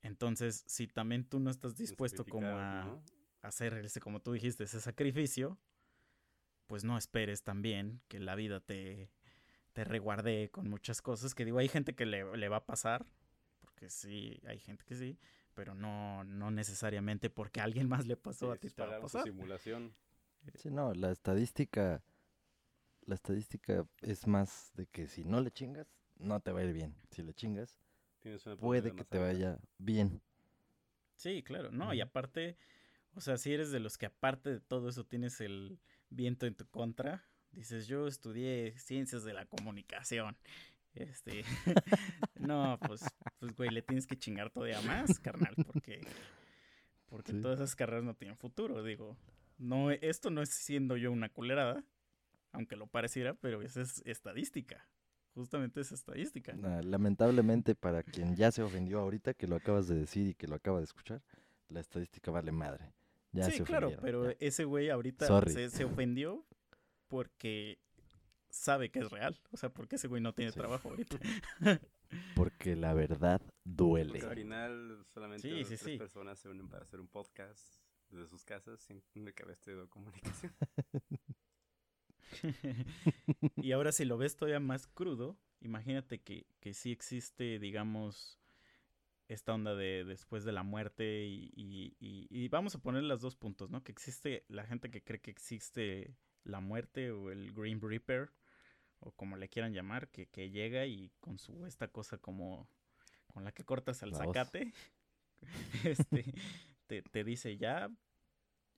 Entonces, 0.04 0.64
si 0.68 0.88
también 0.88 1.26
tú 1.26 1.40
no 1.40 1.50
estás 1.50 1.76
dispuesto 1.78 2.26
como 2.26 2.48
a, 2.58 2.86
¿no? 2.86 3.04
hacer 3.42 3.74
ese, 3.86 4.00
como 4.00 4.22
tú 4.22 4.34
dijiste, 4.34 4.66
ese 4.66 4.82
sacrificio, 4.82 5.58
pues 6.68 6.84
no 6.84 6.98
esperes 6.98 7.44
también 7.44 8.02
que 8.08 8.20
la 8.20 8.36
vida 8.36 8.60
te, 8.60 9.10
te 9.74 9.84
reguardee 9.84 10.50
con 10.50 10.70
muchas 10.70 11.02
cosas. 11.02 11.36
Que 11.36 11.46
digo, 11.46 11.60
hay 11.60 11.68
gente 11.70 11.96
que 11.96 12.06
le, 12.06 12.38
le 12.38 12.50
va 12.50 12.58
a 12.58 12.66
pasar, 12.66 13.06
porque 13.60 13.90
sí, 13.90 14.40
hay 14.46 14.60
gente 14.60 14.84
que 14.86 14.96
sí, 14.96 15.18
pero 15.54 15.76
no, 15.76 16.24
no 16.24 16.52
necesariamente 16.52 17.30
porque 17.30 17.62
a 17.62 17.66
alguien 17.66 17.88
más 17.90 18.06
le 18.08 18.18
pasó 18.18 18.52
a 18.52 18.56
Sí, 18.56 18.62
ti 18.62 18.68
es 18.68 18.76
te 18.76 18.84
va 18.84 18.98
a 18.98 19.00
pasar. 19.02 19.24
simulación. 19.24 19.96
Sí, 20.56 20.70
no, 20.70 20.94
la 20.94 21.12
estadística, 21.12 22.04
la 23.06 23.16
estadística 23.16 23.86
es 24.02 24.28
más 24.28 24.72
de 24.76 24.88
que 24.88 25.08
si 25.08 25.24
no 25.26 25.42
le 25.42 25.52
chingas, 25.52 25.88
no 26.18 26.40
te 26.42 26.52
va 26.52 26.62
a 26.62 26.64
ir 26.64 26.74
bien. 26.74 26.96
Si 27.12 27.22
le 27.22 27.34
chingas, 27.34 27.83
Tienes 28.24 28.46
una 28.46 28.56
puede 28.56 28.92
que 28.96 29.04
te 29.04 29.18
alta. 29.18 29.20
vaya 29.20 29.60
bien. 29.78 30.22
Sí, 31.18 31.44
claro, 31.44 31.72
no, 31.72 31.94
y 31.94 32.02
aparte, 32.02 32.58
o 33.14 33.22
sea, 33.22 33.38
si 33.38 33.54
eres 33.54 33.72
de 33.72 33.80
los 33.80 33.98
que 33.98 34.08
aparte 34.08 34.50
de 34.50 34.60
todo 34.60 34.90
eso 34.90 35.06
tienes 35.06 35.40
el 35.42 35.80
viento 36.10 36.46
en 36.46 36.56
tu 36.56 36.66
contra, 36.68 37.24
dices, 37.52 37.88
yo 37.88 38.08
estudié 38.08 38.78
ciencias 38.80 39.24
de 39.24 39.34
la 39.34 39.46
comunicación. 39.46 40.36
Este, 40.96 41.44
no, 42.40 42.80
pues 42.88 43.04
pues, 43.40 43.56
güey, 43.56 43.70
le 43.70 43.82
tienes 43.82 44.08
que 44.08 44.18
chingar 44.18 44.50
todavía 44.52 44.82
más, 44.82 45.20
carnal, 45.20 45.56
porque, 45.66 46.02
porque 47.08 47.34
Sí. 47.34 47.42
todas 47.42 47.60
esas 47.60 47.76
carreras 47.76 48.04
no 48.06 48.16
tienen 48.16 48.38
futuro, 48.38 48.84
digo. 48.84 49.18
No, 49.58 49.92
esto 49.92 50.30
no 50.30 50.42
es 50.42 50.50
siendo 50.50 50.98
yo 50.98 51.12
una 51.12 51.30
culerada, 51.30 51.84
aunque 52.52 52.76
lo 52.76 52.88
pareciera, 52.88 53.34
pero 53.34 53.62
esa 53.62 53.82
es 53.82 54.02
estadística. 54.06 54.88
Justamente 55.34 55.82
es 55.82 55.92
estadística. 55.92 56.54
Nah, 56.54 56.82
lamentablemente 56.82 57.74
para 57.76 58.04
quien 58.04 58.36
ya 58.36 58.52
se 58.52 58.62
ofendió 58.62 59.00
ahorita, 59.00 59.34
que 59.34 59.48
lo 59.48 59.56
acabas 59.56 59.88
de 59.88 59.96
decir 59.96 60.28
y 60.28 60.34
que 60.36 60.48
lo 60.48 60.56
acaba 60.56 60.78
de 60.78 60.84
escuchar, 60.86 61.22
la 61.70 61.80
estadística 61.80 62.30
vale 62.32 62.52
madre. 62.52 62.94
Ya 63.32 63.46
sí, 63.46 63.58
se 63.58 63.64
claro, 63.64 63.92
pero 64.02 64.30
ya. 64.30 64.38
ese 64.40 64.64
güey 64.64 64.90
ahorita 64.92 65.42
se, 65.50 65.70
se 65.72 65.86
ofendió 65.86 66.46
porque 67.08 67.80
sabe 68.50 68.92
que 68.92 69.00
es 69.00 69.10
real. 69.10 69.40
O 69.52 69.58
sea, 69.58 69.70
porque 69.74 69.96
ese 69.96 70.08
güey 70.08 70.22
no 70.22 70.34
tiene 70.34 70.52
Sí. 70.52 70.60
trabajo 70.60 70.90
ahorita. 70.90 71.18
Porque 72.36 72.76
la 72.76 72.94
verdad 72.94 73.42
duele. 73.64 74.12
Porque 74.20 74.26
al 74.28 74.36
final 74.36 75.04
solamente 75.08 75.42
Sí, 75.50 75.64
sí, 75.64 75.70
tres 75.70 75.80
sí. 75.80 75.98
personas 75.98 76.38
se 76.38 76.48
unen 76.48 76.70
para 76.70 76.84
hacer 76.84 77.00
un 77.00 77.08
podcast 77.08 77.68
desde 78.10 78.28
sus 78.28 78.44
casas 78.46 78.80
sin 78.82 79.02
que 79.34 79.42
haber 79.42 79.54
estudiado 79.56 79.90
comunicación. 79.90 80.54
y 83.58 83.72
ahora 83.72 83.92
si 83.92 84.06
lo 84.06 84.18
ves 84.18 84.36
todavía 84.36 84.60
más 84.60 84.88
crudo, 84.88 85.38
imagínate 85.62 86.22
que, 86.22 86.46
que 86.60 86.74
sí 86.74 86.92
existe, 86.92 87.60
digamos, 87.60 88.40
esta 89.28 89.54
onda 89.54 89.76
de 89.76 90.04
después 90.04 90.44
de 90.44 90.52
la 90.52 90.64
muerte 90.64 91.26
y, 91.26 91.52
y- 91.56 91.96
y- 92.00 92.28
y 92.30 92.48
vamos 92.50 92.76
a 92.76 92.80
poner 92.80 93.04
los 93.04 93.22
dos 93.22 93.36
puntos, 93.36 93.70
¿no? 93.70 93.84
Que 93.84 93.92
existe 93.92 94.46
la 94.50 94.66
gente 94.66 94.90
que 94.92 95.04
cree 95.04 95.22
que 95.22 95.32
existe 95.32 96.16
la 96.44 96.60
muerte 96.60 97.12
o 97.12 97.32
el 97.32 97.54
Green 97.54 97.80
Reaper 97.82 98.32
o 99.00 99.12
como 99.12 99.38
le 99.38 99.50
quieran 99.50 99.74
llamar, 99.74 100.10
que, 100.10 100.28
que 100.28 100.50
llega 100.50 100.86
y 100.86 101.12
con 101.20 101.38
su 101.40 101.66
esta 101.66 101.88
cosa 101.90 102.18
como 102.18 102.68
con 103.34 103.44
la 103.44 103.52
que 103.54 103.64
cortas 103.64 104.04
hoz. 104.04 104.18
zacate, 104.18 104.74
este, 105.84 106.26
te, 106.88 107.02
te 107.02 107.24
dice 107.24 107.58
ya, 107.58 107.90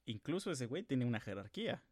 incluso 0.05 0.51
ese 0.51 0.67
güey 0.67 0.83
tiene 0.83 1.05
una 1.05 1.19
jerarquía. 1.19 1.83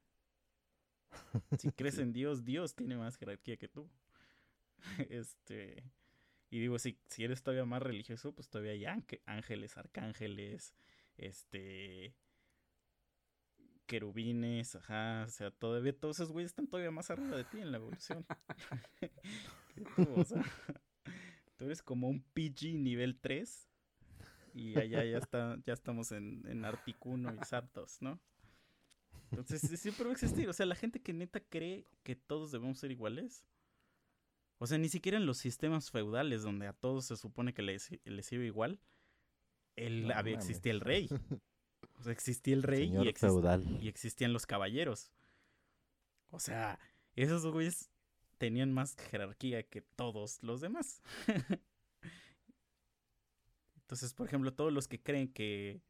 Si 1.60 1.72
crees 1.72 1.98
en 2.00 2.14
Dios, 2.14 2.44
Dios 2.46 2.76
tiene 2.76 2.98
más 2.98 3.18
jerarquía 3.18 3.58
que 3.58 3.68
tú. 3.68 3.90
Este. 5.10 5.84
Y 6.50 6.60
digo, 6.60 6.78
si, 6.80 7.00
si 7.08 7.24
eres 7.24 7.42
todavía 7.42 7.66
más 7.66 7.82
religioso, 7.82 8.34
pues 8.34 8.50
todavía 8.50 8.74
hay 8.74 8.84
ánge- 8.86 9.22
ángeles, 9.26 9.78
arcángeles, 9.78 10.76
este. 11.18 12.16
querubines, 13.86 14.76
ajá. 14.76 15.24
O 15.26 15.30
sea, 15.30 15.52
todavía 15.52 15.98
todos 15.98 16.18
esos 16.18 16.32
güeyes 16.32 16.52
están 16.52 16.68
todavía 16.68 16.92
más 16.92 17.10
arriba 17.12 17.38
de 17.38 17.44
ti 17.46 17.60
en 17.60 17.72
la 17.72 17.78
evolución. 17.78 18.26
que 19.76 19.82
tú, 19.96 20.08
o 20.16 20.24
sea, 20.24 20.44
tú 21.58 21.66
eres 21.66 21.82
como 21.82 22.10
un 22.10 22.22
PG 22.22 22.78
nivel 22.80 23.20
3. 23.20 23.70
Y 24.56 24.78
allá 24.80 25.04
ya 25.04 25.18
está, 25.18 25.58
ya 25.66 25.74
estamos 25.74 26.12
en, 26.12 26.46
en 26.48 26.64
Articuno 26.66 27.34
y 27.34 27.44
Zapdos, 27.46 28.02
¿no? 28.02 28.20
Entonces 29.38 29.62
sí- 29.62 29.78
siempre 29.78 30.06
va 30.06 30.12
a 30.12 30.14
existir. 30.14 30.48
O 30.50 30.54
sea, 30.54 30.66
la 30.66 30.76
gente 30.76 31.02
que 31.02 31.14
neta 31.14 31.40
cree 31.40 31.86
que 32.04 32.16
todos 32.16 32.52
debemos 32.52 32.80
ser 32.80 32.92
iguales. 32.92 33.44
O 34.60 34.68
sea, 34.68 34.78
ni 34.78 34.88
siquiera 34.90 35.18
en 35.18 35.26
los 35.26 35.38
sistemas 35.38 35.92
feudales 35.92 36.44
donde 36.44 36.68
a 36.68 36.74
todos 36.74 37.06
se 37.06 37.18
supone 37.18 37.54
que 37.54 37.62
les, 37.64 37.90
les 38.06 38.32
iba 38.32 38.44
igual. 38.46 38.80
No 39.76 40.14
había, 40.14 40.36
existía 40.36 40.72
el 40.72 40.82
rey. 40.82 41.10
O 41.96 42.04
sea, 42.04 42.12
existía 42.14 42.54
el 42.56 42.64
rey 42.64 42.88
Señor 42.88 43.08
y, 43.08 43.14
feudal. 43.14 43.78
y 43.82 43.88
existían 43.88 44.34
los 44.34 44.46
caballeros. 44.46 45.12
O 46.32 46.40
sea, 46.40 46.80
esos 47.16 47.46
güeyes 47.46 47.92
tenían 48.40 48.74
más 48.74 48.96
jerarquía 49.10 49.64
que 49.64 49.82
todos 49.82 50.42
los 50.42 50.60
demás. 50.60 51.02
Entonces, 53.76 54.14
por 54.14 54.28
ejemplo, 54.28 54.54
todos 54.54 54.74
los 54.74 54.88
que 54.88 55.02
creen 55.02 55.32
que, 55.32 55.82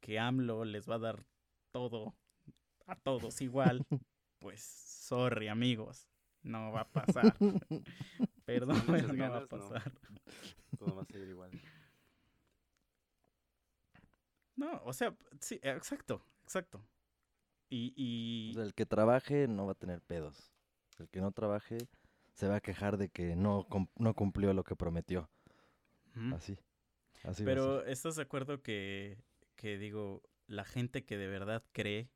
que 0.00 0.18
AMLO 0.18 0.64
les 0.64 0.88
va 0.88 0.94
a 0.96 1.00
dar 1.00 1.24
todo 1.72 2.16
a 2.88 2.96
todos 2.96 3.40
igual, 3.40 3.86
pues 4.40 4.60
sorry 4.62 5.48
amigos, 5.48 6.08
no 6.42 6.72
va 6.72 6.80
a 6.82 6.88
pasar. 6.90 7.36
Perdón, 8.44 8.82
no 8.86 8.92
va 8.92 8.98
a 8.98 9.12
ganas, 9.12 9.42
no. 9.42 9.48
pasar. 9.48 9.92
Todo 10.78 10.96
va 10.96 11.02
a 11.02 11.06
seguir 11.06 11.28
igual. 11.28 11.50
No, 14.56 14.80
o 14.84 14.92
sea, 14.92 15.16
sí, 15.40 15.60
exacto, 15.62 16.20
exacto. 16.42 16.82
Y, 17.70 17.92
y 17.96 18.50
O 18.50 18.54
sea, 18.54 18.62
el 18.64 18.74
que 18.74 18.86
trabaje 18.86 19.46
no 19.46 19.66
va 19.66 19.72
a 19.72 19.76
tener 19.76 20.00
pedos. 20.02 20.52
El 20.98 21.08
que 21.10 21.20
no 21.20 21.30
trabaje 21.32 21.78
se 22.32 22.48
va 22.48 22.56
a 22.56 22.60
quejar 22.60 22.96
de 22.96 23.08
que 23.08 23.36
no, 23.36 23.64
cum- 23.68 23.88
no 23.96 24.14
cumplió 24.14 24.52
lo 24.54 24.64
que 24.64 24.74
prometió. 24.74 25.30
Así. 26.34 26.58
Así 27.22 27.44
va 27.44 27.52
a 27.52 27.54
Pero 27.54 27.80
ser. 27.80 27.90
¿estás 27.90 28.16
de 28.16 28.22
acuerdo 28.22 28.62
que, 28.62 29.18
que 29.54 29.78
digo, 29.78 30.22
la 30.46 30.64
gente 30.64 31.04
que 31.04 31.16
de 31.18 31.28
verdad 31.28 31.62
cree 31.72 32.10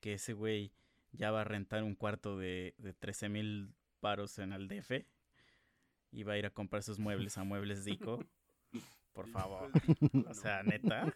que 0.00 0.14
ese 0.14 0.32
güey 0.32 0.72
ya 1.12 1.30
va 1.30 1.42
a 1.42 1.44
rentar 1.44 1.82
un 1.82 1.94
cuarto 1.94 2.38
de, 2.38 2.74
de 2.78 2.92
13 2.92 3.28
mil 3.28 3.74
paros 4.00 4.38
en 4.38 4.52
el 4.52 4.68
DF 4.68 5.04
y 6.12 6.22
va 6.22 6.34
a 6.34 6.38
ir 6.38 6.46
a 6.46 6.50
comprar 6.50 6.82
sus 6.82 6.98
muebles 6.98 7.38
a 7.38 7.44
Muebles 7.44 7.84
Dico? 7.84 8.24
Por 9.12 9.28
favor. 9.30 9.70
O 10.28 10.34
sea, 10.34 10.62
neta. 10.62 11.14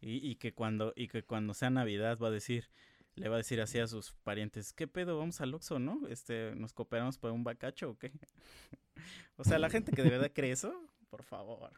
Y, 0.00 0.28
y 0.28 0.36
que 0.36 0.52
cuando, 0.52 0.92
y 0.96 1.08
que 1.08 1.22
cuando 1.22 1.54
sea 1.54 1.70
Navidad 1.70 2.18
va 2.18 2.28
a 2.28 2.32
decir, 2.32 2.68
le 3.14 3.28
va 3.28 3.36
a 3.36 3.38
decir 3.38 3.60
así 3.60 3.78
a 3.78 3.86
sus 3.86 4.12
parientes, 4.24 4.72
¿qué 4.72 4.88
pedo? 4.88 5.18
Vamos 5.18 5.40
al 5.40 5.54
Oxxo, 5.54 5.78
¿no? 5.78 6.06
Este, 6.08 6.54
¿nos 6.56 6.72
cooperamos 6.72 7.18
por 7.18 7.30
un 7.30 7.44
bacacho 7.44 7.90
o 7.90 7.98
qué? 7.98 8.12
o 9.36 9.44
sea, 9.44 9.58
la 9.58 9.70
gente 9.70 9.92
que 9.92 10.02
de 10.02 10.10
verdad 10.10 10.32
cree 10.34 10.52
eso, 10.52 10.74
por 11.10 11.22
favor. 11.22 11.72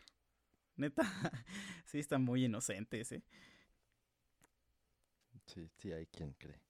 Neta, 0.77 1.03
sí 1.85 1.99
está 1.99 2.19
muy 2.19 2.45
inocente 2.45 3.01
ese. 3.01 3.23
Sí, 5.47 5.69
sí, 5.79 5.93
hay 5.93 6.07
quien 6.07 6.33
cree. 6.35 6.61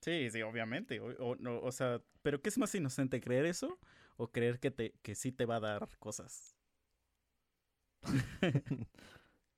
Sí, 0.00 0.30
sí, 0.30 0.42
obviamente. 0.42 1.00
O, 1.00 1.08
o 1.32 1.36
no, 1.36 1.60
o 1.60 1.72
sea, 1.72 2.00
pero 2.22 2.40
¿qué 2.40 2.48
es 2.48 2.58
más 2.58 2.74
inocente, 2.74 3.20
creer 3.20 3.46
eso 3.46 3.78
o 4.16 4.30
creer 4.30 4.58
que 4.60 4.70
te, 4.70 4.92
que 5.02 5.14
sí 5.14 5.32
te 5.32 5.46
va 5.46 5.56
a 5.56 5.60
dar 5.60 5.88
cosas? 5.98 6.56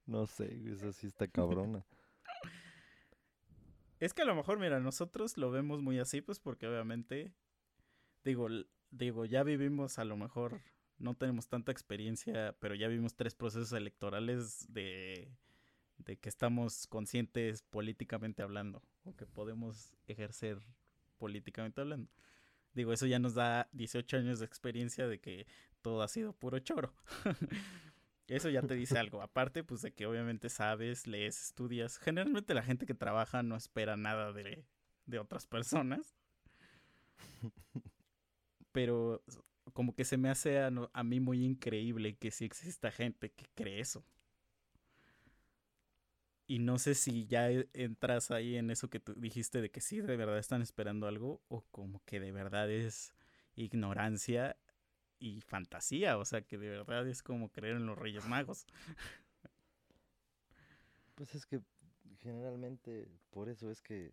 No 0.06 0.26
sé, 0.26 0.60
eso 0.70 0.92
sí 0.92 1.06
está 1.06 1.28
cabrona. 1.28 1.86
Es 4.00 4.14
que 4.14 4.22
a 4.22 4.24
lo 4.24 4.34
mejor, 4.34 4.58
mira, 4.58 4.80
nosotros 4.80 5.36
lo 5.38 5.52
vemos 5.52 5.80
muy 5.80 6.00
así, 6.00 6.20
pues 6.20 6.40
porque 6.40 6.66
obviamente, 6.66 7.32
digo, 8.24 8.48
digo, 8.90 9.24
ya 9.26 9.44
vivimos 9.44 9.98
a 9.98 10.04
lo 10.04 10.16
mejor, 10.16 10.60
no 10.98 11.14
tenemos 11.14 11.48
tanta 11.48 11.72
experiencia, 11.72 12.56
pero 12.58 12.74
ya 12.74 12.88
vimos 12.88 13.14
tres 13.14 13.34
procesos 13.36 13.72
electorales 13.72 14.66
de, 14.72 15.30
de 16.04 16.16
que 16.16 16.28
estamos 16.28 16.86
conscientes 16.86 17.62
políticamente 17.62 18.42
hablando, 18.42 18.82
o 19.04 19.14
que 19.14 19.26
podemos 19.26 19.94
ejercer 20.06 20.58
políticamente 21.18 21.80
hablando. 21.80 22.10
Digo, 22.74 22.92
eso 22.92 23.06
ya 23.06 23.18
nos 23.18 23.34
da 23.34 23.68
18 23.72 24.16
años 24.16 24.38
de 24.38 24.46
experiencia 24.46 25.06
de 25.06 25.20
que 25.20 25.46
todo 25.82 26.02
ha 26.02 26.08
sido 26.08 26.32
puro 26.32 26.58
choro. 26.60 26.94
Eso 28.28 28.48
ya 28.48 28.62
te 28.62 28.74
dice 28.74 28.98
algo. 28.98 29.20
Aparte, 29.20 29.62
pues 29.62 29.82
de 29.82 29.92
que 29.92 30.06
obviamente 30.06 30.48
sabes, 30.48 31.06
lees, 31.06 31.48
estudias. 31.48 31.98
Generalmente 31.98 32.54
la 32.54 32.62
gente 32.62 32.86
que 32.86 32.94
trabaja 32.94 33.42
no 33.42 33.56
espera 33.56 33.96
nada 33.96 34.32
de, 34.32 34.64
de 35.04 35.18
otras 35.18 35.46
personas. 35.46 36.14
Pero 38.72 39.22
como 39.74 39.94
que 39.94 40.04
se 40.04 40.16
me 40.16 40.30
hace 40.30 40.60
a, 40.60 40.70
a 40.92 41.04
mí 41.04 41.20
muy 41.20 41.44
increíble 41.44 42.16
que 42.16 42.30
sí 42.30 42.44
exista 42.46 42.90
gente 42.90 43.30
que 43.32 43.46
cree 43.54 43.80
eso. 43.80 44.04
Y 46.52 46.58
no 46.58 46.78
sé 46.78 46.94
si 46.94 47.24
ya 47.26 47.50
e- 47.50 47.66
entras 47.72 48.30
ahí 48.30 48.56
en 48.56 48.70
eso 48.70 48.90
que 48.90 49.00
tú 49.00 49.14
dijiste 49.14 49.62
de 49.62 49.70
que 49.70 49.80
sí, 49.80 50.02
de 50.02 50.18
verdad 50.18 50.36
están 50.36 50.60
esperando 50.60 51.06
algo 51.06 51.40
o 51.48 51.62
como 51.70 52.02
que 52.04 52.20
de 52.20 52.30
verdad 52.30 52.70
es 52.70 53.14
ignorancia 53.56 54.58
y 55.18 55.40
fantasía, 55.40 56.18
o 56.18 56.26
sea 56.26 56.42
que 56.42 56.58
de 56.58 56.68
verdad 56.68 57.08
es 57.08 57.22
como 57.22 57.48
creer 57.50 57.76
en 57.76 57.86
los 57.86 57.96
Reyes 57.98 58.26
Magos. 58.28 58.66
Pues 61.14 61.34
es 61.34 61.46
que 61.46 61.60
generalmente 62.20 63.08
por 63.30 63.48
eso 63.48 63.70
es 63.70 63.80
que 63.80 64.12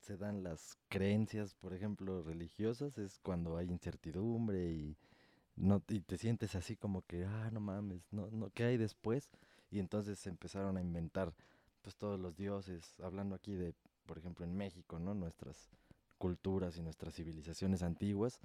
se 0.00 0.16
dan 0.16 0.42
las 0.42 0.78
creencias, 0.88 1.54
por 1.54 1.74
ejemplo, 1.74 2.22
religiosas, 2.22 2.98
es 2.98 3.18
cuando 3.20 3.56
hay 3.56 3.68
incertidumbre 3.70 4.72
y 4.72 4.96
no 5.56 5.82
y 5.88 6.00
te 6.00 6.18
sientes 6.18 6.54
así 6.56 6.76
como 6.76 7.02
que, 7.02 7.24
ah, 7.26 7.50
no 7.52 7.60
mames, 7.60 8.02
no, 8.12 8.30
no, 8.30 8.50
¿qué 8.50 8.64
hay 8.64 8.78
después? 8.78 9.30
Y 9.70 9.78
entonces 9.78 10.18
se 10.18 10.28
empezaron 10.28 10.76
a 10.76 10.80
inventar 10.80 11.32
pues 11.82 11.96
todos 11.96 12.20
los 12.20 12.36
dioses, 12.36 12.94
hablando 13.00 13.34
aquí 13.34 13.54
de, 13.54 13.74
por 14.06 14.18
ejemplo, 14.18 14.44
en 14.44 14.56
México, 14.56 14.98
¿no? 14.98 15.14
Nuestras 15.14 15.70
culturas 16.18 16.76
y 16.76 16.82
nuestras 16.82 17.14
civilizaciones 17.14 17.82
antiguas, 17.82 18.40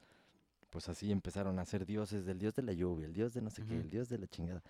pues 0.69 0.87
así 0.87 1.11
empezaron 1.11 1.59
a 1.59 1.65
ser 1.65 1.85
dioses 1.85 2.25
del 2.25 2.39
dios 2.39 2.55
de 2.55 2.63
la 2.63 2.73
lluvia, 2.73 3.05
el 3.05 3.13
dios 3.13 3.33
de 3.33 3.41
no 3.41 3.49
sé 3.49 3.65
qué, 3.65 3.75
el 3.75 3.89
dios 3.89 4.07
de 4.07 4.17
la 4.17 4.27
chingada. 4.27 4.63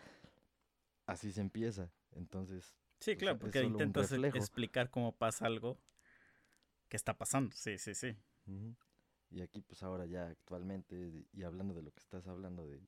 Así 1.05 1.31
se 1.31 1.41
empieza. 1.41 1.89
Entonces, 2.15 2.75
Sí, 2.99 3.11
sea, 3.11 3.17
claro, 3.17 3.39
porque 3.39 3.63
intentas 3.63 4.11
explicar 4.11 4.89
cómo 4.89 5.11
pasa 5.11 5.45
algo 5.45 5.77
que 6.89 6.97
está 6.97 7.17
pasando. 7.17 7.55
Sí, 7.55 7.77
sí, 7.77 7.93
sí. 7.93 8.15
Y 9.29 9.41
aquí 9.41 9.61
pues 9.61 9.83
ahora 9.83 10.05
ya 10.05 10.27
actualmente, 10.27 11.25
y 11.33 11.43
hablando 11.43 11.73
de 11.73 11.83
lo 11.83 11.91
que 11.91 11.99
estás 11.99 12.27
hablando 12.27 12.65
de 12.67 12.79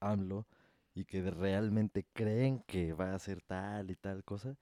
AMLO, 0.00 0.46
y 0.94 1.04
que 1.04 1.30
realmente 1.30 2.06
creen 2.12 2.60
que 2.66 2.92
va 2.92 3.14
a 3.14 3.18
ser 3.18 3.42
tal 3.42 3.90
y 3.90 3.96
tal 3.96 4.24
cosa, 4.24 4.56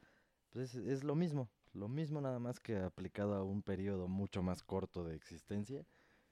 pues 0.51 0.75
es, 0.75 0.87
es 0.87 1.05
lo 1.05 1.15
mismo, 1.15 1.51
lo 1.75 1.89
mismo 1.89 2.21
nada 2.21 2.39
más 2.39 2.61
que 2.61 2.79
aplicado 2.79 3.35
a 3.35 3.45
un 3.45 3.63
periodo 3.63 4.09
mucho 4.09 4.43
más 4.43 4.63
corto 4.63 5.05
de 5.05 5.15
existencia, 5.17 5.87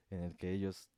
en 0.09 0.21
el 0.21 0.35
que 0.37 0.51
ellos 0.53 0.89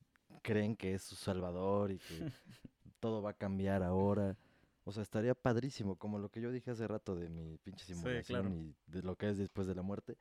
creen 0.41 0.75
que 0.75 0.93
es 0.93 1.03
su 1.03 1.15
salvador 1.15 1.91
y 1.91 1.99
que 1.99 2.15
todo 2.99 3.21
va 3.21 3.31
a 3.31 3.37
cambiar 3.37 3.83
ahora. 3.83 4.37
O 4.85 4.91
sea, 4.91 5.03
estaría 5.03 5.33
padrísimo, 5.35 5.95
como 5.97 6.19
lo 6.19 6.29
que 6.29 6.41
yo 6.41 6.51
dije 6.51 6.71
hace 6.71 6.87
rato 6.87 7.15
de 7.15 7.29
mi 7.29 7.57
pinche 7.59 7.85
Sí, 7.85 7.93
simulación 7.93 8.23
claro. 8.23 8.49
y 8.53 8.75
de 8.87 9.01
lo 9.01 9.15
que 9.15 9.29
es 9.29 9.37
después 9.37 9.67
de 9.67 9.75
la 9.75 9.81
muerte. 9.81 10.17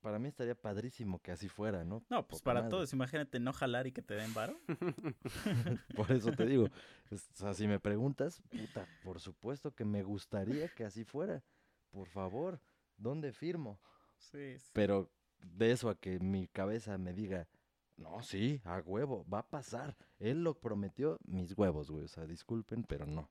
Para 0.00 0.18
mí 0.18 0.28
estaría 0.28 0.54
padrísimo 0.54 1.20
que 1.20 1.32
así 1.32 1.48
fuera, 1.48 1.84
¿no? 1.84 2.04
No, 2.08 2.26
pues 2.26 2.40
Poca 2.40 2.44
para 2.50 2.60
madre. 2.60 2.70
todos, 2.70 2.92
imagínate 2.92 3.40
no 3.40 3.52
jalar 3.52 3.86
y 3.86 3.92
que 3.92 4.02
te 4.02 4.14
den 4.14 4.32
varo. 4.34 4.56
Por 5.96 6.12
eso 6.12 6.32
te 6.32 6.46
digo, 6.46 6.64
o 7.10 7.16
sea, 7.34 7.54
si 7.54 7.66
me 7.66 7.80
preguntas, 7.80 8.42
puta, 8.50 8.86
por 9.02 9.20
supuesto 9.20 9.74
que 9.74 9.84
me 9.84 10.02
gustaría 10.02 10.68
que 10.68 10.84
así 10.84 11.04
fuera. 11.04 11.42
Por 11.90 12.08
favor, 12.08 12.60
¿dónde 12.96 13.32
firmo? 13.32 13.80
Sí, 14.18 14.58
sí. 14.58 14.70
Pero 14.72 15.10
de 15.40 15.72
eso 15.72 15.88
a 15.88 15.98
que 15.98 16.18
mi 16.20 16.46
cabeza 16.48 16.98
me 16.98 17.12
diga, 17.12 17.48
no, 17.96 18.22
sí, 18.22 18.60
a 18.64 18.78
huevo, 18.80 19.26
va 19.32 19.40
a 19.40 19.48
pasar. 19.48 19.96
Él 20.18 20.44
lo 20.44 20.54
prometió, 20.60 21.18
mis 21.24 21.56
huevos, 21.56 21.90
güey. 21.90 22.04
O 22.04 22.08
sea, 22.08 22.26
disculpen, 22.26 22.84
pero 22.84 23.06
no. 23.06 23.30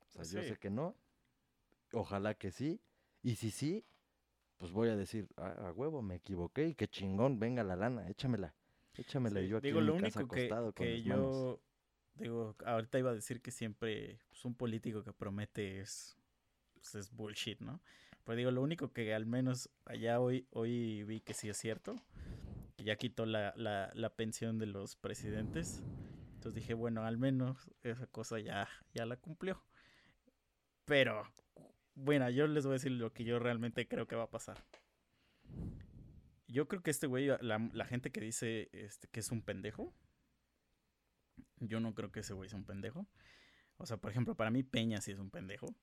O 0.00 0.10
sea, 0.10 0.24
yo 0.24 0.42
sé 0.42 0.56
que 0.58 0.70
no. 0.70 0.96
Ojalá 1.92 2.34
que 2.34 2.50
sí. 2.50 2.80
Y 3.22 3.36
si 3.36 3.50
sí, 3.50 3.86
pues 4.58 4.72
voy 4.72 4.88
a 4.88 4.96
decir, 4.96 5.28
"Ah, 5.36 5.68
a 5.68 5.72
huevo, 5.72 6.02
me 6.02 6.16
equivoqué 6.16 6.68
y 6.68 6.74
qué 6.74 6.88
chingón, 6.88 7.38
venga 7.38 7.62
la 7.64 7.76
lana, 7.76 8.08
échamela. 8.08 8.54
Échamela 8.96 9.40
Sí, 9.40 9.46
y 9.46 9.48
yo 9.48 9.56
aquí 9.58 9.68
digo, 9.68 9.80
en 9.80 9.86
lo 9.86 9.94
mi 9.94 10.00
casa 10.00 10.20
único 10.20 10.34
que, 10.34 10.46
acostado 10.46 10.72
con 10.72 10.86
que 10.86 11.02
manos. 11.02 11.36
yo 11.36 11.60
digo, 12.16 12.56
ahorita 12.64 12.98
iba 12.98 13.10
a 13.10 13.14
decir 13.14 13.40
que 13.40 13.50
siempre 13.52 14.18
pues, 14.28 14.44
un 14.44 14.54
político 14.54 15.04
que 15.04 15.12
promete 15.12 15.80
es, 15.80 16.16
pues, 16.74 16.94
es 16.96 17.10
bullshit, 17.12 17.60
¿no? 17.60 17.80
Pero 18.24 18.36
digo, 18.36 18.50
lo 18.50 18.62
único 18.62 18.92
que 18.92 19.14
al 19.14 19.24
menos 19.26 19.70
allá 19.84 20.20
hoy, 20.20 20.46
hoy 20.50 21.04
vi 21.04 21.20
que 21.20 21.32
sí 21.34 21.48
es 21.48 21.56
cierto, 21.56 21.96
que 22.76 22.84
ya 22.84 22.96
quitó 22.96 23.24
la, 23.26 23.54
la, 23.56 23.90
la 23.94 24.10
pensión 24.10 24.58
de 24.58 24.66
los 24.66 24.96
presidentes. 24.96 25.80
Entonces 26.34 26.54
dije, 26.54 26.74
bueno, 26.74 27.04
al 27.04 27.16
menos 27.18 27.70
esa 27.82 28.06
cosa 28.06 28.38
ya, 28.38 28.68
ya 28.94 29.06
la 29.06 29.16
cumplió. 29.16 29.62
Pero, 30.84 31.22
bueno, 31.98 32.30
yo 32.30 32.46
les 32.46 32.64
voy 32.64 32.72
a 32.72 32.74
decir 32.74 32.92
lo 32.92 33.12
que 33.12 33.24
yo 33.24 33.38
realmente 33.38 33.88
creo 33.88 34.06
que 34.06 34.14
va 34.14 34.24
a 34.24 34.30
pasar. 34.30 34.56
Yo 36.46 36.68
creo 36.68 36.82
que 36.82 36.90
este 36.90 37.06
güey, 37.06 37.28
la, 37.40 37.84
gente 37.84 38.12
que 38.12 38.20
dice 38.20 38.68
este, 38.72 39.08
que 39.08 39.20
es 39.20 39.30
un 39.32 39.42
pendejo, 39.42 39.92
yo 41.56 41.80
no 41.80 41.94
creo 41.94 42.12
que 42.12 42.20
ese 42.20 42.34
güey 42.34 42.48
sea 42.48 42.58
un 42.58 42.64
pendejo. 42.64 43.06
O 43.76 43.86
sea, 43.86 43.96
por 43.96 44.10
ejemplo, 44.10 44.36
para 44.36 44.50
mí 44.50 44.62
Peña 44.62 45.00
sí 45.00 45.10
es 45.10 45.18
un 45.18 45.30
pendejo. 45.30 45.74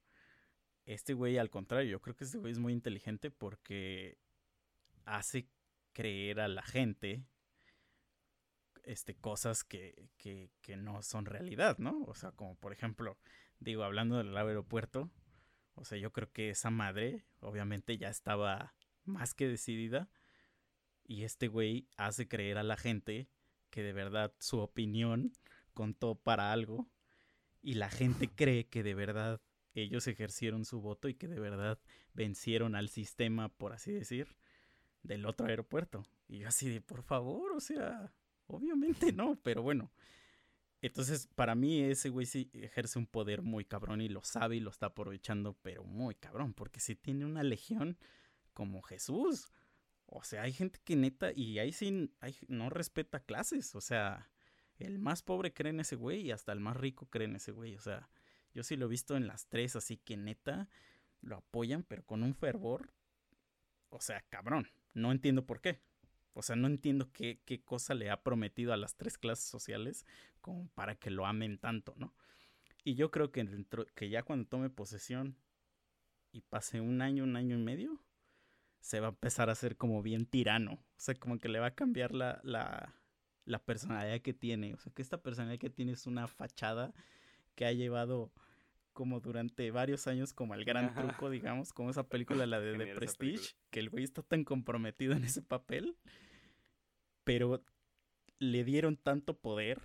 Este 0.86 1.14
güey, 1.14 1.38
al 1.38 1.50
contrario, 1.50 1.92
yo 1.92 2.02
creo 2.02 2.16
que 2.16 2.24
este 2.24 2.38
güey 2.38 2.54
es 2.54 2.60
muy 2.60 2.72
inteligente 2.72 3.30
porque 3.30 4.18
hace 5.04 5.50
creer 5.92 6.40
a 6.40 6.48
la 6.48 6.64
gente 6.64 7.26
este, 8.84 9.16
cosas 9.16 9.64
que, 9.64 10.10
que, 10.18 10.52
que 10.62 10.78
no 10.78 11.02
son 11.04 11.26
realidad, 11.26 11.78
¿no? 11.78 12.04
O 12.06 12.16
sea, 12.16 12.32
como 12.32 12.56
por 12.56 12.72
ejemplo, 12.72 13.18
digo, 13.60 13.84
hablando 13.84 14.18
del 14.18 14.36
aeropuerto, 14.36 15.12
o 15.76 15.86
sea, 15.86 15.98
yo 15.98 16.12
creo 16.12 16.32
que 16.32 16.50
esa 16.50 16.70
madre 16.70 17.26
obviamente 17.40 17.98
ya 17.98 18.10
estaba 18.10 18.74
más 19.04 19.34
que 19.34 19.48
decidida 19.48 20.10
y 21.04 21.24
este 21.24 21.48
güey 21.48 21.88
hace 21.98 22.28
creer 22.28 22.58
a 22.58 22.64
la 22.64 22.78
gente 22.78 23.30
que 23.70 23.84
de 23.84 23.94
verdad 23.94 24.34
su 24.40 24.60
opinión 24.60 25.34
contó 25.74 26.16
para 26.16 26.52
algo 26.52 26.90
y 27.62 27.76
la 27.76 27.90
gente 27.90 28.30
cree 28.36 28.68
que 28.68 28.84
de 28.84 28.96
verdad 28.96 29.42
ellos 29.74 30.08
ejercieron 30.08 30.66
su 30.66 30.82
voto 30.82 31.10
y 31.10 31.16
que 31.16 31.28
de 31.28 31.40
verdad 31.40 31.80
vencieron 32.14 32.76
al 32.76 32.90
sistema, 32.90 33.50
por 33.50 33.74
así 33.74 33.92
decir, 33.92 34.38
del 35.04 35.26
otro 35.26 35.48
aeropuerto. 35.48 36.04
Y 36.28 36.40
yo 36.40 36.48
así 36.48 36.70
de, 36.70 36.80
por 36.80 37.04
favor, 37.04 37.52
o 37.52 37.60
sea, 37.60 38.14
obviamente 38.48 39.12
no, 39.12 39.38
pero 39.44 39.62
bueno. 39.62 39.92
Entonces, 40.86 41.28
para 41.34 41.56
mí 41.56 41.82
ese 41.82 42.10
güey 42.10 42.28
sí 42.28 42.52
ejerce 42.54 43.00
un 43.00 43.08
poder 43.08 43.42
muy 43.42 43.66
cabrón 43.66 44.02
y 44.02 44.10
lo 44.10 44.24
sabe 44.24 44.58
y 44.58 44.60
lo 44.60 44.70
está 44.70 44.88
aprovechando, 44.88 45.58
pero 45.64 45.84
muy 45.84 46.14
cabrón, 46.14 46.54
porque 46.54 46.80
si 46.80 46.96
tiene 46.96 47.26
una 47.26 47.42
legión 47.42 47.98
como 48.54 48.84
Jesús. 48.84 49.50
O 50.06 50.24
sea, 50.24 50.44
hay 50.44 50.54
gente 50.54 50.80
que 50.84 50.96
neta, 50.96 51.32
y 51.36 51.58
ahí 51.58 51.72
sí 51.72 52.12
hay- 52.20 52.38
no 52.48 52.70
respeta 52.70 53.20
clases. 53.20 53.74
O 53.74 53.82
sea, 53.82 54.30
el 54.78 55.00
más 55.00 55.24
pobre 55.24 55.54
cree 55.54 55.72
en 55.72 55.80
ese 55.80 55.96
güey 55.96 56.22
y 56.22 56.32
hasta 56.32 56.52
el 56.52 56.60
más 56.60 56.78
rico 56.78 57.08
cree 57.10 57.26
en 57.28 57.36
ese 57.38 57.52
güey. 57.52 57.76
O 57.76 57.82
sea, 57.82 58.08
yo 58.54 58.62
sí 58.64 58.76
lo 58.76 58.86
he 58.86 58.90
visto 58.90 59.18
en 59.18 59.26
las 59.26 59.48
tres, 59.48 59.76
así 59.76 59.98
que 59.98 60.18
neta 60.18 60.70
lo 61.22 61.38
apoyan, 61.38 61.84
pero 61.84 62.06
con 62.06 62.22
un 62.22 62.36
fervor. 62.36 62.94
O 63.90 64.00
sea, 64.02 64.22
cabrón. 64.30 64.70
No 64.94 65.12
entiendo 65.12 65.46
por 65.48 65.62
qué. 65.62 65.82
O 66.34 66.42
sea, 66.44 66.56
no 66.56 66.68
entiendo 66.68 67.12
qué, 67.12 67.42
qué 67.46 67.64
cosa 67.64 67.94
le 67.94 68.10
ha 68.12 68.22
prometido 68.22 68.74
a 68.74 68.78
las 68.78 68.96
tres 68.98 69.18
clases 69.18 69.46
sociales 69.46 70.06
como 70.46 70.68
para 70.76 70.94
que 70.94 71.10
lo 71.10 71.26
amen 71.26 71.58
tanto, 71.58 71.96
¿no? 71.98 72.14
Y 72.84 72.94
yo 72.94 73.10
creo 73.10 73.32
que, 73.32 73.44
dentro, 73.44 73.88
que 73.96 74.10
ya 74.10 74.22
cuando 74.22 74.48
tome 74.48 74.70
posesión 74.70 75.36
y 76.32 76.42
pase 76.42 76.82
un 76.82 77.02
año, 77.02 77.24
un 77.24 77.36
año 77.36 77.58
y 77.58 77.64
medio, 77.64 78.00
se 78.80 79.00
va 79.00 79.08
a 79.08 79.10
empezar 79.10 79.50
a 79.50 79.54
hacer 79.54 79.76
como 79.76 80.04
bien 80.04 80.28
tirano. 80.28 80.74
O 80.74 80.98
sea, 80.98 81.16
como 81.16 81.40
que 81.40 81.50
le 81.50 81.58
va 81.58 81.68
a 81.68 81.74
cambiar 81.74 82.14
la, 82.14 82.42
la, 82.44 82.94
la 83.46 83.58
personalidad 83.58 84.22
que 84.22 84.36
tiene. 84.36 84.76
O 84.76 84.78
sea, 84.78 84.94
que 84.94 85.02
esta 85.02 85.20
personalidad 85.20 85.60
que 85.60 85.72
tiene 85.72 85.94
es 85.94 86.06
una 86.06 86.28
fachada 86.28 86.94
que 87.56 87.66
ha 87.66 87.72
llevado 87.72 88.32
como 88.94 89.22
durante 89.22 89.72
varios 89.72 90.06
años 90.06 90.32
como 90.32 90.54
el 90.54 90.64
gran 90.64 90.86
Ajá. 90.86 91.08
truco, 91.08 91.32
digamos, 91.32 91.74
como 91.74 91.90
esa 91.90 92.08
película, 92.08 92.46
la 92.46 92.60
de 92.60 92.78
The 92.78 92.94
Prestige, 92.94 93.56
que 93.72 93.80
el 93.80 93.90
güey 93.90 94.04
está 94.04 94.22
tan 94.22 94.44
comprometido 94.44 95.14
en 95.14 95.24
ese 95.24 95.42
papel, 95.42 95.98
pero 97.24 97.66
le 98.38 98.64
dieron 98.64 98.96
tanto 98.96 99.40
poder 99.40 99.82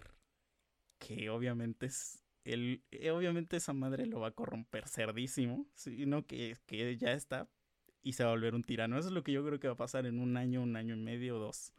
que 1.01 1.31
obviamente 1.31 1.87
es 1.87 2.23
eh, 2.45 3.11
obviamente 3.11 3.57
esa 3.57 3.73
madre 3.73 4.07
lo 4.07 4.21
va 4.21 4.29
a 4.29 4.33
corromper 4.33 4.89
cerdísimo, 4.89 5.67
sino 5.75 6.27
que, 6.27 6.57
que 6.67 6.97
ya 6.97 7.13
está 7.13 7.49
y 8.03 8.15
se 8.15 8.25
va 8.25 8.31
a 8.31 8.33
volver 8.33 8.55
un 8.55 8.65
tirano. 8.65 8.99
Eso 8.99 9.09
es 9.09 9.15
lo 9.15 9.23
que 9.23 9.33
yo 9.33 9.45
creo 9.45 9.61
que 9.61 9.69
va 9.69 9.75
a 9.75 9.77
pasar 9.77 10.07
en 10.07 10.19
un 10.19 10.37
año, 10.37 10.63
un 10.63 10.77
año 10.77 10.95
y 10.95 10.99
medio, 10.99 11.39
dos. 11.39 11.73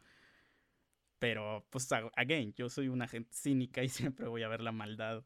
Pero, 1.19 1.65
pues, 1.69 1.87
again, 2.15 2.53
yo 2.53 2.69
soy 2.69 2.87
una 2.89 3.07
gente 3.07 3.31
cínica 3.33 3.83
y 3.83 3.89
siempre 3.89 4.27
voy 4.27 4.43
a 4.43 4.47
ver 4.47 4.61
la 4.61 4.71
maldad 4.71 5.23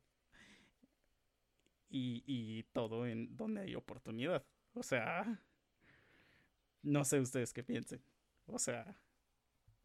y, 1.89 2.23
y 2.25 2.63
todo 2.73 3.05
en 3.05 3.35
donde 3.35 3.61
hay 3.61 3.75
oportunidad. 3.75 4.45
O 4.73 4.83
sea, 4.83 5.41
no 6.81 7.03
sé 7.05 7.19
ustedes 7.19 7.53
qué 7.53 7.63
piensen. 7.63 8.01
O 8.47 8.59
sea, 8.59 8.97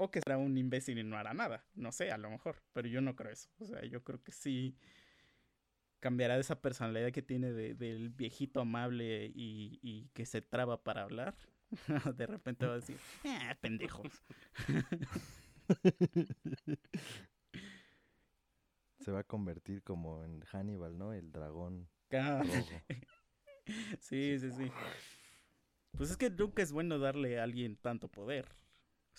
o 0.02 0.10
que 0.10 0.20
será 0.20 0.38
un 0.38 0.56
imbécil 0.56 0.98
y 0.98 1.04
no 1.04 1.16
hará 1.18 1.34
nada. 1.34 1.64
No 1.74 1.92
sé, 1.92 2.10
a 2.10 2.18
lo 2.18 2.30
mejor, 2.30 2.62
pero 2.72 2.88
yo 2.88 3.00
no 3.00 3.16
creo 3.16 3.32
eso. 3.32 3.50
O 3.58 3.66
sea, 3.66 3.84
yo 3.84 4.02
creo 4.02 4.22
que 4.22 4.32
sí 4.32 4.76
cambiará 6.00 6.34
de 6.34 6.40
esa 6.40 6.60
personalidad 6.62 7.12
que 7.12 7.22
tiene 7.22 7.52
de- 7.52 7.74
del 7.74 8.08
viejito 8.10 8.60
amable 8.60 9.26
y, 9.34 9.78
y 9.82 10.08
que 10.14 10.26
se 10.26 10.40
traba 10.42 10.82
para 10.82 11.02
hablar. 11.02 11.34
De 12.16 12.26
repente 12.26 12.66
va 12.66 12.72
a 12.72 12.76
decir, 12.76 12.96
ah, 13.24 13.56
pendejos. 13.60 14.22
Se 18.98 19.10
va 19.10 19.20
a 19.20 19.24
convertir 19.24 19.82
como 19.82 20.24
en 20.24 20.42
Hannibal, 20.42 20.96
¿no? 20.98 21.12
El 21.12 21.32
dragón 21.32 21.88
Ah. 22.12 22.42
Sí, 24.00 24.36
sí, 24.40 24.50
sí. 24.50 24.72
Pues 25.96 26.10
es 26.10 26.16
que 26.16 26.28
nunca 26.30 26.62
es 26.62 26.72
bueno 26.72 26.98
darle 26.98 27.38
a 27.38 27.44
alguien 27.44 27.76
tanto 27.76 28.08
poder. 28.08 28.46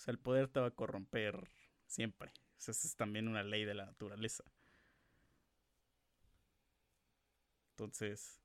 Sea, 0.02 0.10
el 0.10 0.18
poder 0.18 0.48
te 0.48 0.58
va 0.58 0.66
a 0.66 0.70
corromper 0.72 1.48
siempre. 1.86 2.32
O 2.34 2.58
esa 2.58 2.72
es 2.72 2.96
también 2.96 3.28
una 3.28 3.44
ley 3.44 3.64
de 3.64 3.74
la 3.74 3.86
naturaleza. 3.86 4.42
Entonces, 7.70 8.40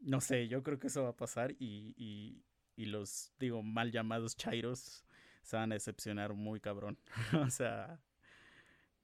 no 0.00 0.20
sé, 0.20 0.48
yo 0.48 0.64
creo 0.64 0.80
que 0.80 0.88
eso 0.88 1.04
va 1.04 1.10
a 1.10 1.16
pasar 1.16 1.52
y, 1.60 1.94
y, 2.76 2.86
los, 2.86 3.32
digo, 3.38 3.62
mal 3.62 3.92
llamados 3.92 4.36
chairos 4.36 5.04
se 5.42 5.56
van 5.56 5.70
a 5.70 5.76
decepcionar 5.76 6.34
muy 6.34 6.58
cabrón. 6.58 6.98
o 7.46 7.50
sea, 7.50 8.00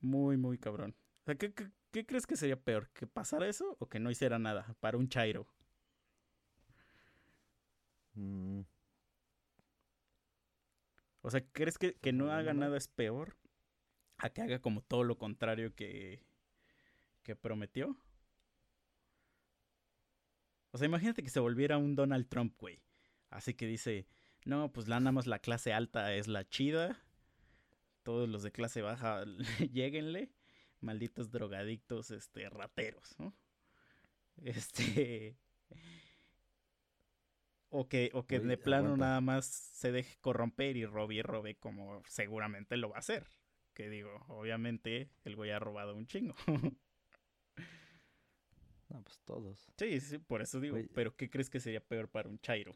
muy, 0.01 0.37
muy 0.37 0.59
cabrón. 0.59 0.97
O 1.23 1.25
sea, 1.27 1.37
¿qué, 1.37 1.55
qué, 1.55 1.71
qué 1.93 2.07
crees 2.07 2.27
que 2.27 2.37
sería 2.37 2.61
peor? 2.61 2.91
¿Que 2.91 3.07
pasara 3.07 3.49
eso 3.49 3.77
o 3.79 3.89
que 3.89 4.01
no 4.01 4.11
hiciera 4.11 4.41
nada 4.41 4.75
para 4.81 4.99
un 4.99 5.09
chairo? 5.09 5.47
Mm, 8.15 8.63
O 11.21 11.31
sea, 11.31 11.45
¿crees 11.53 11.79
que, 11.79 11.95
que 11.95 12.13
no 12.13 12.33
haga 12.33 12.55
nada 12.55 12.77
es 12.77 12.89
peor 12.89 13.37
a 14.19 14.31
que 14.31 14.43
haga 14.43 14.61
como 14.61 14.83
todo 14.83 15.05
lo 15.05 15.19
contrario 15.19 15.75
que, 15.75 16.23
que 17.23 17.37
prometió? 17.37 17.99
O 20.71 20.79
sea, 20.79 20.87
imagínate 20.87 21.23
que 21.23 21.31
se 21.31 21.41
volviera 21.41 21.79
un 21.79 21.95
Donald 21.97 22.29
Trump, 22.29 22.55
güey. 22.59 22.83
Así 23.31 23.55
que 23.55 23.67
dice, 23.67 24.07
no, 24.45 24.73
pues 24.73 24.89
la 24.89 25.01
nada 25.01 25.13
más 25.13 25.27
la 25.27 25.39
clase 25.39 25.73
alta 25.73 26.15
es 26.15 26.29
la 26.29 26.49
chida. 26.49 27.03
Todos 28.03 28.29
los 28.29 28.43
de 28.43 28.53
clase 28.53 28.83
baja, 28.83 29.25
lleguenle. 29.73 30.31
malditos 30.81 31.31
drogadictos, 31.31 32.11
este, 32.11 32.49
rateros, 32.49 33.19
¿no? 33.19 33.35
Este... 34.37 35.37
O 37.71 37.87
que, 37.89 38.11
o 38.15 38.27
que 38.27 38.41
de 38.41 38.57
plano 38.57 38.87
aguanta. 38.89 39.07
nada 39.07 39.21
más 39.21 39.45
se 39.47 39.93
deje 39.93 40.17
corromper 40.21 40.77
y 40.77 40.87
robe 40.87 41.17
y 41.17 41.23
robe 41.23 41.57
como 41.57 42.03
seguramente 42.07 42.77
lo 42.77 42.89
va 42.91 42.97
a 42.97 43.01
hacer. 43.01 43.31
Que 43.75 43.89
digo, 43.91 44.25
obviamente 44.29 45.11
el 45.25 45.37
güey 45.37 45.51
ha 45.51 45.59
robado 45.59 45.95
un 45.95 46.07
chingo. 46.07 46.35
No, 48.89 49.03
pues 49.03 49.19
todos. 49.27 49.71
sí, 49.77 50.01
sí, 50.01 50.17
por 50.19 50.41
eso 50.41 50.61
digo, 50.61 50.77
Güey. 50.77 50.89
pero 50.89 51.15
¿qué 51.15 51.29
crees 51.29 51.51
que 51.51 51.61
sería 51.61 51.81
peor 51.87 52.09
para 52.09 52.29
un 52.31 52.39
chairo? 52.39 52.75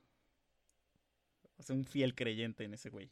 O 1.57 1.63
sea, 1.63 1.75
un 1.75 1.85
fiel 1.87 2.15
creyente 2.15 2.65
en 2.65 2.75
ese 2.75 2.91
güey. 2.91 3.11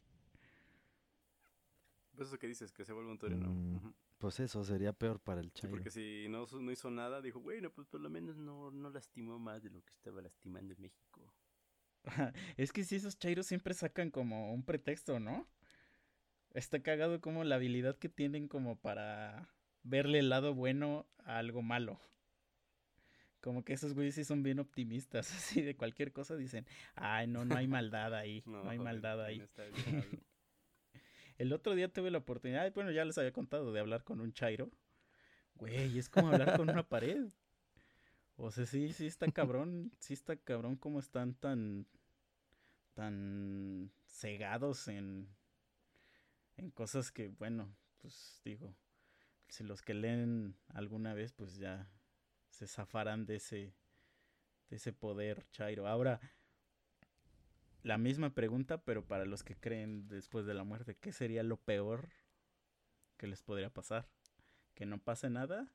Pues 2.15 2.27
eso 2.27 2.37
que 2.37 2.45
dices, 2.47 2.71
que 2.71 2.85
se 2.85 2.93
vuelve 2.93 3.09
un 3.09 3.17
torero. 3.17 3.47
Mm. 3.49 3.93
Pues 4.19 4.39
eso 4.39 4.63
sería 4.63 4.93
peor 4.93 5.19
para 5.19 5.41
el 5.41 5.47
Sí, 5.47 5.61
Chairo. 5.61 5.77
porque 5.77 5.89
si 5.89 6.27
no 6.29 6.45
hizo 6.71 6.91
nada, 6.91 7.21
dijo, 7.21 7.39
bueno, 7.39 7.71
pues 7.71 7.87
por 7.87 8.01
lo 8.01 8.09
menos 8.11 8.37
no, 8.37 8.69
no 8.69 8.91
lastimó 8.91 9.39
más 9.39 9.63
de 9.63 9.71
lo 9.71 9.81
que 9.83 9.93
estaba 9.93 10.21
lastimando 10.21 10.73
en 10.75 10.81
México. 10.81 11.33
Es 12.57 12.71
que 12.71 12.83
si 12.83 12.95
esos 12.95 13.17
chairos 13.17 13.45
siempre 13.45 13.73
sacan 13.73 14.11
como 14.11 14.53
un 14.53 14.63
pretexto, 14.63 15.19
¿no? 15.19 15.47
Está 16.53 16.81
cagado 16.81 17.21
como 17.21 17.43
la 17.43 17.55
habilidad 17.55 17.97
que 17.97 18.09
tienen 18.09 18.47
como 18.47 18.77
para 18.77 19.49
verle 19.83 20.19
el 20.19 20.29
lado 20.29 20.53
bueno 20.53 21.07
a 21.23 21.37
algo 21.37 21.61
malo. 21.61 21.99
Como 23.39 23.63
que 23.63 23.73
esos 23.73 23.93
güeyes 23.93 24.15
sí 24.15 24.23
son 24.23 24.43
bien 24.43 24.59
optimistas, 24.59 25.31
así 25.35 25.61
de 25.61 25.75
cualquier 25.75 26.11
cosa 26.11 26.35
dicen, 26.35 26.65
ay, 26.95 27.27
no, 27.27 27.45
no 27.45 27.55
hay 27.55 27.67
maldad 27.67 28.13
ahí, 28.13 28.43
no, 28.45 28.69
hay 28.69 28.77
joder, 28.77 28.79
maldad 28.79 29.25
¿quién 29.25 29.97
ahí. 29.97 30.19
El 31.37 31.53
otro 31.53 31.73
día 31.73 31.91
tuve 31.91 32.11
la 32.11 32.19
oportunidad, 32.19 32.71
bueno, 32.73 32.91
ya 32.91 33.03
les 33.03 33.17
había 33.17 33.31
contado 33.31 33.73
de 33.73 33.79
hablar 33.79 34.03
con 34.03 34.21
un 34.21 34.31
chairo. 34.31 34.69
Güey, 35.55 35.97
es 35.97 36.09
como 36.09 36.29
hablar 36.29 36.55
con 36.55 36.69
una 36.69 36.87
pared. 36.87 37.29
O 38.43 38.49
sea, 38.49 38.65
sí, 38.65 38.91
sí 38.91 39.05
está 39.05 39.31
cabrón, 39.31 39.91
sí 39.99 40.15
está 40.15 40.35
cabrón 40.35 40.75
cómo 40.75 40.99
están 40.99 41.35
tan, 41.35 41.85
tan 42.95 43.91
cegados 44.07 44.87
en, 44.87 45.29
en 46.57 46.71
cosas 46.71 47.11
que, 47.11 47.27
bueno, 47.27 47.71
pues 47.99 48.41
digo, 48.43 48.75
si 49.47 49.63
los 49.63 49.83
que 49.83 49.93
leen 49.93 50.55
alguna 50.69 51.13
vez, 51.13 51.33
pues 51.33 51.57
ya 51.57 51.87
se 52.49 52.65
zafarán 52.65 53.27
de 53.27 53.35
ese, 53.35 53.75
de 54.69 54.77
ese 54.77 54.91
poder 54.91 55.45
chairo. 55.51 55.87
Ahora, 55.87 56.19
la 57.83 57.99
misma 57.99 58.33
pregunta, 58.33 58.83
pero 58.83 59.05
para 59.05 59.25
los 59.25 59.43
que 59.43 59.55
creen 59.55 60.07
después 60.07 60.47
de 60.47 60.55
la 60.55 60.63
muerte, 60.63 60.95
¿qué 60.95 61.11
sería 61.11 61.43
lo 61.43 61.57
peor 61.57 62.09
que 63.17 63.27
les 63.27 63.43
podría 63.43 63.69
pasar? 63.69 64.09
¿Que 64.73 64.87
no 64.87 64.97
pase 64.97 65.29
nada? 65.29 65.71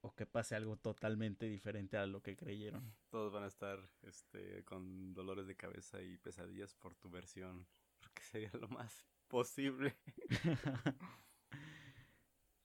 ¿O 0.00 0.14
que 0.14 0.26
pase 0.26 0.54
algo 0.54 0.76
totalmente 0.76 1.46
diferente 1.46 1.96
a 1.96 2.06
lo 2.06 2.22
que 2.22 2.36
creyeron? 2.36 2.94
Todos 3.10 3.32
van 3.32 3.42
a 3.44 3.48
estar 3.48 3.80
este, 4.02 4.64
con 4.64 5.12
dolores 5.12 5.46
de 5.46 5.56
cabeza 5.56 6.00
y 6.02 6.16
pesadillas 6.18 6.74
por 6.74 6.94
tu 6.94 7.10
versión. 7.10 7.66
Porque 8.00 8.22
sería 8.22 8.50
lo 8.54 8.68
más 8.68 9.04
posible. 9.28 9.96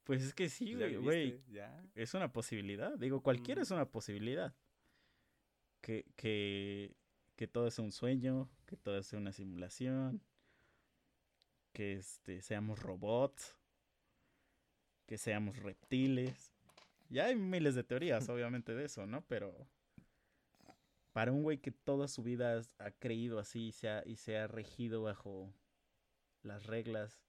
Pues 0.03 0.21
es 0.21 0.33
que 0.33 0.49
sí, 0.49 0.73
güey. 1.01 1.41
Es 1.95 2.13
una 2.13 2.31
posibilidad. 2.33 2.97
Digo, 2.97 3.21
cualquiera 3.23 3.61
Mm. 3.61 3.63
es 3.63 3.71
una 3.71 3.89
posibilidad. 3.89 4.53
Que, 5.81 6.05
que, 6.17 6.95
que 7.37 7.47
todo 7.47 7.67
es 7.67 7.79
un 7.79 7.91
sueño, 7.91 8.49
que 8.65 8.75
todo 8.77 8.97
es 8.97 9.11
una 9.13 9.31
simulación, 9.31 10.21
que 11.73 11.93
este, 11.93 12.41
seamos 12.41 12.79
robots, 12.79 13.55
que 15.05 15.17
seamos 15.17 15.57
reptiles. 15.59 16.52
Ya 17.13 17.25
hay 17.25 17.35
miles 17.35 17.75
de 17.75 17.83
teorías, 17.83 18.27
obviamente, 18.27 18.73
de 18.73 18.85
eso, 18.85 19.05
¿no? 19.05 19.23
Pero 19.27 19.67
para 21.11 21.31
un 21.31 21.43
güey 21.43 21.59
que 21.59 21.71
toda 21.71 22.07
su 22.07 22.23
vida 22.23 22.59
ha 22.79 22.89
creído 22.89 23.37
así 23.37 23.67
y 23.67 23.71
se 23.71 23.87
ha, 23.87 24.03
y 24.03 24.15
se 24.15 24.35
ha 24.39 24.47
regido 24.47 25.03
bajo 25.03 25.53
las 26.41 26.65
reglas 26.65 27.21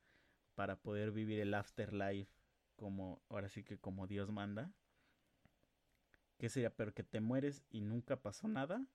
para 0.54 0.76
poder 0.80 1.10
vivir 1.10 1.38
el 1.38 1.52
afterlife 1.52 2.32
como, 2.76 3.20
ahora 3.28 3.50
sí 3.50 3.62
que 3.62 3.76
como 3.76 4.06
Dios 4.06 4.30
manda. 4.30 4.72
¿Qué 6.38 6.48
sería? 6.48 6.74
¿Pero 6.74 6.94
que 6.94 7.02
te 7.02 7.20
mueres 7.20 7.62
y 7.68 7.82
nunca 7.82 8.16
pasó 8.16 8.48
nada? 8.48 8.86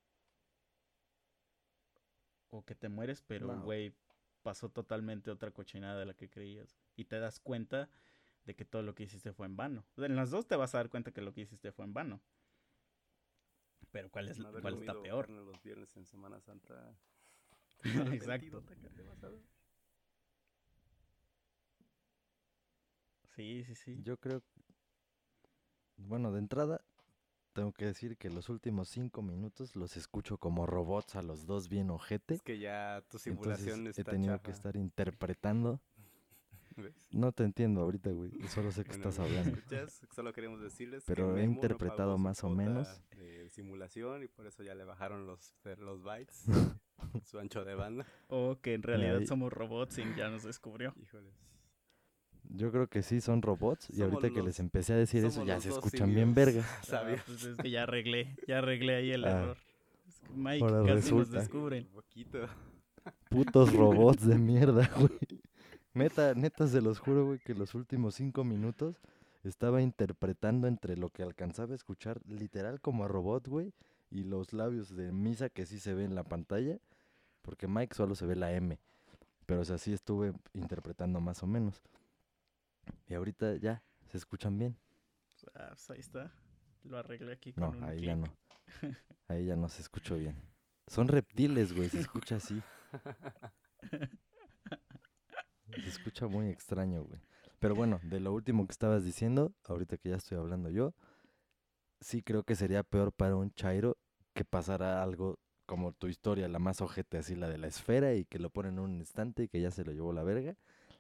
¿O 2.50 2.66
que 2.66 2.74
te 2.74 2.90
mueres 2.90 3.22
pero, 3.22 3.46
No. 3.46 3.62
güey, 3.62 3.94
pasó 4.42 4.70
totalmente 4.70 5.30
otra 5.30 5.52
cochinada 5.52 6.00
de 6.00 6.08
la 6.08 6.16
que 6.16 6.32
creías? 6.32 6.80
Y 6.96 7.06
te 7.06 7.20
das 7.20 7.40
cuenta 7.40 7.92
de 8.50 8.56
que 8.56 8.66
todo 8.66 8.82
lo 8.82 8.96
que 8.96 9.04
hiciste 9.04 9.32
fue 9.32 9.46
en 9.46 9.56
vano. 9.56 9.86
O 9.96 10.00
sea, 10.00 10.08
en 10.08 10.16
las 10.16 10.32
dos 10.32 10.48
te 10.48 10.56
vas 10.56 10.74
a 10.74 10.80
dar 10.80 10.90
cuenta 10.90 11.12
que 11.12 11.22
lo 11.22 11.32
que 11.36 11.42
hiciste 11.42 11.72
fue 11.72 11.86
en 11.86 11.94
vano. 11.94 12.20
Pero 13.92 14.10
¿cuál, 14.10 14.28
es, 14.28 14.40
cuál 14.40 14.74
está 14.74 15.00
peor? 15.00 15.28
carne 15.28 15.44
los 15.44 15.62
viernes 15.62 15.96
en 15.96 16.06
Semana 16.08 16.40
Santa. 16.40 16.96
Exacto. 18.12 18.64
¿Te 18.96 19.04
vas 19.04 19.24
a 19.24 19.30
ver? 19.30 19.40
Sí, 23.36 23.64
sí, 23.66 23.76
sí. 23.76 24.02
Yo 24.04 24.18
creo. 24.18 24.42
Bueno, 25.98 26.32
de 26.32 26.40
entrada, 26.40 26.82
tengo 27.54 27.72
que 27.72 27.86
decir 27.86 28.18
que 28.18 28.32
los 28.32 28.50
últimos 28.50 28.90
cinco 28.90 29.22
minutos 29.22 29.76
los 29.76 29.96
escucho 29.96 30.40
como 30.40 30.66
robots 30.66 31.16
a 31.16 31.22
los 31.22 31.46
dos 31.46 31.70
bien 31.70 31.92
ojete. 31.92 32.34
Es 32.34 32.42
que 32.42 32.58
ya 32.58 33.04
tu 33.12 33.18
Entonces 33.18 33.22
simulación 33.22 33.86
he 33.86 33.90
está 33.92 34.06
tenido 34.06 34.42
que 34.42 34.50
estar 34.50 34.76
interpretando. 34.76 35.80
No 37.12 37.32
te 37.32 37.44
entiendo 37.44 37.82
ahorita, 37.82 38.10
güey. 38.12 38.32
Solo 38.48 38.72
sé 38.72 38.84
que 38.84 38.90
Bueno, 38.90 39.10
estás 39.10 39.20
¿me 39.20 39.26
hablando. 39.38 39.58
escuchas? 39.58 40.02
Solo 40.14 40.34
queremos 40.34 40.62
decirles 40.62 41.04
Pero 41.08 41.34
que 41.36 41.42
he 41.44 41.46
no 41.48 41.54
interpretado 41.54 42.18
más 42.18 42.44
o 42.44 42.50
menos. 42.50 43.02
De 43.18 43.50
simulación 43.50 44.24
y 44.24 44.28
por 44.28 44.46
eso 44.48 44.64
ya 44.64 44.76
le 44.76 44.84
bajaron 44.84 45.26
los, 45.26 45.56
los 45.80 46.04
bytes, 46.04 46.46
su 47.26 47.40
ancho 47.40 47.66
de 47.66 47.76
banda. 47.76 48.06
O 48.28 48.60
que 48.62 48.74
en 48.74 48.84
realidad 48.84 49.18
Ay. 49.20 49.26
somos 49.28 49.52
robots 49.52 49.98
y 49.98 50.04
ya 50.18 50.30
nos 50.30 50.44
descubrió. 50.44 50.94
Híjoles. 51.02 51.34
Yo 52.52 52.72
creo 52.72 52.88
que 52.88 53.04
sí 53.04 53.22
son 53.22 53.42
robots. 53.42 53.90
Y 53.92 54.02
ahorita 54.02 54.30
que 54.32 54.42
les 54.42 54.60
empecé 54.60 54.94
a 54.94 54.98
decir 54.98 55.24
eso, 55.26 55.46
ya 55.46 55.60
se 55.62 55.70
escuchan 55.70 56.14
bien 56.14 56.34
verga. 56.34 56.64
¿Sabías? 56.84 57.20
Ah, 57.22 57.24
pues 57.28 57.44
es 57.44 57.58
que 57.58 57.70
ya 57.70 57.84
arreglé, 57.84 58.36
ya 58.48 58.58
arreglé 58.60 58.96
ahí 58.96 59.12
el 59.12 59.26
Ah. 59.26 59.30
error. 59.42 59.58
Es 60.08 60.20
que 60.20 60.30
Mike, 60.34 60.64
Ahora 60.64 60.78
casi 60.80 60.90
nos 60.90 60.96
resulta. 61.04 61.40
descubren. 61.40 61.84
Un 61.86 61.92
poquito. 61.92 62.48
Putos 63.30 63.74
robots 63.74 64.26
de 64.28 64.36
mierda, 64.38 64.90
güey. 64.98 65.12
Neta, 65.94 66.36
neta, 66.36 66.68
se 66.68 66.82
los 66.82 67.00
juro, 67.00 67.26
güey, 67.26 67.40
que 67.40 67.56
los 67.56 67.74
últimos 67.74 68.16
cinco 68.16 68.44
minutos 68.44 69.00
estaba 69.44 69.82
interpretando 69.82 70.68
entre 70.68 70.98
lo 70.98 71.10
que 71.10 71.24
alcanzaba 71.24 71.74
a 71.74 71.76
escuchar 71.76 72.22
literal 72.28 72.80
como 72.80 73.06
a 73.06 73.08
robot, 73.08 73.48
güey, 73.48 73.74
y 74.12 74.24
los 74.24 74.54
labios 74.54 74.96
de 74.96 75.12
Misa 75.12 75.50
que 75.50 75.66
sí 75.66 75.80
se 75.80 75.94
ve 75.94 76.04
en 76.04 76.16
la 76.16 76.24
pantalla, 76.24 76.80
porque 77.42 77.68
Mike 77.68 77.96
solo 77.96 78.16
se 78.16 78.26
ve 78.26 78.36
la 78.36 78.54
M. 78.54 78.80
Pero 79.46 79.62
o 79.62 79.66
sea, 79.66 79.78
sí 79.78 79.94
estuve 79.94 80.34
interpretando 80.54 81.20
más 81.20 81.42
o 81.42 81.48
menos. 81.48 81.82
Y 83.08 83.16
ahorita 83.16 83.56
ya, 83.56 83.82
se 84.08 84.18
escuchan 84.18 84.58
bien. 84.60 84.78
Ah, 85.56 85.70
pues 85.70 85.90
ahí 85.90 86.00
está. 86.00 86.32
Lo 86.84 86.98
arreglé 86.98 87.34
aquí 87.34 87.54
con 87.54 87.64
No, 87.64 87.70
un 87.70 87.84
ahí 87.84 88.02
ya 88.02 88.16
no. 88.16 88.28
Ahí 89.28 89.46
ya 89.46 89.56
no 89.56 89.70
se 89.70 89.82
escuchó 89.82 90.16
bien. 90.16 90.36
Son 90.88 91.08
reptiles, 91.08 91.74
güey, 91.74 91.90
se 91.90 92.00
escucha 92.00 92.38
así. 92.38 92.62
Se 95.84 95.90
escucha 95.90 96.28
muy 96.28 96.50
extraño, 96.50 97.04
güey. 97.04 97.20
Pero 97.60 97.76
bueno, 97.76 98.00
de 98.04 98.20
lo 98.20 98.34
último 98.34 98.66
que 98.66 98.72
estabas 98.72 99.04
diciendo, 99.04 99.54
ahorita 99.66 99.98
que 99.98 100.10
ya 100.10 100.16
estoy 100.16 100.38
hablando 100.38 100.70
yo, 100.70 100.94
sí 102.02 102.22
creo 102.24 102.44
que 102.44 102.56
sería 102.56 102.84
peor 102.84 103.12
para 103.12 103.36
un 103.36 103.52
Chairo 103.54 103.98
que 104.34 104.46
pasara 104.46 105.04
algo 105.04 105.40
como 105.66 105.92
tu 105.94 106.08
historia, 106.08 106.48
la 106.48 106.60
más 106.60 106.82
ojete, 106.82 107.18
así 107.20 107.36
la 107.36 107.48
de 107.50 107.58
la 107.58 107.68
esfera 107.68 108.16
y 108.16 108.26
que 108.26 108.40
lo 108.40 108.50
ponen 108.50 108.74
en 108.74 108.80
un 108.80 108.96
instante 108.98 109.44
y 109.44 109.48
que 109.50 109.62
ya 109.62 109.72
se 109.72 109.84
lo 109.86 109.92
llevó 109.92 110.14
la 110.14 110.24
verga. 110.24 110.56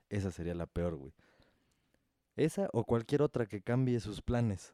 Esa 0.09 0.31
sería 0.31 0.53
la 0.55 0.67
peor, 0.67 0.95
güey. 0.95 1.13
Esa 2.35 2.69
o 2.73 2.85
cualquier 2.85 3.21
otra 3.21 3.45
que 3.45 3.61
cambie 3.61 3.99
sus 3.99 4.21
planes. 4.23 4.73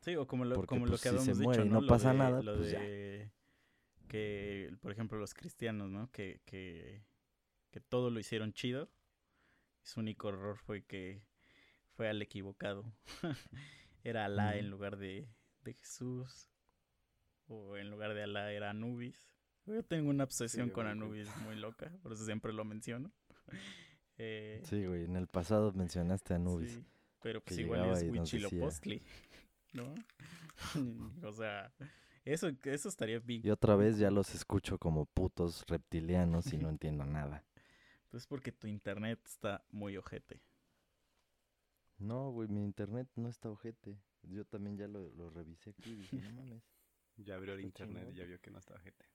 Sí, 0.00 0.16
o 0.16 0.26
como 0.26 0.44
lo, 0.44 0.56
Porque, 0.56 0.68
como 0.68 0.86
pues, 0.86 0.92
lo 0.92 0.96
si 0.98 1.02
que 1.02 1.08
se 1.10 1.16
habíamos 1.16 1.38
muere 1.38 1.62
dicho, 1.62 1.76
y 1.78 1.80
¿no? 1.80 1.86
pasa 1.86 2.12
de- 2.12 2.18
nada, 2.18 2.42
lo 2.42 2.56
pues 2.56 2.70
ya. 2.72 2.80
que, 4.08 4.74
por 4.80 4.92
ejemplo, 4.92 5.18
los 5.18 5.34
cristianos, 5.34 5.88
¿no? 5.90 6.10
Que, 6.10 6.40
que, 6.44 7.02
que 7.70 7.80
todo 7.80 8.10
lo 8.10 8.20
hicieron 8.20 8.52
chido. 8.52 8.88
Su 9.82 10.00
único 10.00 10.28
error 10.28 10.58
fue 10.58 10.82
que 10.82 11.22
fue 11.94 12.08
al 12.08 12.22
equivocado. 12.22 12.84
era 14.04 14.24
Alá 14.24 14.56
en 14.56 14.70
lugar 14.70 14.96
de, 14.96 15.28
de 15.62 15.74
Jesús. 15.74 16.48
O 17.48 17.76
en 17.76 17.90
lugar 17.90 18.14
de 18.14 18.22
Alá 18.22 18.52
era 18.52 18.70
Anubis. 18.70 19.32
Yo 19.66 19.82
tengo 19.84 20.10
una 20.10 20.24
obsesión 20.24 20.70
con 20.70 20.86
di 20.86 20.92
Anubis 20.92 21.28
muy 21.38 21.56
loca, 21.56 21.92
por 22.02 22.12
eso 22.12 22.24
siempre 22.24 22.52
lo 22.52 22.64
menciono. 22.64 23.12
Eh, 24.18 24.60
Sí, 24.64 24.84
güey, 24.84 25.04
en 25.04 25.16
el 25.16 25.26
pasado 25.26 25.72
mencionaste 25.72 26.34
a 26.34 26.38
Nubis. 26.38 26.74
Sí, 26.74 26.84
pero 27.22 27.40
pues 27.40 27.58
igual 27.58 27.90
es 27.90 28.02
Huitzilopochtli, 28.04 29.02
¿no? 29.72 29.94
o 31.26 31.32
sea, 31.32 31.72
eso, 32.24 32.50
eso 32.64 32.88
estaría 32.88 33.18
bien. 33.20 33.40
Y 33.44 33.50
otra 33.50 33.74
vez 33.74 33.98
ya 33.98 34.10
los 34.10 34.34
escucho 34.34 34.78
como 34.78 35.06
putos 35.06 35.64
reptilianos 35.66 36.52
y 36.52 36.58
no 36.58 36.68
entiendo 36.68 37.04
nada. 37.06 37.42
Pues 38.12 38.28
porque 38.28 38.52
tu 38.52 38.68
internet 38.68 39.18
está 39.26 39.64
muy 39.72 39.96
ojete. 39.96 40.40
No, 41.98 42.30
güey, 42.32 42.48
mi 42.48 42.62
internet 42.64 43.08
no 43.16 43.30
está 43.30 43.48
ojete. 43.48 43.98
Yo 44.24 44.44
también 44.44 44.76
ya 44.76 44.88
lo, 44.88 45.08
lo 45.14 45.30
revisé 45.30 45.70
aquí 45.70 45.92
y 45.92 45.96
dije, 45.96 46.20
no 46.20 46.30
mames. 46.32 46.62
Ya 47.16 47.36
abrió 47.36 47.54
el 47.54 47.60
Está 47.60 47.84
internet 47.84 48.08
y 48.10 48.14
ya 48.14 48.24
vio 48.24 48.40
que 48.40 48.50
no 48.50 48.58
estaba 48.58 48.80
gente. 48.80 49.06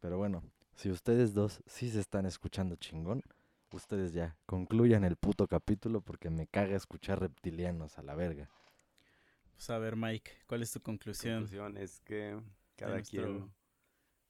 Pero 0.00 0.18
bueno, 0.18 0.42
si 0.74 0.90
ustedes 0.90 1.34
dos 1.34 1.62
sí 1.66 1.90
se 1.90 2.00
están 2.00 2.26
escuchando 2.26 2.76
chingón, 2.76 3.22
ustedes 3.70 4.12
ya 4.12 4.36
concluyan 4.46 5.04
el 5.04 5.16
puto 5.16 5.46
capítulo 5.46 6.00
porque 6.00 6.30
me 6.30 6.46
caga 6.48 6.76
escuchar 6.76 7.20
reptilianos 7.20 7.98
a 7.98 8.02
la 8.02 8.14
verga. 8.14 8.50
Pues 9.52 9.68
a 9.70 9.78
ver, 9.78 9.96
Mike, 9.96 10.30
¿cuál 10.46 10.62
es 10.62 10.72
tu 10.72 10.80
conclusión? 10.80 11.38
conclusión 11.38 11.76
es 11.76 12.00
que 12.00 12.40
cada 12.76 12.90
nuestro 12.92 13.02
quien, 13.02 13.52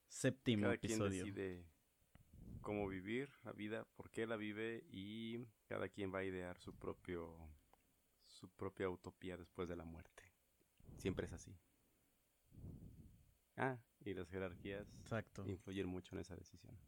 Séptimo 0.09 0.63
cada 0.63 0.77
quien 0.79 1.03
episodio. 1.03 1.05
decide 1.05 1.65
cómo 2.61 2.87
vivir 2.89 3.31
la 3.45 3.53
vida, 3.53 3.87
por 3.97 4.11
qué 4.11 4.27
la 4.27 4.37
vive 4.37 4.85
y 4.91 5.47
cada 5.67 5.89
quien 5.89 6.13
va 6.15 6.19
a 6.21 6.25
idear 6.25 6.59
su 6.59 6.75
propio 6.75 7.37
su 8.27 8.49
propia 8.51 8.89
utopía 8.89 9.37
después 9.37 9.69
de 9.69 9.77
la 9.77 9.85
muerte. 9.85 10.23
Siempre 10.99 11.27
es 11.27 11.33
así. 11.33 11.57
Ah, 13.57 13.79
y 14.05 14.15
las 14.15 14.29
jerarquías 14.29 14.87
Exacto. 15.01 15.45
influyen 15.47 15.89
mucho 15.89 16.15
en 16.15 16.21
esa 16.21 16.37
decisión. 16.37 16.79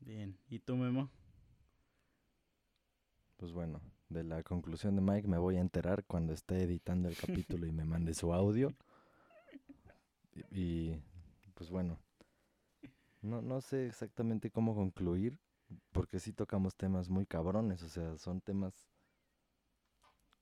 Bien. 0.00 0.36
¿Y 0.48 0.58
tú, 0.58 0.76
Memo? 0.76 1.10
Pues 3.36 3.52
bueno, 3.52 3.80
de 4.08 4.24
la 4.24 4.42
conclusión 4.42 4.94
de 4.96 5.00
Mike 5.00 5.26
me 5.28 5.38
voy 5.38 5.56
a 5.56 5.60
enterar 5.60 6.04
cuando 6.04 6.32
esté 6.32 6.62
editando 6.62 7.08
el 7.08 7.16
capítulo 7.16 7.66
y 7.66 7.72
me 7.72 7.84
mande 7.84 8.14
su 8.14 8.32
audio. 8.32 8.74
Y, 10.50 10.60
y, 10.60 11.02
pues 11.62 11.70
bueno, 11.70 11.96
no, 13.20 13.40
no 13.40 13.60
sé 13.60 13.86
exactamente 13.86 14.50
cómo 14.50 14.74
concluir, 14.74 15.38
porque 15.92 16.18
sí 16.18 16.32
tocamos 16.32 16.74
temas 16.74 17.08
muy 17.08 17.24
cabrones, 17.24 17.84
o 17.84 17.88
sea, 17.88 18.18
son 18.18 18.40
temas 18.40 18.88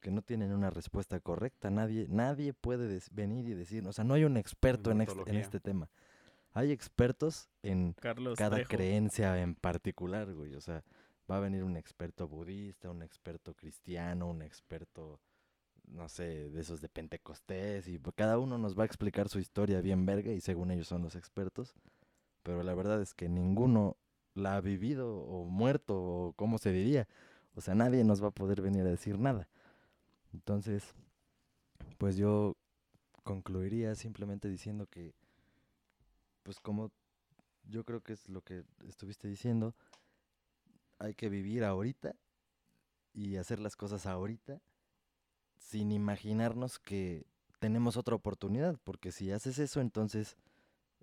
que 0.00 0.10
no 0.10 0.22
tienen 0.22 0.50
una 0.50 0.70
respuesta 0.70 1.20
correcta. 1.20 1.68
Nadie, 1.68 2.06
nadie 2.08 2.54
puede 2.54 2.98
venir 3.12 3.46
y 3.48 3.52
decir, 3.52 3.86
o 3.86 3.92
sea, 3.92 4.02
no 4.02 4.14
hay 4.14 4.24
un 4.24 4.38
experto 4.38 4.90
en, 4.92 5.02
ex- 5.02 5.14
en 5.26 5.36
este 5.36 5.60
tema. 5.60 5.90
Hay 6.54 6.72
expertos 6.72 7.50
en 7.62 7.92
Carlos 8.00 8.38
cada 8.38 8.56
Trejo. 8.56 8.70
creencia 8.70 9.42
en 9.42 9.54
particular, 9.56 10.32
güey. 10.32 10.54
O 10.54 10.60
sea, 10.62 10.82
va 11.30 11.36
a 11.36 11.40
venir 11.40 11.64
un 11.64 11.76
experto 11.76 12.28
budista, 12.28 12.88
un 12.88 13.02
experto 13.02 13.52
cristiano, 13.52 14.30
un 14.30 14.40
experto, 14.40 15.20
no 15.92 16.08
sé, 16.08 16.50
de 16.50 16.60
esos 16.60 16.80
de 16.80 16.88
Pentecostés, 16.88 17.88
y 17.88 17.98
pues 17.98 18.14
cada 18.16 18.38
uno 18.38 18.58
nos 18.58 18.78
va 18.78 18.84
a 18.84 18.86
explicar 18.86 19.28
su 19.28 19.38
historia 19.38 19.80
bien 19.80 20.06
verga 20.06 20.32
y 20.32 20.40
según 20.40 20.70
ellos 20.70 20.88
son 20.88 21.02
los 21.02 21.16
expertos. 21.16 21.74
Pero 22.42 22.62
la 22.62 22.74
verdad 22.74 23.02
es 23.02 23.14
que 23.14 23.28
ninguno 23.28 23.96
la 24.34 24.56
ha 24.56 24.60
vivido 24.60 25.18
o 25.18 25.44
muerto 25.44 25.96
o 26.00 26.32
cómo 26.34 26.58
se 26.58 26.72
diría. 26.72 27.08
O 27.54 27.60
sea, 27.60 27.74
nadie 27.74 28.04
nos 28.04 28.22
va 28.22 28.28
a 28.28 28.32
poder 28.32 28.62
venir 28.62 28.82
a 28.82 28.90
decir 28.90 29.18
nada. 29.18 29.48
Entonces, 30.32 30.94
pues 31.98 32.16
yo 32.16 32.56
concluiría 33.24 33.94
simplemente 33.94 34.48
diciendo 34.48 34.86
que, 34.86 35.14
pues 36.42 36.60
como 36.60 36.92
yo 37.64 37.84
creo 37.84 38.00
que 38.00 38.14
es 38.14 38.28
lo 38.28 38.42
que 38.42 38.64
estuviste 38.88 39.28
diciendo. 39.28 39.74
Hay 40.98 41.14
que 41.14 41.28
vivir 41.28 41.64
ahorita 41.64 42.14
y 43.12 43.36
hacer 43.36 43.58
las 43.58 43.76
cosas 43.76 44.06
ahorita 44.06 44.60
sin 45.60 45.92
imaginarnos 45.92 46.78
que 46.78 47.24
tenemos 47.60 47.96
otra 47.96 48.16
oportunidad, 48.16 48.76
porque 48.82 49.12
si 49.12 49.30
haces 49.30 49.58
eso, 49.58 49.80
entonces 49.80 50.36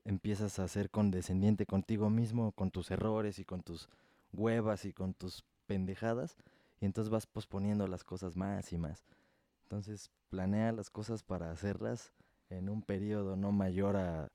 empiezas 0.03 0.59
a 0.59 0.67
ser 0.67 0.89
condescendiente 0.89 1.65
contigo 1.65 2.09
mismo, 2.09 2.51
con 2.51 2.71
tus 2.71 2.91
errores 2.91 3.39
y 3.39 3.45
con 3.45 3.61
tus 3.61 3.87
huevas 4.33 4.83
y 4.85 4.93
con 4.93 5.13
tus 5.13 5.45
pendejadas, 5.67 6.35
y 6.81 6.85
entonces 6.85 7.09
vas 7.09 7.27
posponiendo 7.27 7.87
las 7.87 8.03
cosas 8.03 8.35
más 8.35 8.73
y 8.73 8.77
más. 8.77 9.05
Entonces 9.63 10.11
planea 10.29 10.71
las 10.71 10.89
cosas 10.89 11.23
para 11.23 11.51
hacerlas 11.51 12.11
en 12.49 12.69
un 12.69 12.81
periodo 12.81 13.35
no 13.35 13.51
mayor 13.51 13.97
a 13.97 14.29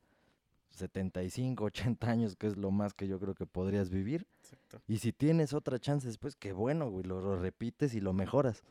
75, 0.70 1.64
80 1.64 2.10
años, 2.10 2.36
que 2.36 2.46
es 2.46 2.56
lo 2.56 2.70
más 2.70 2.94
que 2.94 3.08
yo 3.08 3.18
creo 3.18 3.34
que 3.34 3.46
podrías 3.46 3.90
vivir. 3.90 4.26
Exacto. 4.42 4.80
Y 4.86 4.98
si 4.98 5.12
tienes 5.12 5.52
otra 5.52 5.78
chance 5.78 6.06
después, 6.06 6.36
qué 6.36 6.52
bueno, 6.52 6.90
güey, 6.90 7.04
lo, 7.04 7.20
lo 7.20 7.36
repites 7.36 7.94
y 7.94 8.00
lo 8.00 8.12
mejoras. 8.12 8.62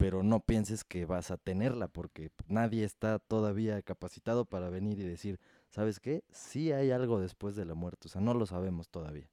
Pero 0.00 0.22
no 0.22 0.40
pienses 0.40 0.82
que 0.82 1.04
vas 1.04 1.30
a 1.30 1.36
tenerla, 1.36 1.86
porque 1.86 2.30
nadie 2.46 2.84
está 2.84 3.18
todavía 3.18 3.82
capacitado 3.82 4.46
para 4.46 4.70
venir 4.70 4.98
y 4.98 5.02
decir, 5.02 5.38
¿sabes 5.68 6.00
qué? 6.00 6.24
Sí 6.32 6.72
hay 6.72 6.90
algo 6.90 7.20
después 7.20 7.54
de 7.54 7.66
la 7.66 7.74
muerte, 7.74 8.08
o 8.08 8.10
sea, 8.10 8.22
no 8.22 8.32
lo 8.32 8.46
sabemos 8.46 8.88
todavía. 8.88 9.28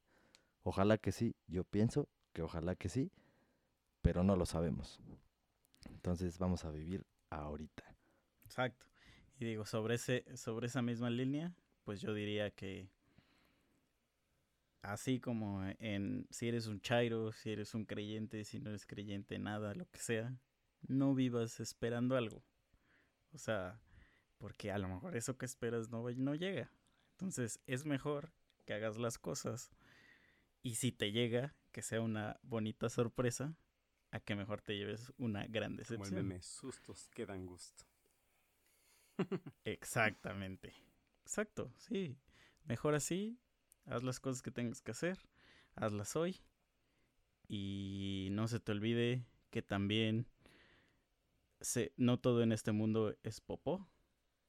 Ojalá 0.64 0.98
que 0.98 1.14
sí, 1.14 1.38
yo 1.48 1.64
pienso 1.64 2.10
que 2.34 2.42
ojalá 2.42 2.76
que 2.76 2.90
sí, 2.90 3.14
pero 4.02 4.26
no 4.26 4.36
lo 4.36 4.46
sabemos. 4.46 5.00
Entonces 5.90 6.38
vamos 6.38 6.66
a 6.66 6.72
vivir 6.72 7.06
ahorita. 7.30 7.86
Exacto. 8.44 8.86
Y 9.40 9.46
digo, 9.46 9.66
sobre, 9.66 9.96
ese, 9.96 10.26
sobre 10.36 10.68
esa 10.68 10.82
misma 10.82 11.10
línea, 11.10 11.56
pues 11.86 12.02
yo 12.02 12.14
diría 12.14 12.52
que 12.52 12.90
así 14.82 15.22
como 15.22 15.64
en 15.80 16.28
si 16.30 16.50
eres 16.50 16.68
un 16.68 16.82
chairo, 16.82 17.32
si 17.32 17.52
eres 17.52 17.74
un 17.74 17.86
creyente, 17.86 18.44
si 18.44 18.60
no 18.60 18.72
eres 18.72 18.86
creyente, 18.86 19.40
nada, 19.40 19.74
lo 19.74 19.90
que 19.90 20.00
sea, 20.00 20.38
no 20.88 21.14
vivas 21.14 21.60
esperando 21.60 22.16
algo. 22.16 22.44
O 23.34 23.38
sea, 23.38 23.80
porque 24.38 24.72
a 24.72 24.78
lo 24.78 24.88
mejor 24.88 25.16
eso 25.16 25.38
que 25.38 25.46
esperas 25.46 25.90
no, 25.90 26.10
no 26.12 26.36
llega. 26.36 26.72
Entonces 27.12 27.60
es 27.66 27.86
mejor 27.86 28.32
que 28.66 28.74
hagas 28.74 28.98
las 28.98 29.18
cosas 29.18 29.72
y 30.62 30.76
si 30.76 30.92
te 30.92 31.12
llega, 31.12 31.56
que 31.72 31.82
sea 31.82 32.02
una 32.02 32.40
bonita 32.44 32.90
sorpresa, 32.90 33.56
a 34.12 34.20
que 34.20 34.36
mejor 34.36 34.62
te 34.62 34.76
lleves 34.78 35.12
una 35.18 35.46
gran 35.48 35.72
Como 35.72 35.72
el 35.72 35.78
decepción. 35.78 36.16
meme, 36.16 36.42
sustos 36.42 37.10
que 37.10 37.26
dan 37.26 37.46
gusto. 37.46 37.86
Exactamente. 39.64 40.74
Exacto, 41.24 41.72
sí. 41.78 42.18
Mejor 42.66 42.96
así, 42.96 43.40
haz 43.86 44.04
las 44.04 44.20
cosas 44.20 44.42
que 44.42 44.52
tengas 44.52 44.82
que 44.82 44.92
hacer, 44.92 45.18
hazlas 45.76 46.16
hoy. 46.16 46.42
Y 47.48 48.28
no 48.32 48.48
se 48.48 48.60
te 48.60 48.72
olvide 48.74 49.26
que 49.50 49.62
también 49.62 50.28
se, 51.62 51.94
no 51.98 52.20
todo 52.20 52.44
en 52.44 52.52
este 52.52 52.72
mundo 52.72 53.16
es 53.24 53.42
popó. 53.42 53.88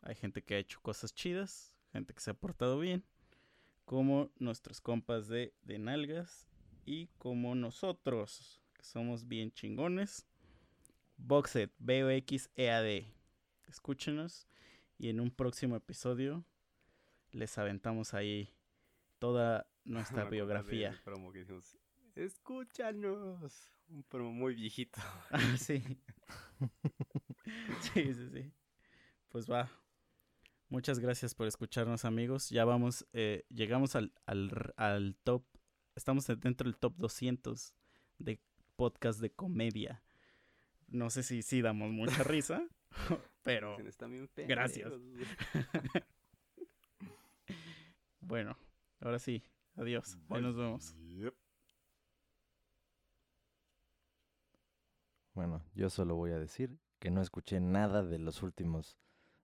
Hay 0.02 0.14
gente 0.14 0.43
que 0.43 0.55
ha 0.55 0.59
hecho 0.59 0.80
cosas 0.80 1.14
chidas, 1.14 1.74
gente 1.93 2.14
que 2.14 2.20
se 2.20 2.30
ha 2.30 2.35
portado 2.35 2.78
bien, 2.78 3.05
como 3.85 4.30
nuestros 4.39 4.80
compas 4.80 5.28
de, 5.28 5.55
de 5.62 5.78
nalgas 5.78 6.47
y 6.85 7.09
como 7.18 7.55
nosotros, 7.55 8.60
que 8.74 8.85
somos 8.85 9.26
bien 9.26 9.52
chingones. 9.52 10.26
Boxet, 11.16 11.72
B-O-X-E-A-D. 11.78 13.12
Escúchenos 13.66 14.47
y 14.98 15.10
en 15.10 15.20
un 15.20 15.30
próximo 15.30 15.76
episodio 15.76 16.44
les 17.32 17.59
aventamos 17.59 18.14
ahí 18.14 18.55
toda 19.18 19.66
nuestra 19.85 20.24
biografía. 20.24 20.98
promo 21.05 21.32
que 21.32 21.44
Escúchanos. 22.14 23.72
Un 23.89 24.02
promo 24.05 24.32
muy 24.32 24.55
viejito. 24.55 25.01
Ah, 25.30 25.56
sí. 25.56 25.82
sí, 27.80 28.14
sí, 28.14 28.28
sí. 28.32 28.52
Pues 29.28 29.51
va. 29.51 29.70
Muchas 30.68 30.98
gracias 30.98 31.35
por 31.35 31.47
escucharnos, 31.47 32.05
amigos. 32.05 32.51
Ya 32.51 32.64
vamos, 32.64 33.06
eh, 33.12 33.47
llegamos 33.48 33.97
al, 33.97 34.12
al, 34.26 34.51
al 34.76 35.16
top. 35.24 35.44
Estamos 35.94 36.26
dentro 36.26 36.64
del 36.68 36.76
top 36.76 36.94
200 36.97 37.74
de 38.18 38.40
podcast 38.76 39.20
de 39.20 39.30
comedia. 39.30 40.02
No 40.86 41.10
sé 41.10 41.22
si 41.22 41.43
sí 41.43 41.62
damos 41.62 41.90
mucha 41.90 42.22
risa, 42.22 42.66
pero 43.43 43.76
gracias. 44.47 44.93
bueno, 48.20 48.56
ahora 49.01 49.18
sí. 49.18 49.43
Adiós. 49.74 50.18
Ahí 50.28 50.43
nos 50.43 50.56
vemos. 50.56 50.97
Yep. 50.98 51.35
Bueno, 55.39 55.62
yo 55.77 55.89
solo 55.89 56.16
voy 56.16 56.32
a 56.32 56.39
decir 56.40 56.81
que 56.98 57.12
no 57.12 57.23
escuché 57.23 57.60
nada 57.60 58.02
de 58.02 58.19
los 58.19 58.43
últimos 58.43 58.98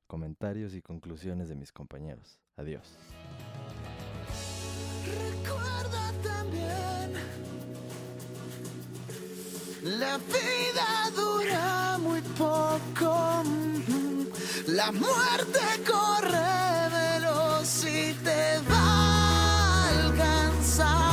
comentarios 0.08 0.74
y 0.74 0.82
conclusiones 0.82 1.48
de 1.48 1.54
mis 1.54 1.70
compañeros. 1.70 2.40
Adiós. 2.56 2.98
Recuerda 5.06 6.12
también, 6.20 7.12
la 9.84 10.18
vida 10.18 11.10
dura 11.14 11.98
muy 11.98 12.22
poco, 12.22 13.44
la 14.66 14.90
muerte 14.90 15.60
corre 15.86 16.88
veloz 16.90 17.84
y 17.84 18.14
te 18.14 18.58
va 18.68 18.80
a 18.80 20.06
alcanzar. 20.06 21.03